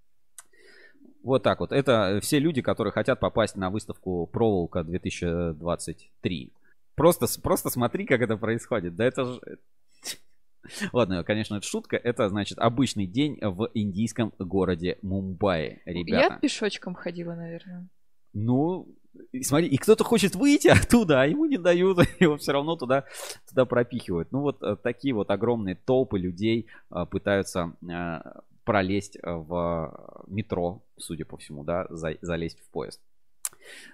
[1.22, 1.72] Вот так вот.
[1.72, 6.54] Это все люди, которые хотят попасть на выставку проволока 2023.
[7.00, 8.96] Просто, просто смотри, как это происходит.
[8.96, 9.42] Да это же...
[10.94, 11.96] Ладно, конечно, это шутка.
[11.96, 16.34] Это, значит, обычный день в индийском городе Мумбаи, ребята.
[16.34, 17.88] Я пешочком ходила, наверное.
[18.34, 18.88] Ну,
[19.32, 23.06] и смотри, и кто-то хочет выйти оттуда, а ему не дают, его все равно туда,
[23.48, 24.32] туда пропихивают.
[24.32, 28.20] Ну, вот э, такие вот огромные толпы людей э, пытаются э,
[28.66, 33.02] пролезть в метро, судя по всему, да, за- залезть в поезд.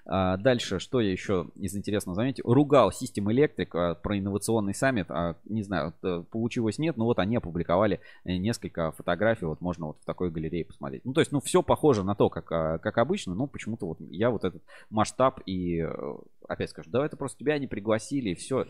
[0.06, 2.44] А, Дальше, что я еще из интересного заметил?
[2.52, 5.08] Ругал System Electric а, про инновационный саммит.
[5.10, 5.94] А, Не знаю,
[6.32, 9.46] получилось нет, но вот они опубликовали э, несколько фотографий.
[9.46, 11.06] Вот можно вот в такой галерее посмотреть.
[11.06, 13.98] Ну, то есть, ну, все похоже на то, как, а, как обычно, но почему-то вот
[14.00, 16.16] я вот этот масштаб и э,
[16.48, 18.66] опять скажу, да это просто тебя не пригласили, и все.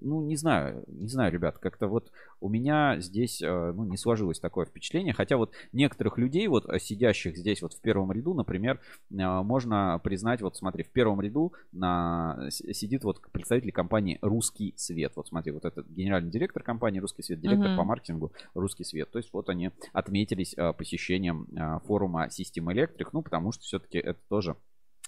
[0.00, 2.10] Ну, не знаю, не знаю, ребят, как-то вот
[2.40, 5.12] у меня здесь, э, ну, не сложилось такое впечатление.
[5.12, 8.80] Хотя вот некоторых людей, вот э, сидящих здесь вот в первом ряду, например,
[9.10, 15.12] э, можно признать, вот смотри, в первом ряду на, сидит вот представитель компании «Русский свет».
[15.16, 17.76] Вот смотри, вот этот генеральный директор компании «Русский свет», директор Мгм.
[17.76, 19.10] по маркетингу «Русский свет».
[19.10, 21.46] То есть вот они отметились посещением
[21.86, 24.56] форума System Electric, ну, потому что все-таки это тоже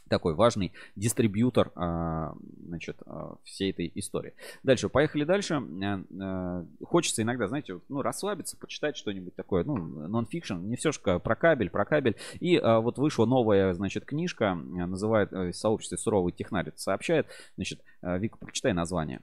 [0.09, 2.35] такой важный дистрибьютор а,
[2.67, 4.35] значит, а, всей этой истории.
[4.63, 5.55] Дальше, поехали дальше.
[5.55, 11.01] А, а, Хочется иногда, знаете, ну, расслабиться, почитать что-нибудь такое, ну, нон-фикшн, не все же
[11.01, 12.17] про кабель, про кабель.
[12.41, 17.27] И а, вот вышла новая, значит, книжка, а, называет э, сообщество «Суровый технарь», это сообщает.
[17.57, 19.21] Значит, Вика, прочитай название.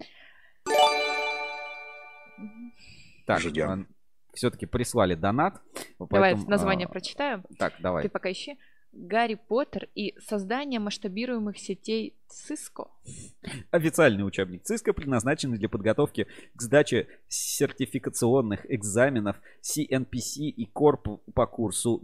[3.25, 3.87] Так, Ждем.
[4.33, 5.61] все-таки прислали донат.
[5.99, 7.43] Давай поэтому, название а, прочитаю.
[7.57, 8.03] Так, давай.
[8.03, 8.57] Ты пока ищи.
[8.91, 12.89] Гарри Поттер и создание масштабируемых сетей Cisco.
[13.71, 21.99] Официальный учебник ЦИСКО, предназначенный для подготовки к сдаче сертификационных экзаменов CNPC и Корп по курсу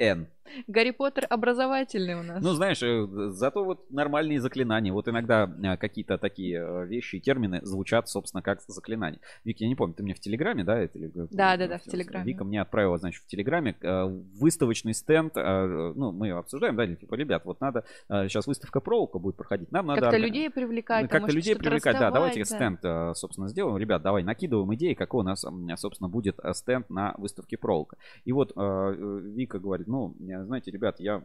[0.00, 0.26] BVCN.
[0.66, 2.42] Гарри Поттер образовательный у нас.
[2.42, 4.92] Ну, знаешь, э, зато вот нормальные заклинания.
[4.92, 9.20] Вот иногда э, какие-то такие э, вещи и термины звучат, собственно, как заклинания.
[9.44, 10.78] Вик, я не помню, ты мне в Телеграме, да?
[10.78, 10.98] Это,
[11.30, 12.24] Да, да, да, в Телеграме.
[12.24, 15.34] Вика мне отправила, значит, в Телеграме выставочный стенд.
[15.34, 20.02] Ну, мы обсуждаем, да, типа, ребят, вот надо, сейчас выставка проволока будет проходить, нам надо...
[20.02, 22.10] Как-то людей привлекать, Как-то людей привлекать, да.
[22.10, 23.76] Давайте раздавать, стенд, собственно, сделаем.
[23.76, 25.44] Ребят, давай накидываем идеи, какой у нас,
[25.76, 27.96] собственно, будет стенд на выставке проволока.
[28.24, 31.22] И вот Вика говорит, ну, э, знаете, ребят, я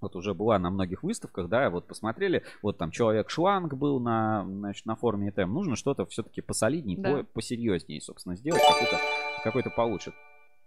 [0.00, 4.86] вот уже была на многих выставках, да, вот посмотрели, вот там человек-шланг был на, значит,
[4.86, 5.52] на форуме ТМ.
[5.52, 7.16] Нужно что-то все-таки посолидней, Да.
[7.18, 8.98] по- посерьезнее, собственно, сделать, какой-то,
[9.42, 10.12] какой-то получше.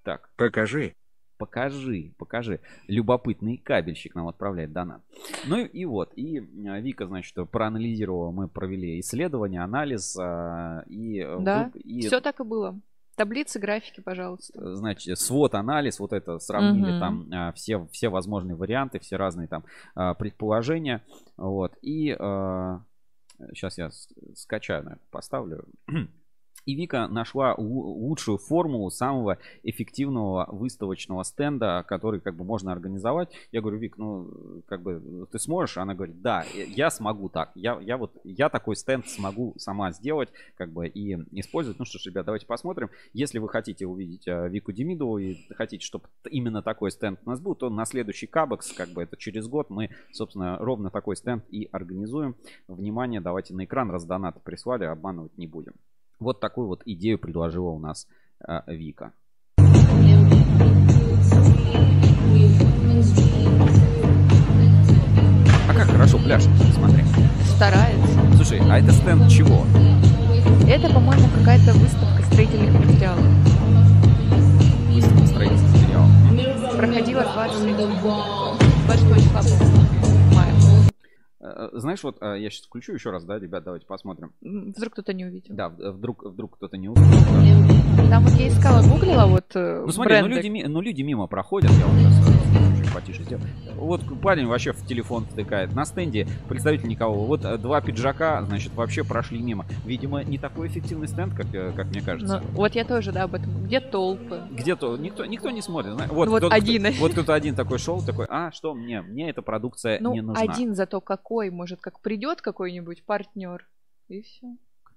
[0.04, 0.96] Так, Покажи.
[1.38, 2.60] покажи, покажи.
[2.88, 5.02] Любопытный кабельщик нам отправляет донат.
[5.48, 11.20] Ну и, и вот, и э, Вика, значит, проанализировала, мы провели исследование, анализ, а, и,
[11.20, 12.80] э, Да, вдруг- и Все так и было.
[13.16, 14.54] Таблицы, графики, пожалуйста.
[14.60, 17.00] э, значит, свод анализ, вот это сравнили Мгм.
[17.00, 19.64] там а, все, все возможные варианты, все разные там
[20.18, 21.04] предположения,
[21.38, 22.16] вот, и
[23.54, 23.90] сейчас я
[24.36, 25.66] скачаю, наверное, поставлю.
[26.66, 33.30] И Вика нашла лу- лучшую формулу самого эффективного выставочного стенда, который как бы можно организовать.
[33.52, 35.78] Я говорю, Вик, ну как бы ты сможешь?
[35.78, 37.52] Она говорит, да, я смогу так.
[37.56, 41.80] Я, я вот я такой стенд смогу сама сделать, как бы и использовать.
[41.80, 42.90] Ну что ж, ребят, давайте посмотрим.
[43.14, 47.40] Если вы хотите увидеть а, Вику Демидову и хотите, чтобы именно такой стенд у нас
[47.40, 51.44] был, то на следующий Кабекс, как бы это через год, мы, собственно, ровно такой стенд
[51.50, 52.36] и организуем.
[52.68, 54.06] Внимание, давайте на экран раз
[54.44, 55.74] прислали, обманывать не будем.
[56.22, 58.08] Вот такую вот идею предложила у нас
[58.48, 59.12] а, Вика.
[65.68, 66.44] А как хорошо пляж,
[66.76, 67.04] смотри.
[67.56, 68.36] Старается.
[68.36, 69.66] Слушай, а это стенд чего?
[70.70, 73.26] Это, по-моему, какая-то выставка строительных материалов.
[74.94, 76.78] Выставка строительных материалов.
[76.78, 79.58] Проходила 20 22 числа, по-моему, мая.
[79.58, 79.61] Э,
[81.74, 84.32] Знаешь, вот э, я сейчас включу еще раз, да, ребят, давайте посмотрим.
[84.42, 85.56] Вдруг кто-то не увидел.
[85.56, 87.02] Да, вдруг, вдруг кто-то не да.
[88.10, 90.36] Там вот я искала, гуглила вот э, Ну смотри, ну бренды.
[90.36, 92.41] люди, ми- ну люди мимо проходят, я вот сейчас э,
[92.94, 93.48] потише сделаю.
[93.76, 95.74] Вот парень вообще в телефон втыкает.
[95.74, 97.26] На стенде представитель никого.
[97.26, 99.66] Вот э, два пиджака, значит, вообще прошли мимо.
[99.86, 102.42] Видимо, не такой эффективный стенд, как, э, как мне кажется.
[102.44, 103.64] Ну, вот я тоже, да, об этом.
[103.66, 104.42] Где толпы?
[104.52, 105.94] Где-то никто, никто не смотрит.
[106.10, 106.86] Вот, Ну вот кто-то- один.
[107.00, 109.02] вот кто-то один такой шел, такой, а, что мне?
[109.02, 110.42] Мне эта продукция Ну, не нужна.
[110.42, 113.66] один зато какой, может, как придет какой-нибудь партнер.
[114.08, 114.48] И все.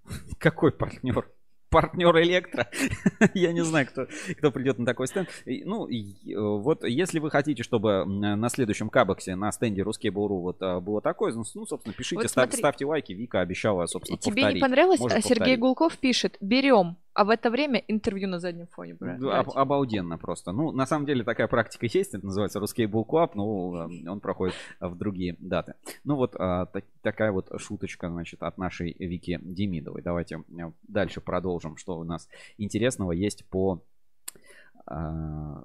[0.38, 1.28] Какой партнер?
[1.74, 2.68] Партнер Электро.
[3.34, 4.06] Я не знаю, кто,
[4.38, 5.28] кто придет на такой стенд.
[5.44, 10.80] Ну, э, вот если вы хотите, чтобы на следующем Кабексе на стенде Ruskable.ru вот а,
[10.80, 13.12] было такое, ну, ну, собственно, пишите, Вот став- ставьте лайки.
[13.12, 14.54] Вика обещала, собственно, Тебе повторить.
[14.54, 15.00] не понравилось?
[15.00, 15.60] Может А Сергей повторить.
[15.60, 16.96] Гулков пишет, берем.
[17.14, 19.56] А в это время интервью на заднем фоне бра- Да, об- брать.
[19.56, 20.50] обалденно просто.
[20.52, 24.54] Ну, на самом деле такая практика есть, это называется Ruskable Club, но э, он проходит
[24.80, 25.74] в другие даты.
[26.02, 30.02] Ну вот а, так- такая вот шуточка, значит, от нашей Вики Демидовой.
[30.02, 32.28] Давайте э, дальше продолжим, что у нас
[32.58, 33.80] интересного есть по...
[34.86, 35.62] а,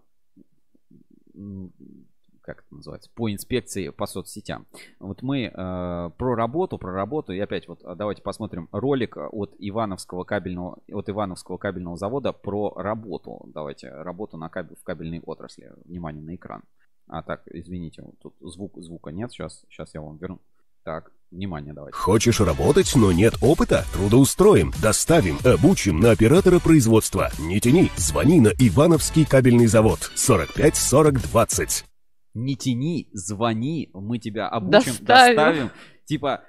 [2.49, 4.65] как это называется, по инспекции по соцсетям.
[4.99, 9.53] Вот мы э, про работу, про работу, и опять вот а, давайте посмотрим ролик от
[9.59, 13.41] Ивановского кабельного, от Ивановского кабельного завода про работу.
[13.53, 15.71] Давайте работу на кабель, в кабельной отрасли.
[15.85, 16.63] Внимание на экран.
[17.07, 20.39] А, так, извините, вот тут звук, звука нет, сейчас, сейчас я вам верну.
[20.83, 21.95] Так, внимание давайте.
[21.95, 23.85] Хочешь работать, но нет опыта?
[23.93, 27.29] Трудоустроим, доставим, обучим на оператора производства.
[27.37, 31.88] Не тяни, звони на Ивановский кабельный завод 45 40 20.
[32.33, 35.35] Не тяни, звони, мы тебя обучим, Доставим.
[35.35, 35.69] доставим.
[36.05, 36.43] Типа,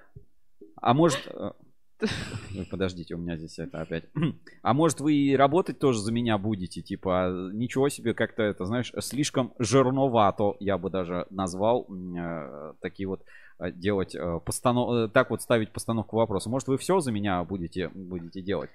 [0.77, 1.21] а может...
[1.27, 1.53] э,
[2.57, 4.05] Ой, Подождите, у меня здесь это опять.
[4.63, 6.83] А может вы и работать тоже за меня будете?
[6.83, 13.23] Типа, ничего себе, как-то это, знаешь, слишком жирновато, я бы даже назвал, э, такие вот
[13.59, 15.13] э, делать э, постанов...
[15.13, 16.51] так вот ставить постановку вопроса.
[16.51, 18.71] Может вы все за меня будете, будете делать?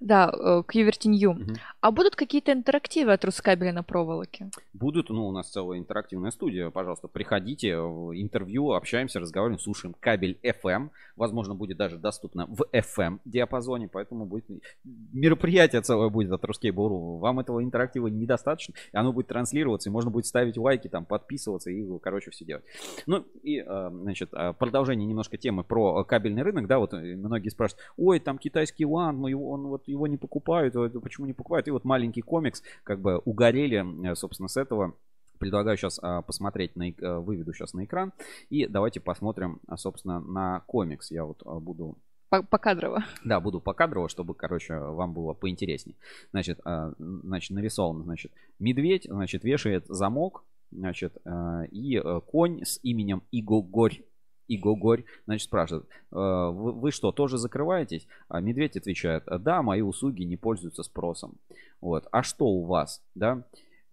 [0.00, 1.34] Да, э, к Ювертинью.
[1.34, 1.54] Мгм.
[1.80, 4.50] А будут какие-то интерактивы от Рускабеля на проволоке?
[4.72, 10.38] Будут, ну, у нас целая интерактивная студия, пожалуйста, приходите, в интервью, общаемся, разговариваем, слушаем кабель
[10.42, 14.46] FM, возможно, будет даже доступно в FM диапазоне, поэтому будет
[14.84, 17.18] мероприятие целое будет от Ruskable.ru.
[17.18, 21.70] Вам этого интерактива недостаточно, и оно будет транслироваться, и можно будет ставить лайки, там, подписываться
[21.70, 22.64] и, короче, все делать.
[23.06, 27.82] Ну, и, э, значит, э, продолжение немножко темы про кабельный рынок, да, вот многие спрашивают,
[27.96, 31.68] ой, там китайский мы его, он вот его не покупают, э, почему не покупают?
[31.68, 34.94] И вот маленький комикс, как бы угорели, э, собственно, с этого.
[35.38, 38.12] Предлагаю сейчас а, посмотреть, на, а, выведу сейчас на экран.
[38.48, 41.10] И давайте посмотрим, а, собственно, на комикс.
[41.10, 41.98] Я вот а, буду
[42.30, 43.04] По- Покадрово.
[43.24, 45.96] да, буду покадрово, чтобы, короче, вам было поинтереснее.
[46.32, 46.60] Значит,
[46.98, 54.02] значит, нарисован, значит, медведь, значит, вешает замок, значит, а, и э, конь с именем Игогорь.
[54.48, 58.06] Игогорь, значит, спрашивает, «Э, вы, вы что, тоже закрываетесь?
[58.28, 61.34] А медведь отвечает, да, мои услуги не пользуются спросом.
[61.80, 62.06] Вот.
[62.10, 63.44] А что у вас, да?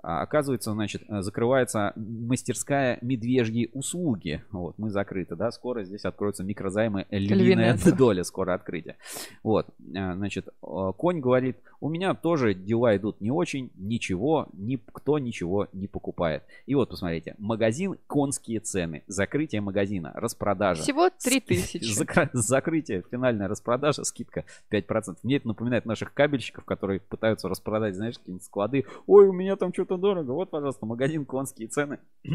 [0.04, 4.44] А, Оказывается, значит, э, закрывается мастерская медвежьи услуги.
[4.52, 8.24] Вот, мы закрыты, да, скоро здесь откроются микрозаймы львиная доля.
[8.26, 8.98] скоро открытие.
[9.44, 15.20] Вот, э, значит, э, конь говорит, у меня тоже дела идут не очень, ничего, никто
[15.20, 16.44] ничего не покупает.
[16.66, 20.82] И вот, посмотрите, магазин «Конские цены», закрытие магазина, распродажа.
[20.84, 21.78] Всего 3000.
[21.98, 25.18] Закра- Закрытие, финальная распродажа, скидка 5%.
[25.24, 28.86] Мне это напоминает наших кабельщиков, которые пытаются распродать, знаешь, какие-нибудь склады.
[29.08, 30.32] Ой, у меня там что-то дорого.
[30.32, 32.00] Вот, пожалуйста, магазин «Конские цены».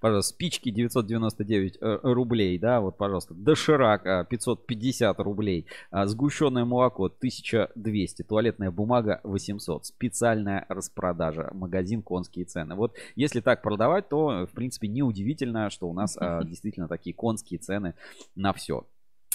[0.00, 3.34] Пожалуйста, спички 999 э, рублей, да, вот, пожалуйста.
[3.34, 5.66] Доширак э, 550 рублей.
[5.90, 8.22] А, Сгущенное молоко 1200.
[8.22, 9.86] Туалетная бумага 800.
[9.86, 11.50] Специальная распродажа.
[11.52, 12.74] Магазин «Конские цены».
[12.74, 17.58] Вот если так продавать, то, в принципе, неудивительно, что у нас а, действительно такие конские
[17.58, 17.94] цены
[18.34, 18.86] на все.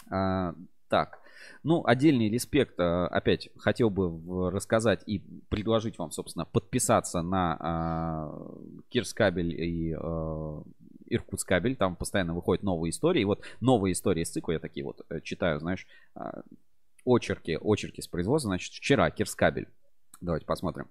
[0.07, 1.20] Так,
[1.63, 5.19] ну, отдельный респект, а, опять хотел бы рассказать и
[5.49, 8.51] предложить вам, собственно, подписаться на а,
[8.89, 10.63] Кирскабель и а,
[11.07, 11.75] Иркутскабель.
[11.75, 13.21] Там постоянно выходят новые истории.
[13.21, 15.85] И вот новые истории с цикла я такие вот э, читаю, знаешь,
[17.05, 18.49] очерки, очерки с производства.
[18.49, 19.67] Значит, вчера Кирскабель.
[20.21, 20.87] Давайте посмотрим.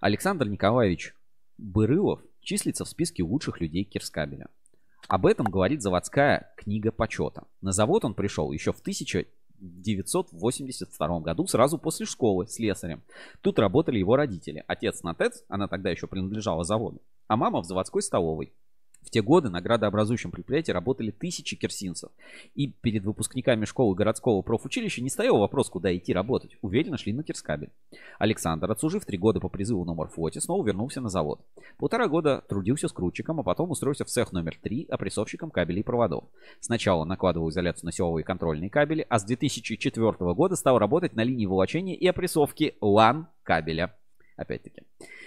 [0.00, 1.14] Александр Николаевич
[1.58, 4.48] Бырылов числится в списке лучших людей Кирскабеля.
[5.08, 7.44] Об этом говорит заводская книга почета.
[7.60, 8.80] На завод он пришел еще в
[9.60, 13.02] 1982 году, сразу после школы, слесарем.
[13.40, 14.64] Тут работали его родители.
[14.66, 18.52] Отец на ТЭЦ, она тогда еще принадлежала заводу, а мама в заводской столовой.
[19.06, 22.10] В те годы на градообразующем предприятии работали тысячи кирсинцев.
[22.56, 26.56] И перед выпускниками школы городского профучилища не стоял вопрос, куда идти работать.
[26.60, 27.70] Уверенно шли на Кирскабель.
[28.18, 31.40] Александр, отслужив три года по призыву на морфлоте, снова вернулся на завод.
[31.78, 36.24] Полтора года трудился скрутчиком, а потом устроился в цех номер три опрессовщиком кабелей и проводов.
[36.58, 41.46] Сначала накладывал изоляцию на силовые контрольные кабели, а с 2004 года стал работать на линии
[41.46, 43.94] волочения и опрессовки LAN кабеля.
[44.36, 44.82] Опять-таки.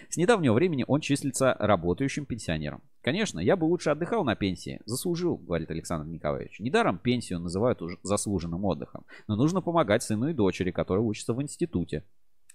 [0.09, 2.81] С недавнего времени он числится работающим пенсионером.
[3.09, 4.81] Конечно, я бы лучше отдыхал на пенсии.
[4.85, 6.59] Заслужил, говорит Александр Николаевич.
[6.59, 9.03] Недаром пенсию называют уже заслуженным отдыхом.
[9.25, 12.03] Но нужно помогать сыну и дочери, которые учатся в институте.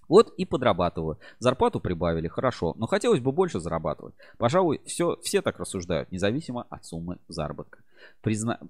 [0.09, 1.19] Вот и подрабатываю.
[1.41, 4.15] Зарплату прибавили, хорошо, но хотелось бы больше зарабатывать.
[4.39, 7.81] Пожалуй, все, все так рассуждают, независимо от суммы заработка.
[8.21, 8.61] Призна...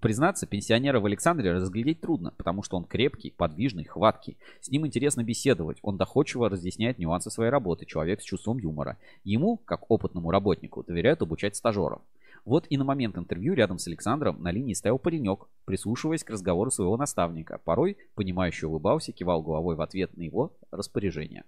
[0.00, 4.38] Признаться, пенсионера в Александре разглядеть трудно, потому что он крепкий, подвижный, хваткий.
[4.60, 8.96] С ним интересно беседовать, он доходчиво разъясняет нюансы своей работы, человек с чувством юмора.
[9.24, 12.00] Ему, как опытному работнику, доверяют обучать стажеров.
[12.44, 16.70] Вот и на момент интервью рядом с Александром на линии стоял паренек, прислушиваясь к разговору
[16.70, 17.58] своего наставника.
[17.64, 21.44] Порой, понимающе улыбался, кивал головой в ответ на его распоряжение.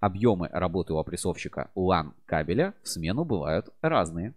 [0.00, 4.34] Объемы работы у опрессовщика лан кабеля в смену бывают разные.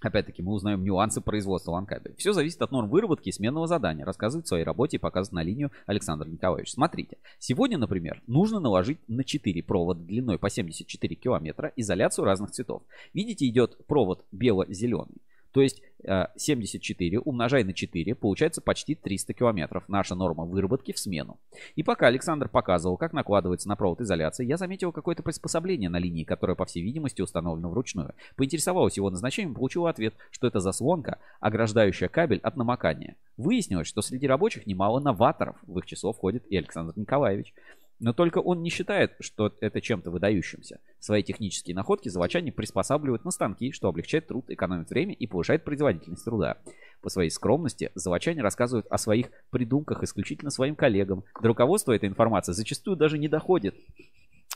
[0.00, 2.14] Опять-таки мы узнаем нюансы производства лан-кабеля.
[2.16, 4.04] Все зависит от норм выработки и сменного задания.
[4.04, 6.72] Рассказывает в своей работе и показывает на линию Александр Николаевич.
[6.72, 12.82] Смотрите, сегодня, например, нужно наложить на 4 провода длиной по 74 километра изоляцию разных цветов.
[13.12, 15.16] Видите, идет провод бело-зеленый.
[15.52, 19.84] То есть э, 74 умножай на 4, получается почти 300 километров.
[19.88, 21.38] Наша норма выработки в смену.
[21.74, 26.24] И пока Александр показывал, как накладывается на провод изоляции, я заметил какое-то приспособление на линии,
[26.24, 28.14] которое, по всей видимости, установлено вручную.
[28.36, 33.16] Поинтересовалась его назначением, получил ответ, что это заслонка, ограждающая кабель от намокания.
[33.36, 35.56] Выяснилось, что среди рабочих немало новаторов.
[35.62, 37.54] В их число входит и Александр Николаевич.
[38.00, 40.80] Но только он не считает, что это чем-то выдающимся.
[41.00, 46.24] Свои технические находки заводчане приспосабливают на станки, что облегчает труд, экономит время и повышает производительность
[46.24, 46.58] труда.
[47.00, 51.24] По своей скромности заводчане рассказывают о своих придумках исключительно своим коллегам.
[51.40, 53.74] До руководства эта информация зачастую даже не доходит.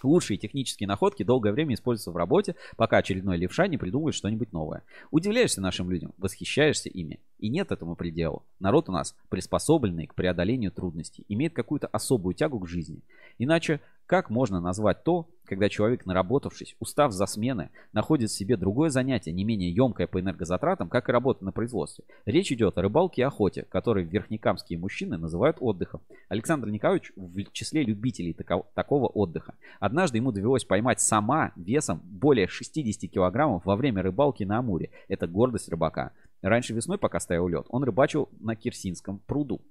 [0.02, 4.82] Лучшие технические находки долгое время используются в работе, пока очередной левша не придумает что-нибудь новое.
[5.10, 7.20] Удивляешься нашим людям, восхищаешься ими.
[7.38, 8.44] И нет этому пределу.
[8.60, 13.00] Народ у нас приспособленный к преодолению трудностей, имеет какую-то особую тягу к жизни.
[13.38, 18.90] Иначе как можно назвать то, когда человек, наработавшись, устав за смены, находит в себе другое
[18.90, 22.04] занятие, не менее емкое по энергозатратам, как и работа на производстве?
[22.24, 26.00] Речь идет о рыбалке и охоте, которые верхнекамские мужчины называют отдыхом.
[26.28, 29.54] Александр Николаевич в числе любителей такого, такого отдыха.
[29.78, 34.90] Однажды ему довелось поймать сама весом более 60 килограммов во время рыбалки на Амуре.
[35.08, 36.12] Это гордость рыбака.
[36.40, 39.62] Раньше весной, пока стоял лед, он рыбачил на Кирсинском пруду.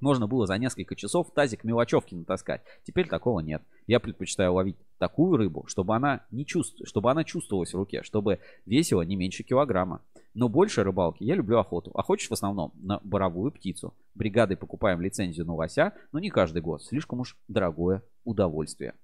[0.00, 2.62] Можно было за несколько часов тазик мелочевки натаскать.
[2.84, 3.62] Теперь такого нет.
[3.86, 6.80] Я предпочитаю ловить такую рыбу, чтобы она, не чувств...
[6.84, 10.02] чтобы она чувствовалась в руке, чтобы весила не меньше килограмма.
[10.34, 11.90] Но больше рыбалки я люблю охоту.
[11.94, 13.94] Охочешь в основном на боровую птицу.
[14.14, 16.82] Бригадой покупаем лицензию на лося, но не каждый год.
[16.82, 18.94] Слишком уж дорогое удовольствие.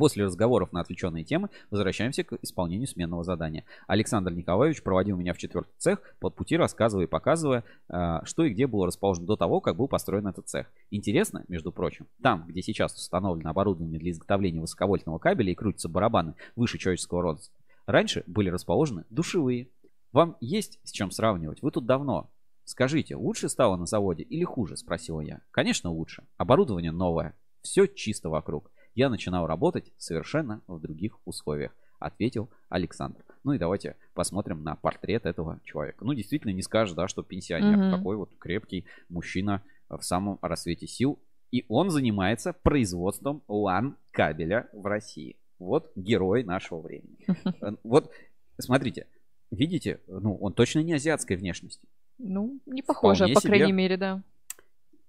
[0.00, 3.66] После разговоров на отвлеченные темы возвращаемся к исполнению сменного задания.
[3.86, 8.48] Александр Николаевич проводил меня в четвертый цех, по пути рассказывая и показывая, а, что и
[8.48, 10.72] где было расположено до того, как был построен этот цех.
[10.90, 16.34] Интересно, между прочим, там, где сейчас установлено оборудование для изготовления высоковольтного кабеля и крутятся барабаны
[16.56, 17.54] выше человеческого роста,
[17.84, 19.68] раньше были расположены душевые.
[20.12, 21.60] Вам есть с чем сравнивать?
[21.60, 22.30] Вы тут давно.
[22.64, 24.78] Скажите, лучше стало на заводе или хуже?
[24.78, 25.42] Спросила я.
[25.50, 26.24] Конечно, лучше.
[26.38, 27.36] Оборудование новое.
[27.60, 33.24] Все чисто вокруг я начинал работать совершенно в других условиях, ответил Александр.
[33.44, 36.04] Ну и давайте посмотрим на портрет этого человека.
[36.04, 40.86] Ну, действительно, не скажешь, да, что пенсионер mm такой вот крепкий мужчина в самом рассвете
[40.86, 41.18] сил.
[41.50, 45.36] И он занимается производством лан-кабеля в России.
[45.58, 47.18] Вот герой нашего времени.
[47.82, 48.12] Вот,
[48.58, 49.06] смотрите,
[49.50, 51.88] видите, ну, он точно не азиатской внешности.
[52.18, 54.22] Ну, не похоже, по крайней мере, да.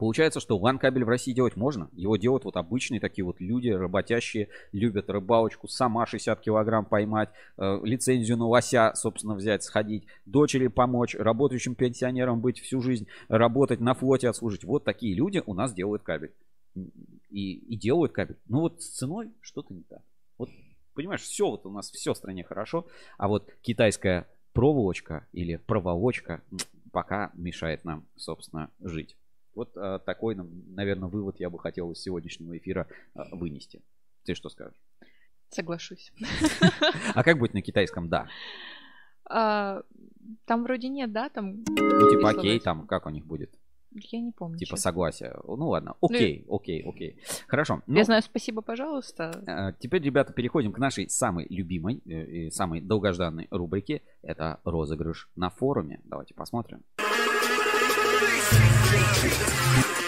[0.02, 1.88] Получается, что лан-кабель в России делать можно.
[1.92, 7.30] Его делают вот обычные такие вот люди, работящие, любят рыбалочку, сама 60 килограмм поймать,
[7.60, 13.80] э, лицензию на лося, собственно, взять, сходить, дочери помочь, работающим пенсионерам быть всю жизнь, работать
[13.80, 14.64] на флоте, отслужить.
[14.64, 16.34] Вот такие люди у нас делают кабель.
[17.30, 18.40] И, и делают кабель.
[18.48, 20.02] Ну вот с ценой что-то не так.
[20.40, 20.50] Вот,
[20.96, 22.88] понимаешь, все вот у нас, все в стране хорошо,
[23.20, 26.42] а вот китайская проволочка или проволочка
[26.92, 29.16] пока мешает нам, собственно, жить.
[29.56, 33.82] Вот а, такой, наверное, вывод я бы хотел из сегодняшнего эфира а, вынести.
[34.24, 34.80] Ты что скажешь?
[35.50, 36.12] Соглашусь.
[37.14, 38.28] А как будет на китайском «да»?
[39.30, 39.84] А,
[40.46, 41.30] там вроде нет, да?
[41.30, 43.54] Там ну, типа окей, там как у них будет?
[43.94, 44.58] Я не помню.
[44.58, 45.36] Типа согласие.
[45.44, 47.20] Ну ладно, окей, ну, окей, окей.
[47.48, 47.82] Хорошо.
[47.88, 49.76] Ну, я знаю, спасибо, пожалуйста.
[49.80, 54.02] Теперь, ребята, переходим к нашей самой любимой э, и самой долгожданной рубрике.
[54.22, 56.00] Это розыгрыш на форуме.
[56.06, 56.84] Давайте посмотрим.
[59.02, 60.01] Patriot.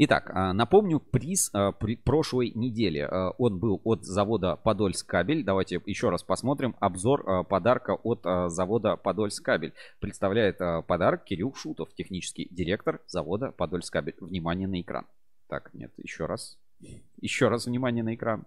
[0.00, 3.00] Итак, а, напомню приз а, прошлой недели.
[3.00, 5.42] А, он был от завода Подольск кабель.
[5.42, 8.22] Давайте еще раз посмотрим обзор подарка от
[8.52, 9.74] завода Подольск кабель.
[9.98, 14.14] Представляет подарок Кирилл Шутов, технический директор завода Подольск кабель.
[14.20, 15.04] Внимание на экран.
[15.48, 16.58] Так, нет, еще раз.
[17.20, 18.46] Еще раз внимание на экран.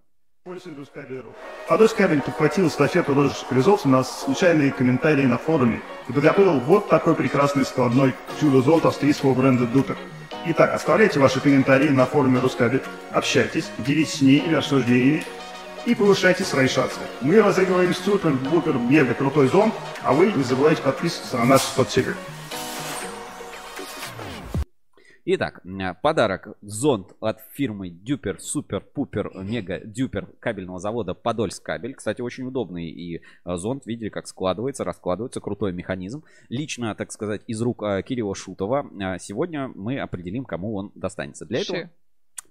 [1.67, 7.13] Подольск кабель подхватил эстафету розыгрыша призов на случайные комментарии на форуме и подготовил вот такой
[7.13, 9.97] прекрасный складной чудо-золото австрийского бренда Дупер.
[10.43, 12.81] Итак, оставляйте ваши комментарии на форуме Рускабель,
[13.11, 15.23] общайтесь, делитесь с ней или обсуждениями
[15.85, 16.97] и повышайте свои шансы.
[17.21, 22.15] Мы разыгрываем супер, бупер, мега крутой зон, а вы не забывайте подписываться на наши соцсети.
[25.23, 25.61] Итак,
[26.01, 31.93] подарок зонд от фирмы Дюпер Супер Пупер Мега Дюпер кабельного завода Подольск кабель.
[31.93, 33.85] Кстати, очень удобный и а, зонд.
[33.85, 35.39] Видели, как складывается, раскладывается.
[35.39, 36.23] Крутой механизм.
[36.49, 38.89] Лично, так сказать, из рук а, Кирилла Шутова.
[38.99, 41.45] А, сегодня мы определим, кому он достанется.
[41.45, 41.91] Для этого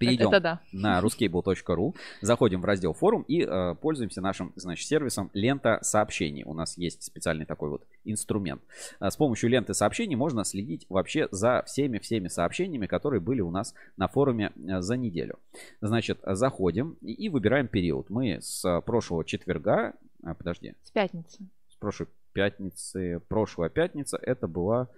[0.00, 0.60] Перейдем Это да.
[0.72, 6.42] на ruscable.ru, заходим в раздел форум и э, пользуемся нашим, значит, сервисом лента сообщений.
[6.42, 8.62] У нас есть специальный такой вот инструмент.
[8.98, 13.74] А с помощью ленты сообщений можно следить вообще за всеми-всеми сообщениями, которые были у нас
[13.98, 15.38] на форуме э, за неделю.
[15.82, 18.08] Значит, заходим и, и выбираем период.
[18.08, 21.46] Мы с прошлого четверга, а, подожди, С пятницы.
[21.68, 24.88] с прошлой пятницы, прошлая пятница, это была...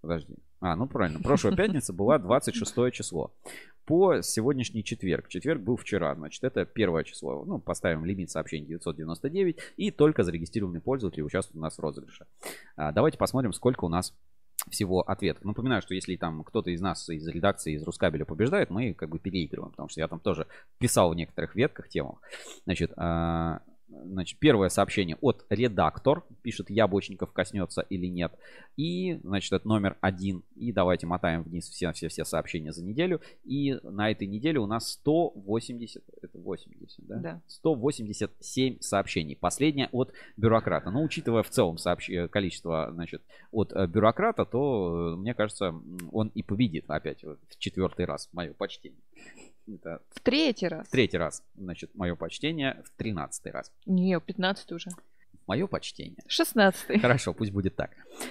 [0.00, 0.36] Подожди.
[0.60, 1.20] А, ну правильно.
[1.20, 3.32] Прошлая пятница была 26 число.
[3.84, 5.28] По сегодняшний четверг.
[5.28, 6.14] Четверг был вчера.
[6.14, 7.44] Значит, это первое число.
[7.44, 9.58] Ну, поставим лимит сообщений 999.
[9.76, 12.26] И только зарегистрированные пользователи участвуют у нас в розыгрыше.
[12.76, 14.14] А, давайте посмотрим, сколько у нас
[14.70, 15.44] всего ответов.
[15.44, 19.18] Напоминаю, что если там кто-то из нас из редакции из Рускабеля побеждает, мы как бы
[19.18, 20.46] переигрываем, потому что я там тоже
[20.78, 22.20] писал в некоторых ветках темах.
[22.64, 23.62] Значит, а,
[24.04, 26.24] Значит, первое сообщение от редактор.
[26.42, 28.32] Пишет, Яблочников коснется или нет.
[28.76, 30.42] И, значит, это номер один.
[30.54, 33.20] И давайте мотаем вниз все-все-все сообщения за неделю.
[33.44, 37.16] И на этой неделе у нас 180, это 80, да?
[37.16, 37.42] Да.
[37.46, 39.36] 187 сообщений.
[39.36, 40.90] Последнее от бюрократа.
[40.90, 45.74] Но учитывая в целом сообщ- э, количество, значит, от э, бюрократа, то, э, мне кажется,
[46.12, 48.28] он и победит опять в четвертый раз.
[48.32, 49.00] Мое почтение.
[49.74, 50.86] Это В третий раз.
[50.88, 53.70] в третий раз, значит, мое почтение, в тринадцатый раз.
[53.86, 54.90] Не, 15 уже.
[55.46, 56.22] Мое почтение.
[56.26, 57.90] 16 Хорошо, пусть будет так.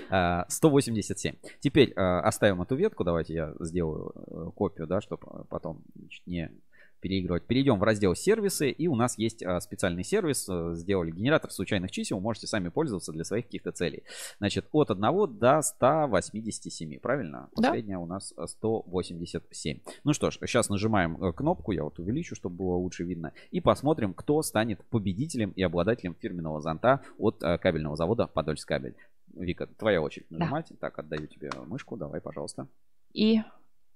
[0.10, 1.36] А, 187.
[1.60, 3.04] Теперь а, оставим эту ветку.
[3.04, 6.52] Давайте я сделаю э, копию, да, чтобы потом значит, не
[7.00, 7.46] переигрывать.
[7.46, 8.70] Перейдем в раздел сервисы.
[8.70, 10.48] И у нас есть а, специальный сервис.
[10.50, 12.20] э, Сделали генератор случайных чисел.
[12.20, 14.04] Можете сами пользоваться для своих каких-то целей.
[14.40, 17.00] Значит, от 1 до 187.
[17.00, 17.50] Правильно?
[17.56, 17.70] Да.
[17.70, 19.80] Последняя у нас а, 187.
[20.04, 21.72] Ну что ж, сейчас нажимаем э, кнопку.
[21.72, 23.34] Я вот увеличу, чтобы было лучше видно.
[23.52, 28.96] И посмотрим, кто станет победителем и обладателем фирменного зонта от э, кабельного завода Подольскабель.
[29.34, 30.40] Вика, твоя очередь Да.
[30.40, 30.72] нажимать.
[30.80, 31.96] Так, отдаю тебе мышку.
[31.98, 32.68] Давай, пожалуйста.
[33.14, 33.42] И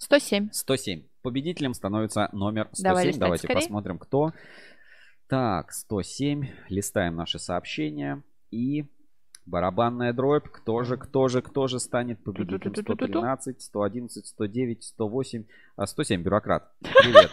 [0.02, 0.50] 107.
[0.52, 1.04] 107.
[1.22, 2.84] Победителем становится номер 107.
[2.84, 3.62] Давай листать Давайте скорее.
[3.62, 4.34] посмотрим, кто.
[5.28, 6.48] Так, 107.
[6.70, 8.24] Листаем наши сообщения.
[8.50, 8.86] И
[9.46, 10.50] барабанная дробь.
[10.50, 12.74] Кто же, кто же, кто же станет победителем?
[12.74, 15.46] 113, 111, 109, 108,
[15.76, 16.24] а 107.
[16.24, 16.72] Бюрократ.
[16.80, 17.30] Привет.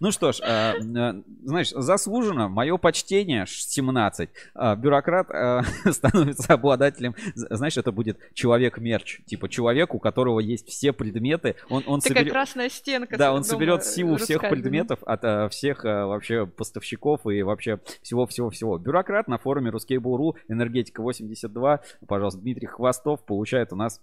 [0.00, 4.30] Ну что ж, а, а, знаешь, заслуженно, мое почтение, ш- 17.
[4.54, 5.28] А, Бюрократ
[5.92, 9.20] становится обладателем, знаешь, это будет человек-мерч.
[9.26, 11.56] Типа человек, у которого есть все предметы.
[11.68, 13.16] Он, он Такая соберет- красная стенка.
[13.16, 18.78] да, он соберет силу всех предметов от всех вообще поставщиков и вообще всего-всего-всего.
[18.78, 24.00] Бюрократ на форуме Ruskable.ru, энергетика 82, пожалуйста, Дмитрий Хвостов получает у нас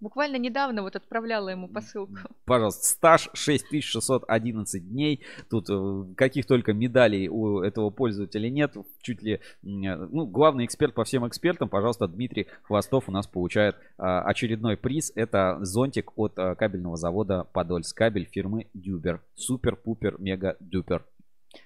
[0.00, 2.16] Буквально недавно вот отправляла ему посылку.
[2.46, 5.20] пожалуйста, стаж 6611 дней.
[5.50, 8.76] Тут э, каких только медалей у этого пользователя нет.
[9.02, 13.76] Чуть ли, э, ну, главный эксперт по всем экспертам, пожалуйста, Дмитрий Хвостов у нас получает
[13.98, 15.12] а, очередной приз.
[15.14, 19.22] Это зонтик от а, кабельного завода Подольск кабель фирмы Дюбер.
[19.34, 21.04] Супер-пупер, мега-дюпер.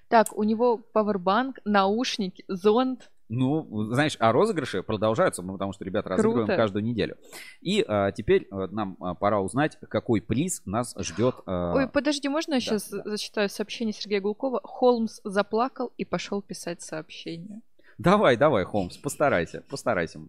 [0.09, 3.11] Так, у него пауэрбанк, наушники, зонт.
[3.29, 6.57] Ну, знаешь, а розыгрыши продолжаются, потому что ребята разыгрываем Круто.
[6.57, 7.17] каждую неделю.
[7.61, 11.37] И а, теперь а, нам а, пора узнать, какой приз нас ждет.
[11.47, 13.03] а, Ой, подожди, можно я да, сейчас да.
[13.05, 14.61] зачитаю сообщение Сергея Гулкова?
[14.63, 17.63] Холмс заплакал и пошел писать сообщение.
[17.97, 20.21] Давай, давай, Холмс, постарайся, постарайся.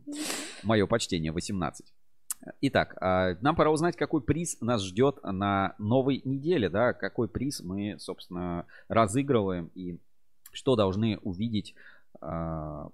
[0.63, 1.85] Мое почтение, 18.
[2.61, 7.61] Итак, а, нам пора узнать, какой приз нас ждет на новой неделе, да, какой приз
[7.61, 9.99] мы, собственно, разыгрываем и
[10.51, 11.75] что должны увидеть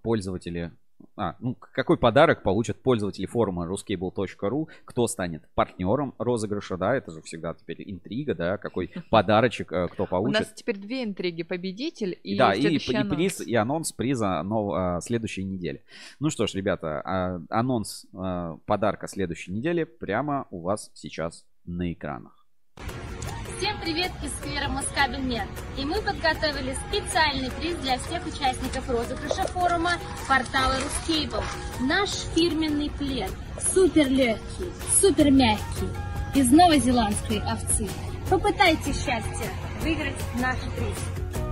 [0.01, 0.71] пользователи.
[1.15, 7.21] А, ну, какой подарок получат пользователи форума ruscable.ru, кто станет партнером розыгрыша, да, это же
[7.23, 10.39] всегда теперь интрига, да, какой подарочек э, кто У получит.
[10.41, 11.43] нас теперь две интриги.
[11.43, 13.15] Победитель и да, и, следующий и анонс.
[13.15, 15.83] приз, и анонс приза нов- а, следующей недели.
[16.19, 21.91] Ну что ж, ребята, а, анонс а, подарка следующей недели прямо у вас сейчас на
[21.91, 22.40] экранах.
[23.81, 25.47] Привет из сквера Москабельмет.
[25.75, 29.93] И мы подготовили специальный приз для всех участников розыгрыша форума
[30.27, 31.41] портала Рускейбл.
[31.79, 33.31] Наш фирменный плед.
[33.73, 35.89] Супер легкий, супер мягкий.
[36.35, 37.89] Из новозеландской овцы.
[38.29, 39.49] Попытайте счастье
[39.81, 41.50] выиграть наш приз.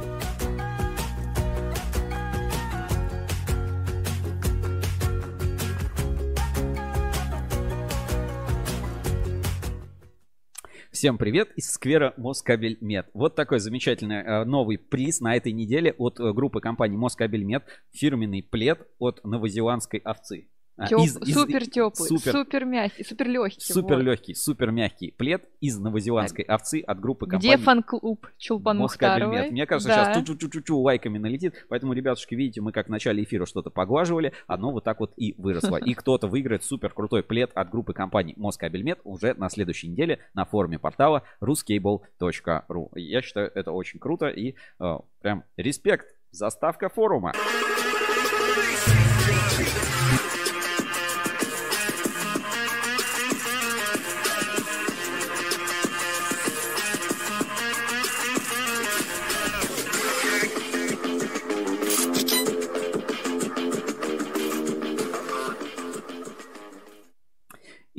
[11.00, 13.10] Всем привет из сквера Москабельмет.
[13.14, 17.64] Вот такой замечательный э, новый приз на этой неделе от э, группы компании Москабельмет.
[17.94, 20.50] Фирменный плед от новозеландской овцы.
[20.80, 23.74] А, Тёп- из- из- супер теплый, супер- супер мягкий, супер легкий.
[23.74, 29.52] Супер легкий, супер мягкий плед из новозеландской овцы от группы компании Где фан-клуб Чулпан Мухтаровой?
[29.52, 30.14] Мне кажется, Да.
[30.14, 31.66] сейчас чу-чу-чу-чу лайками налетит.
[31.68, 35.36] Поэтому, ребятушки, видите, мы как в начале эфира что-то поглаживали, оно вот так вот и
[35.38, 35.76] выросло.
[35.78, 40.46] И кто-то выиграет супер крутой плед от группы компаний Москабельмет уже на следующей неделе на
[40.46, 42.90] форуме портала RusCable.ru.
[42.96, 46.16] Я считаю, это очень круто и э, прям респект.
[46.32, 47.34] Заставка форума.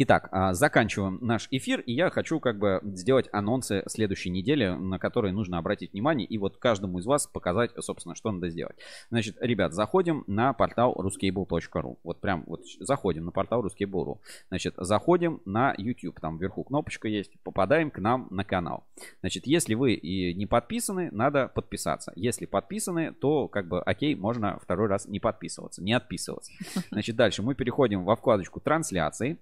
[0.02, 4.98] Итак, а, заканчиваем наш эфир, и я хочу как бы сделать анонсы следующей недели, на
[4.98, 8.76] которые нужно обратить внимание, и вот каждому из вас показать, собственно, что надо сделать.
[9.10, 11.98] Значит, ребят, заходим на портал ruscable.ru.
[12.02, 14.16] Вот прям вот заходим на портал ruscable.ru.
[14.48, 18.86] Значит, заходим на YouTube, там вверху кнопочка есть, попадаем к нам на канал.
[19.20, 22.14] Значит, если вы и не подписаны, надо подписаться.
[22.16, 26.52] Если подписаны, то как бы окей, можно второй раз не подписываться, не отписываться.
[26.90, 29.38] Значит, дальше мы переходим во вкладочку трансляции.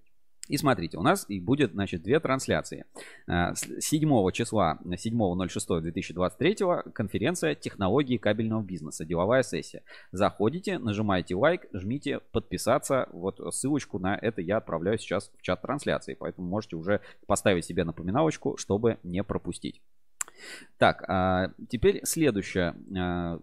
[0.48, 2.84] И смотрите, у нас и будет, значит, две трансляции.
[3.26, 9.82] Э, с 7 числа, 7.06.2023 конференция «Технологии кабельного бизнеса», деловая сессия.
[10.10, 13.10] Заходите, нажимаете лайк, жмите подписаться.
[13.12, 17.84] Вот ссылочку на это я отправляю сейчас в чат трансляции, поэтому можете уже поставить себе
[17.84, 19.82] напоминалочку, чтобы не пропустить.
[20.78, 22.74] Так, а, теперь следующее.
[22.96, 23.38] А,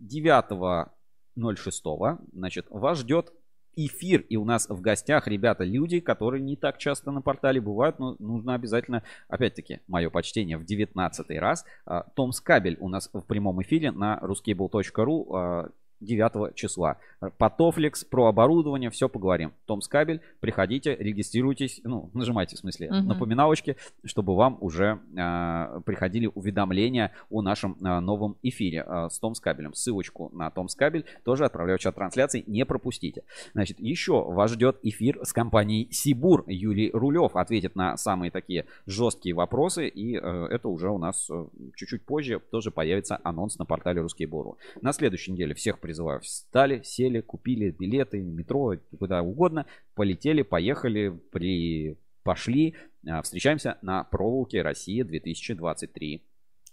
[0.00, 3.32] 9.06, значит, вас ждет
[3.76, 7.98] эфир, и у нас в гостях, ребята, люди, которые не так часто на портале бывают,
[7.98, 11.64] но нужно обязательно, опять-таки, мое почтение, в 19 раз.
[11.86, 15.70] А, Том Скабель у нас в прямом эфире на ruscable.ru а,
[16.02, 16.98] 9 числа.
[17.38, 19.52] По Тофликс, про оборудование, все поговорим.
[19.66, 23.06] Том Скабель, приходите, регистрируйтесь, ну, нажимайте, в смысле, Мгм.
[23.08, 29.34] напоминалочки, чтобы вам уже а, приходили уведомления о нашем а, новом эфире а, с Том
[29.34, 29.72] Скабелем.
[29.74, 33.22] Ссылочку на Том Скабель тоже отправляю в чат трансляции, не пропустите.
[33.54, 36.44] Значит, еще вас ждет эфир с компанией Сибур.
[36.48, 40.20] Юлий Рулев ответит на самые такие жесткие вопросы, и э,
[40.50, 41.46] это уже у нас э,
[41.76, 44.58] чуть-чуть позже тоже появится анонс на портале Русский Бору.
[44.80, 45.91] На следующей неделе всех призываю.
[46.20, 51.96] Встали, сели, купили билеты, метро, куда угодно, полетели, поехали, при...
[52.22, 52.74] пошли.
[53.06, 56.22] А, Встречаемся на проволоке Россия 2023.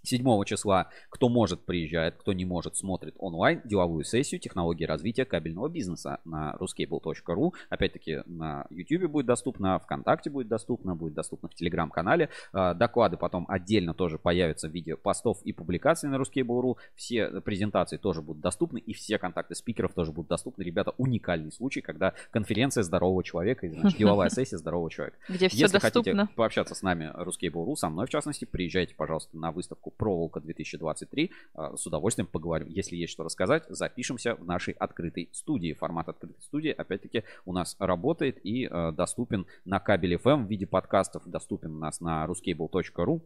[0.02, 5.68] 7 числа, кто может, приезжает, кто не может, смотрит онлайн деловую сессию технологии развития кабельного
[5.68, 7.52] бизнеса на ruscable.ru.
[7.68, 12.30] Опять-таки на YouTube будет доступно, ВКонтакте будет доступно, будет доступно в Телеграм-канале.
[12.52, 16.76] А, Доклады потом отдельно тоже появятся в виде постов и публикаций на ruscable.ru.
[16.94, 20.62] Все презентации тоже будут доступны и все контакты спикеров тоже будут доступны.
[20.62, 25.18] Ребята, уникальный случай, когда конференция здорового человека, и, значит, деловая сессия здорового человека.
[25.28, 26.34] Где всё Если хотите доступно.
[26.36, 31.30] пообщаться с нами, Ruskable.ru, со мной в частности, приезжайте, пожалуйста, на выставку Проволока 2023.
[31.54, 32.68] А, С удовольствием поговорим.
[32.68, 35.72] Если есть что рассказать, запишемся в нашей открытой студии.
[35.72, 40.66] Формат открытой студии, опять-таки, у нас работает и э, доступен на кабель FM в виде
[40.66, 43.22] подкастов, доступен у нас на ruscable.ru.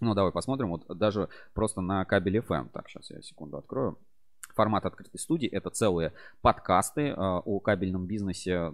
[0.00, 0.70] Ну, давай посмотрим.
[0.70, 2.70] Вот даже просто на кабель FM.
[2.72, 3.98] Так, сейчас я секунду открою.
[4.54, 8.72] Формат открытой студии это целые подкасты э, о кабельном бизнесе.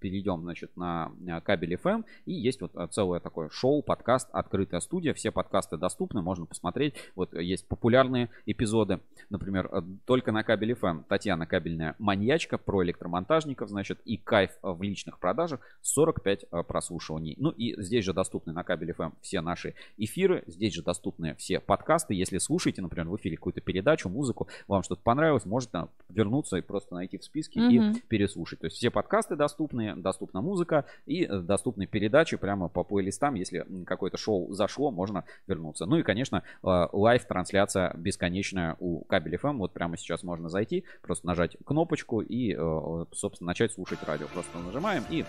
[0.00, 2.04] Перейдем, значит, на э, кабель FM.
[2.26, 5.14] И есть вот э, целое такое шоу, подкаст, открытая студия.
[5.14, 6.94] Все подкасты доступны, можно посмотреть.
[7.14, 9.00] Вот э, есть популярные эпизоды.
[9.30, 15.18] Например, только на кабель FM Татьяна Кабельная маньячка про электромонтажников, значит, и кайф в личных
[15.18, 17.34] продажах 45 э, прослушиваний.
[17.38, 20.44] Ну и здесь же доступны на кабель FM все наши эфиры.
[20.46, 22.14] Здесь же доступны все подкасты.
[22.14, 26.94] Если слушаете, например, в эфире какую-то передачу, музыку, вам что-то понравилось, можете вернуться и просто
[26.94, 27.92] найти в списке Мгм.
[27.92, 28.60] и переслушать.
[28.60, 33.34] То есть все подкасты доступны, доступна музыка и э, доступны передачи прямо по плейлистам.
[33.34, 35.86] Если какое-то шоу зашло, можно вернуться.
[35.86, 39.58] Ну и, конечно, э, live-трансляция бесконечная у Кабель FM.
[39.58, 44.26] Вот прямо сейчас можно зайти, просто нажать кнопочку и, э, собственно, начать слушать радио.
[44.32, 45.24] Просто нажимаем и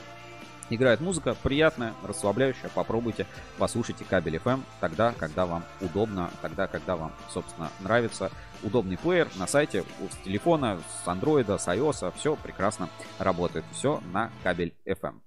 [0.69, 2.69] Играет музыка приятная, расслабляющая.
[2.73, 3.25] Попробуйте,
[3.57, 8.31] послушайте кабель FM тогда, когда вам удобно, тогда, когда вам, собственно, нравится.
[8.63, 12.13] Удобный плеер на сайте с телефона, с андроида, с iOS.
[12.17, 13.65] Все прекрасно работает.
[13.73, 15.19] Все на кабель FM.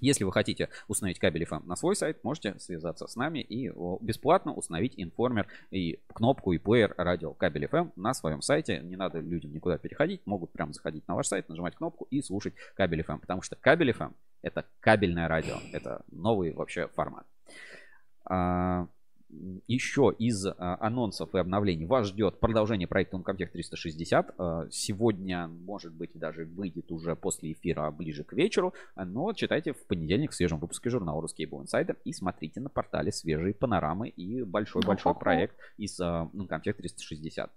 [0.00, 3.68] Если вы хотите установить кабель FM на свой сайт, можете связаться с нами и
[4.00, 8.80] бесплатно установить информер и кнопку и плеер радио кабель FM на своем сайте.
[8.80, 12.54] Не надо людям никуда переходить, могут прямо заходить на ваш сайт, нажимать кнопку и слушать
[12.74, 14.12] кабель FM, потому что кабель FM
[14.42, 17.26] это кабельное радио, это новый вообще формат.
[19.30, 19.34] А,
[19.66, 24.34] еще из а, анонсов и обновлений вас ждет продолжение проекта Uncomtech 360.
[24.38, 29.86] А, сегодня, может быть, даже выйдет уже после эфира ближе к вечеру, но читайте в
[29.86, 35.14] понедельник в свежем выпуске журнала Ruscable Insider и смотрите на портале свежие панорамы и большой-большой
[35.14, 37.50] проект из а, Uncomtech 360.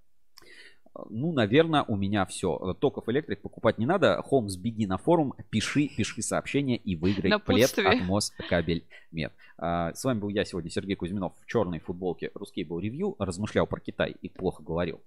[1.10, 2.76] Ну, наверное, у меня все.
[2.80, 4.22] Токов электрик покупать не надо.
[4.22, 9.32] Холмс, беги на форум, пиши, пиши сообщение и выиграй плед от Мос Кабель Мед.
[9.58, 13.16] А, с вами был я сегодня, Сергей Кузьминов, в черной футболке Русский был ревью.
[13.20, 15.02] Размышлял про Китай и плохо говорил.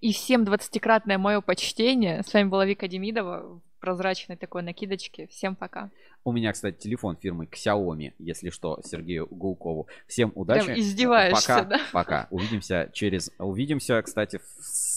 [0.00, 2.22] И всем двадцатикратное мое почтение.
[2.22, 5.26] С вами была Вика Демидова в прозрачной такой накидочке.
[5.26, 5.90] Всем пока.
[6.22, 9.88] У меня, кстати, телефон фирмы Xiaomi, если что, Сергею Гулкову.
[10.06, 10.64] Всем удачи.
[10.64, 11.80] Прям издеваешься, пока, да?
[11.92, 12.28] Пока.
[12.30, 13.30] Увидимся через...
[13.38, 14.93] Увидимся, кстати, в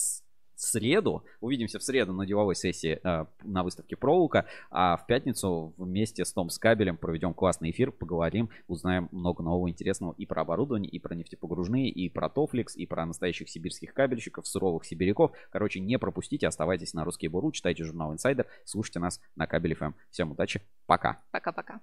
[0.58, 1.24] среду.
[1.40, 4.46] Увидимся в среду на деловой сессии э, на выставке Проволока.
[4.70, 10.14] А в пятницу вместе с Том Скабелем проведем классный эфир, поговорим, узнаем много нового интересного
[10.18, 14.84] и про оборудование, и про нефтепогружные, и про Тофликс, и про настоящих сибирских кабельщиков, суровых
[14.84, 15.32] сибиряков.
[15.50, 19.94] Короче, не пропустите, оставайтесь на Русский Буру, читайте журнал Insider, слушайте нас на Кабель FM.
[20.10, 21.22] Всем удачи, пока.
[21.30, 21.80] Пока-пока.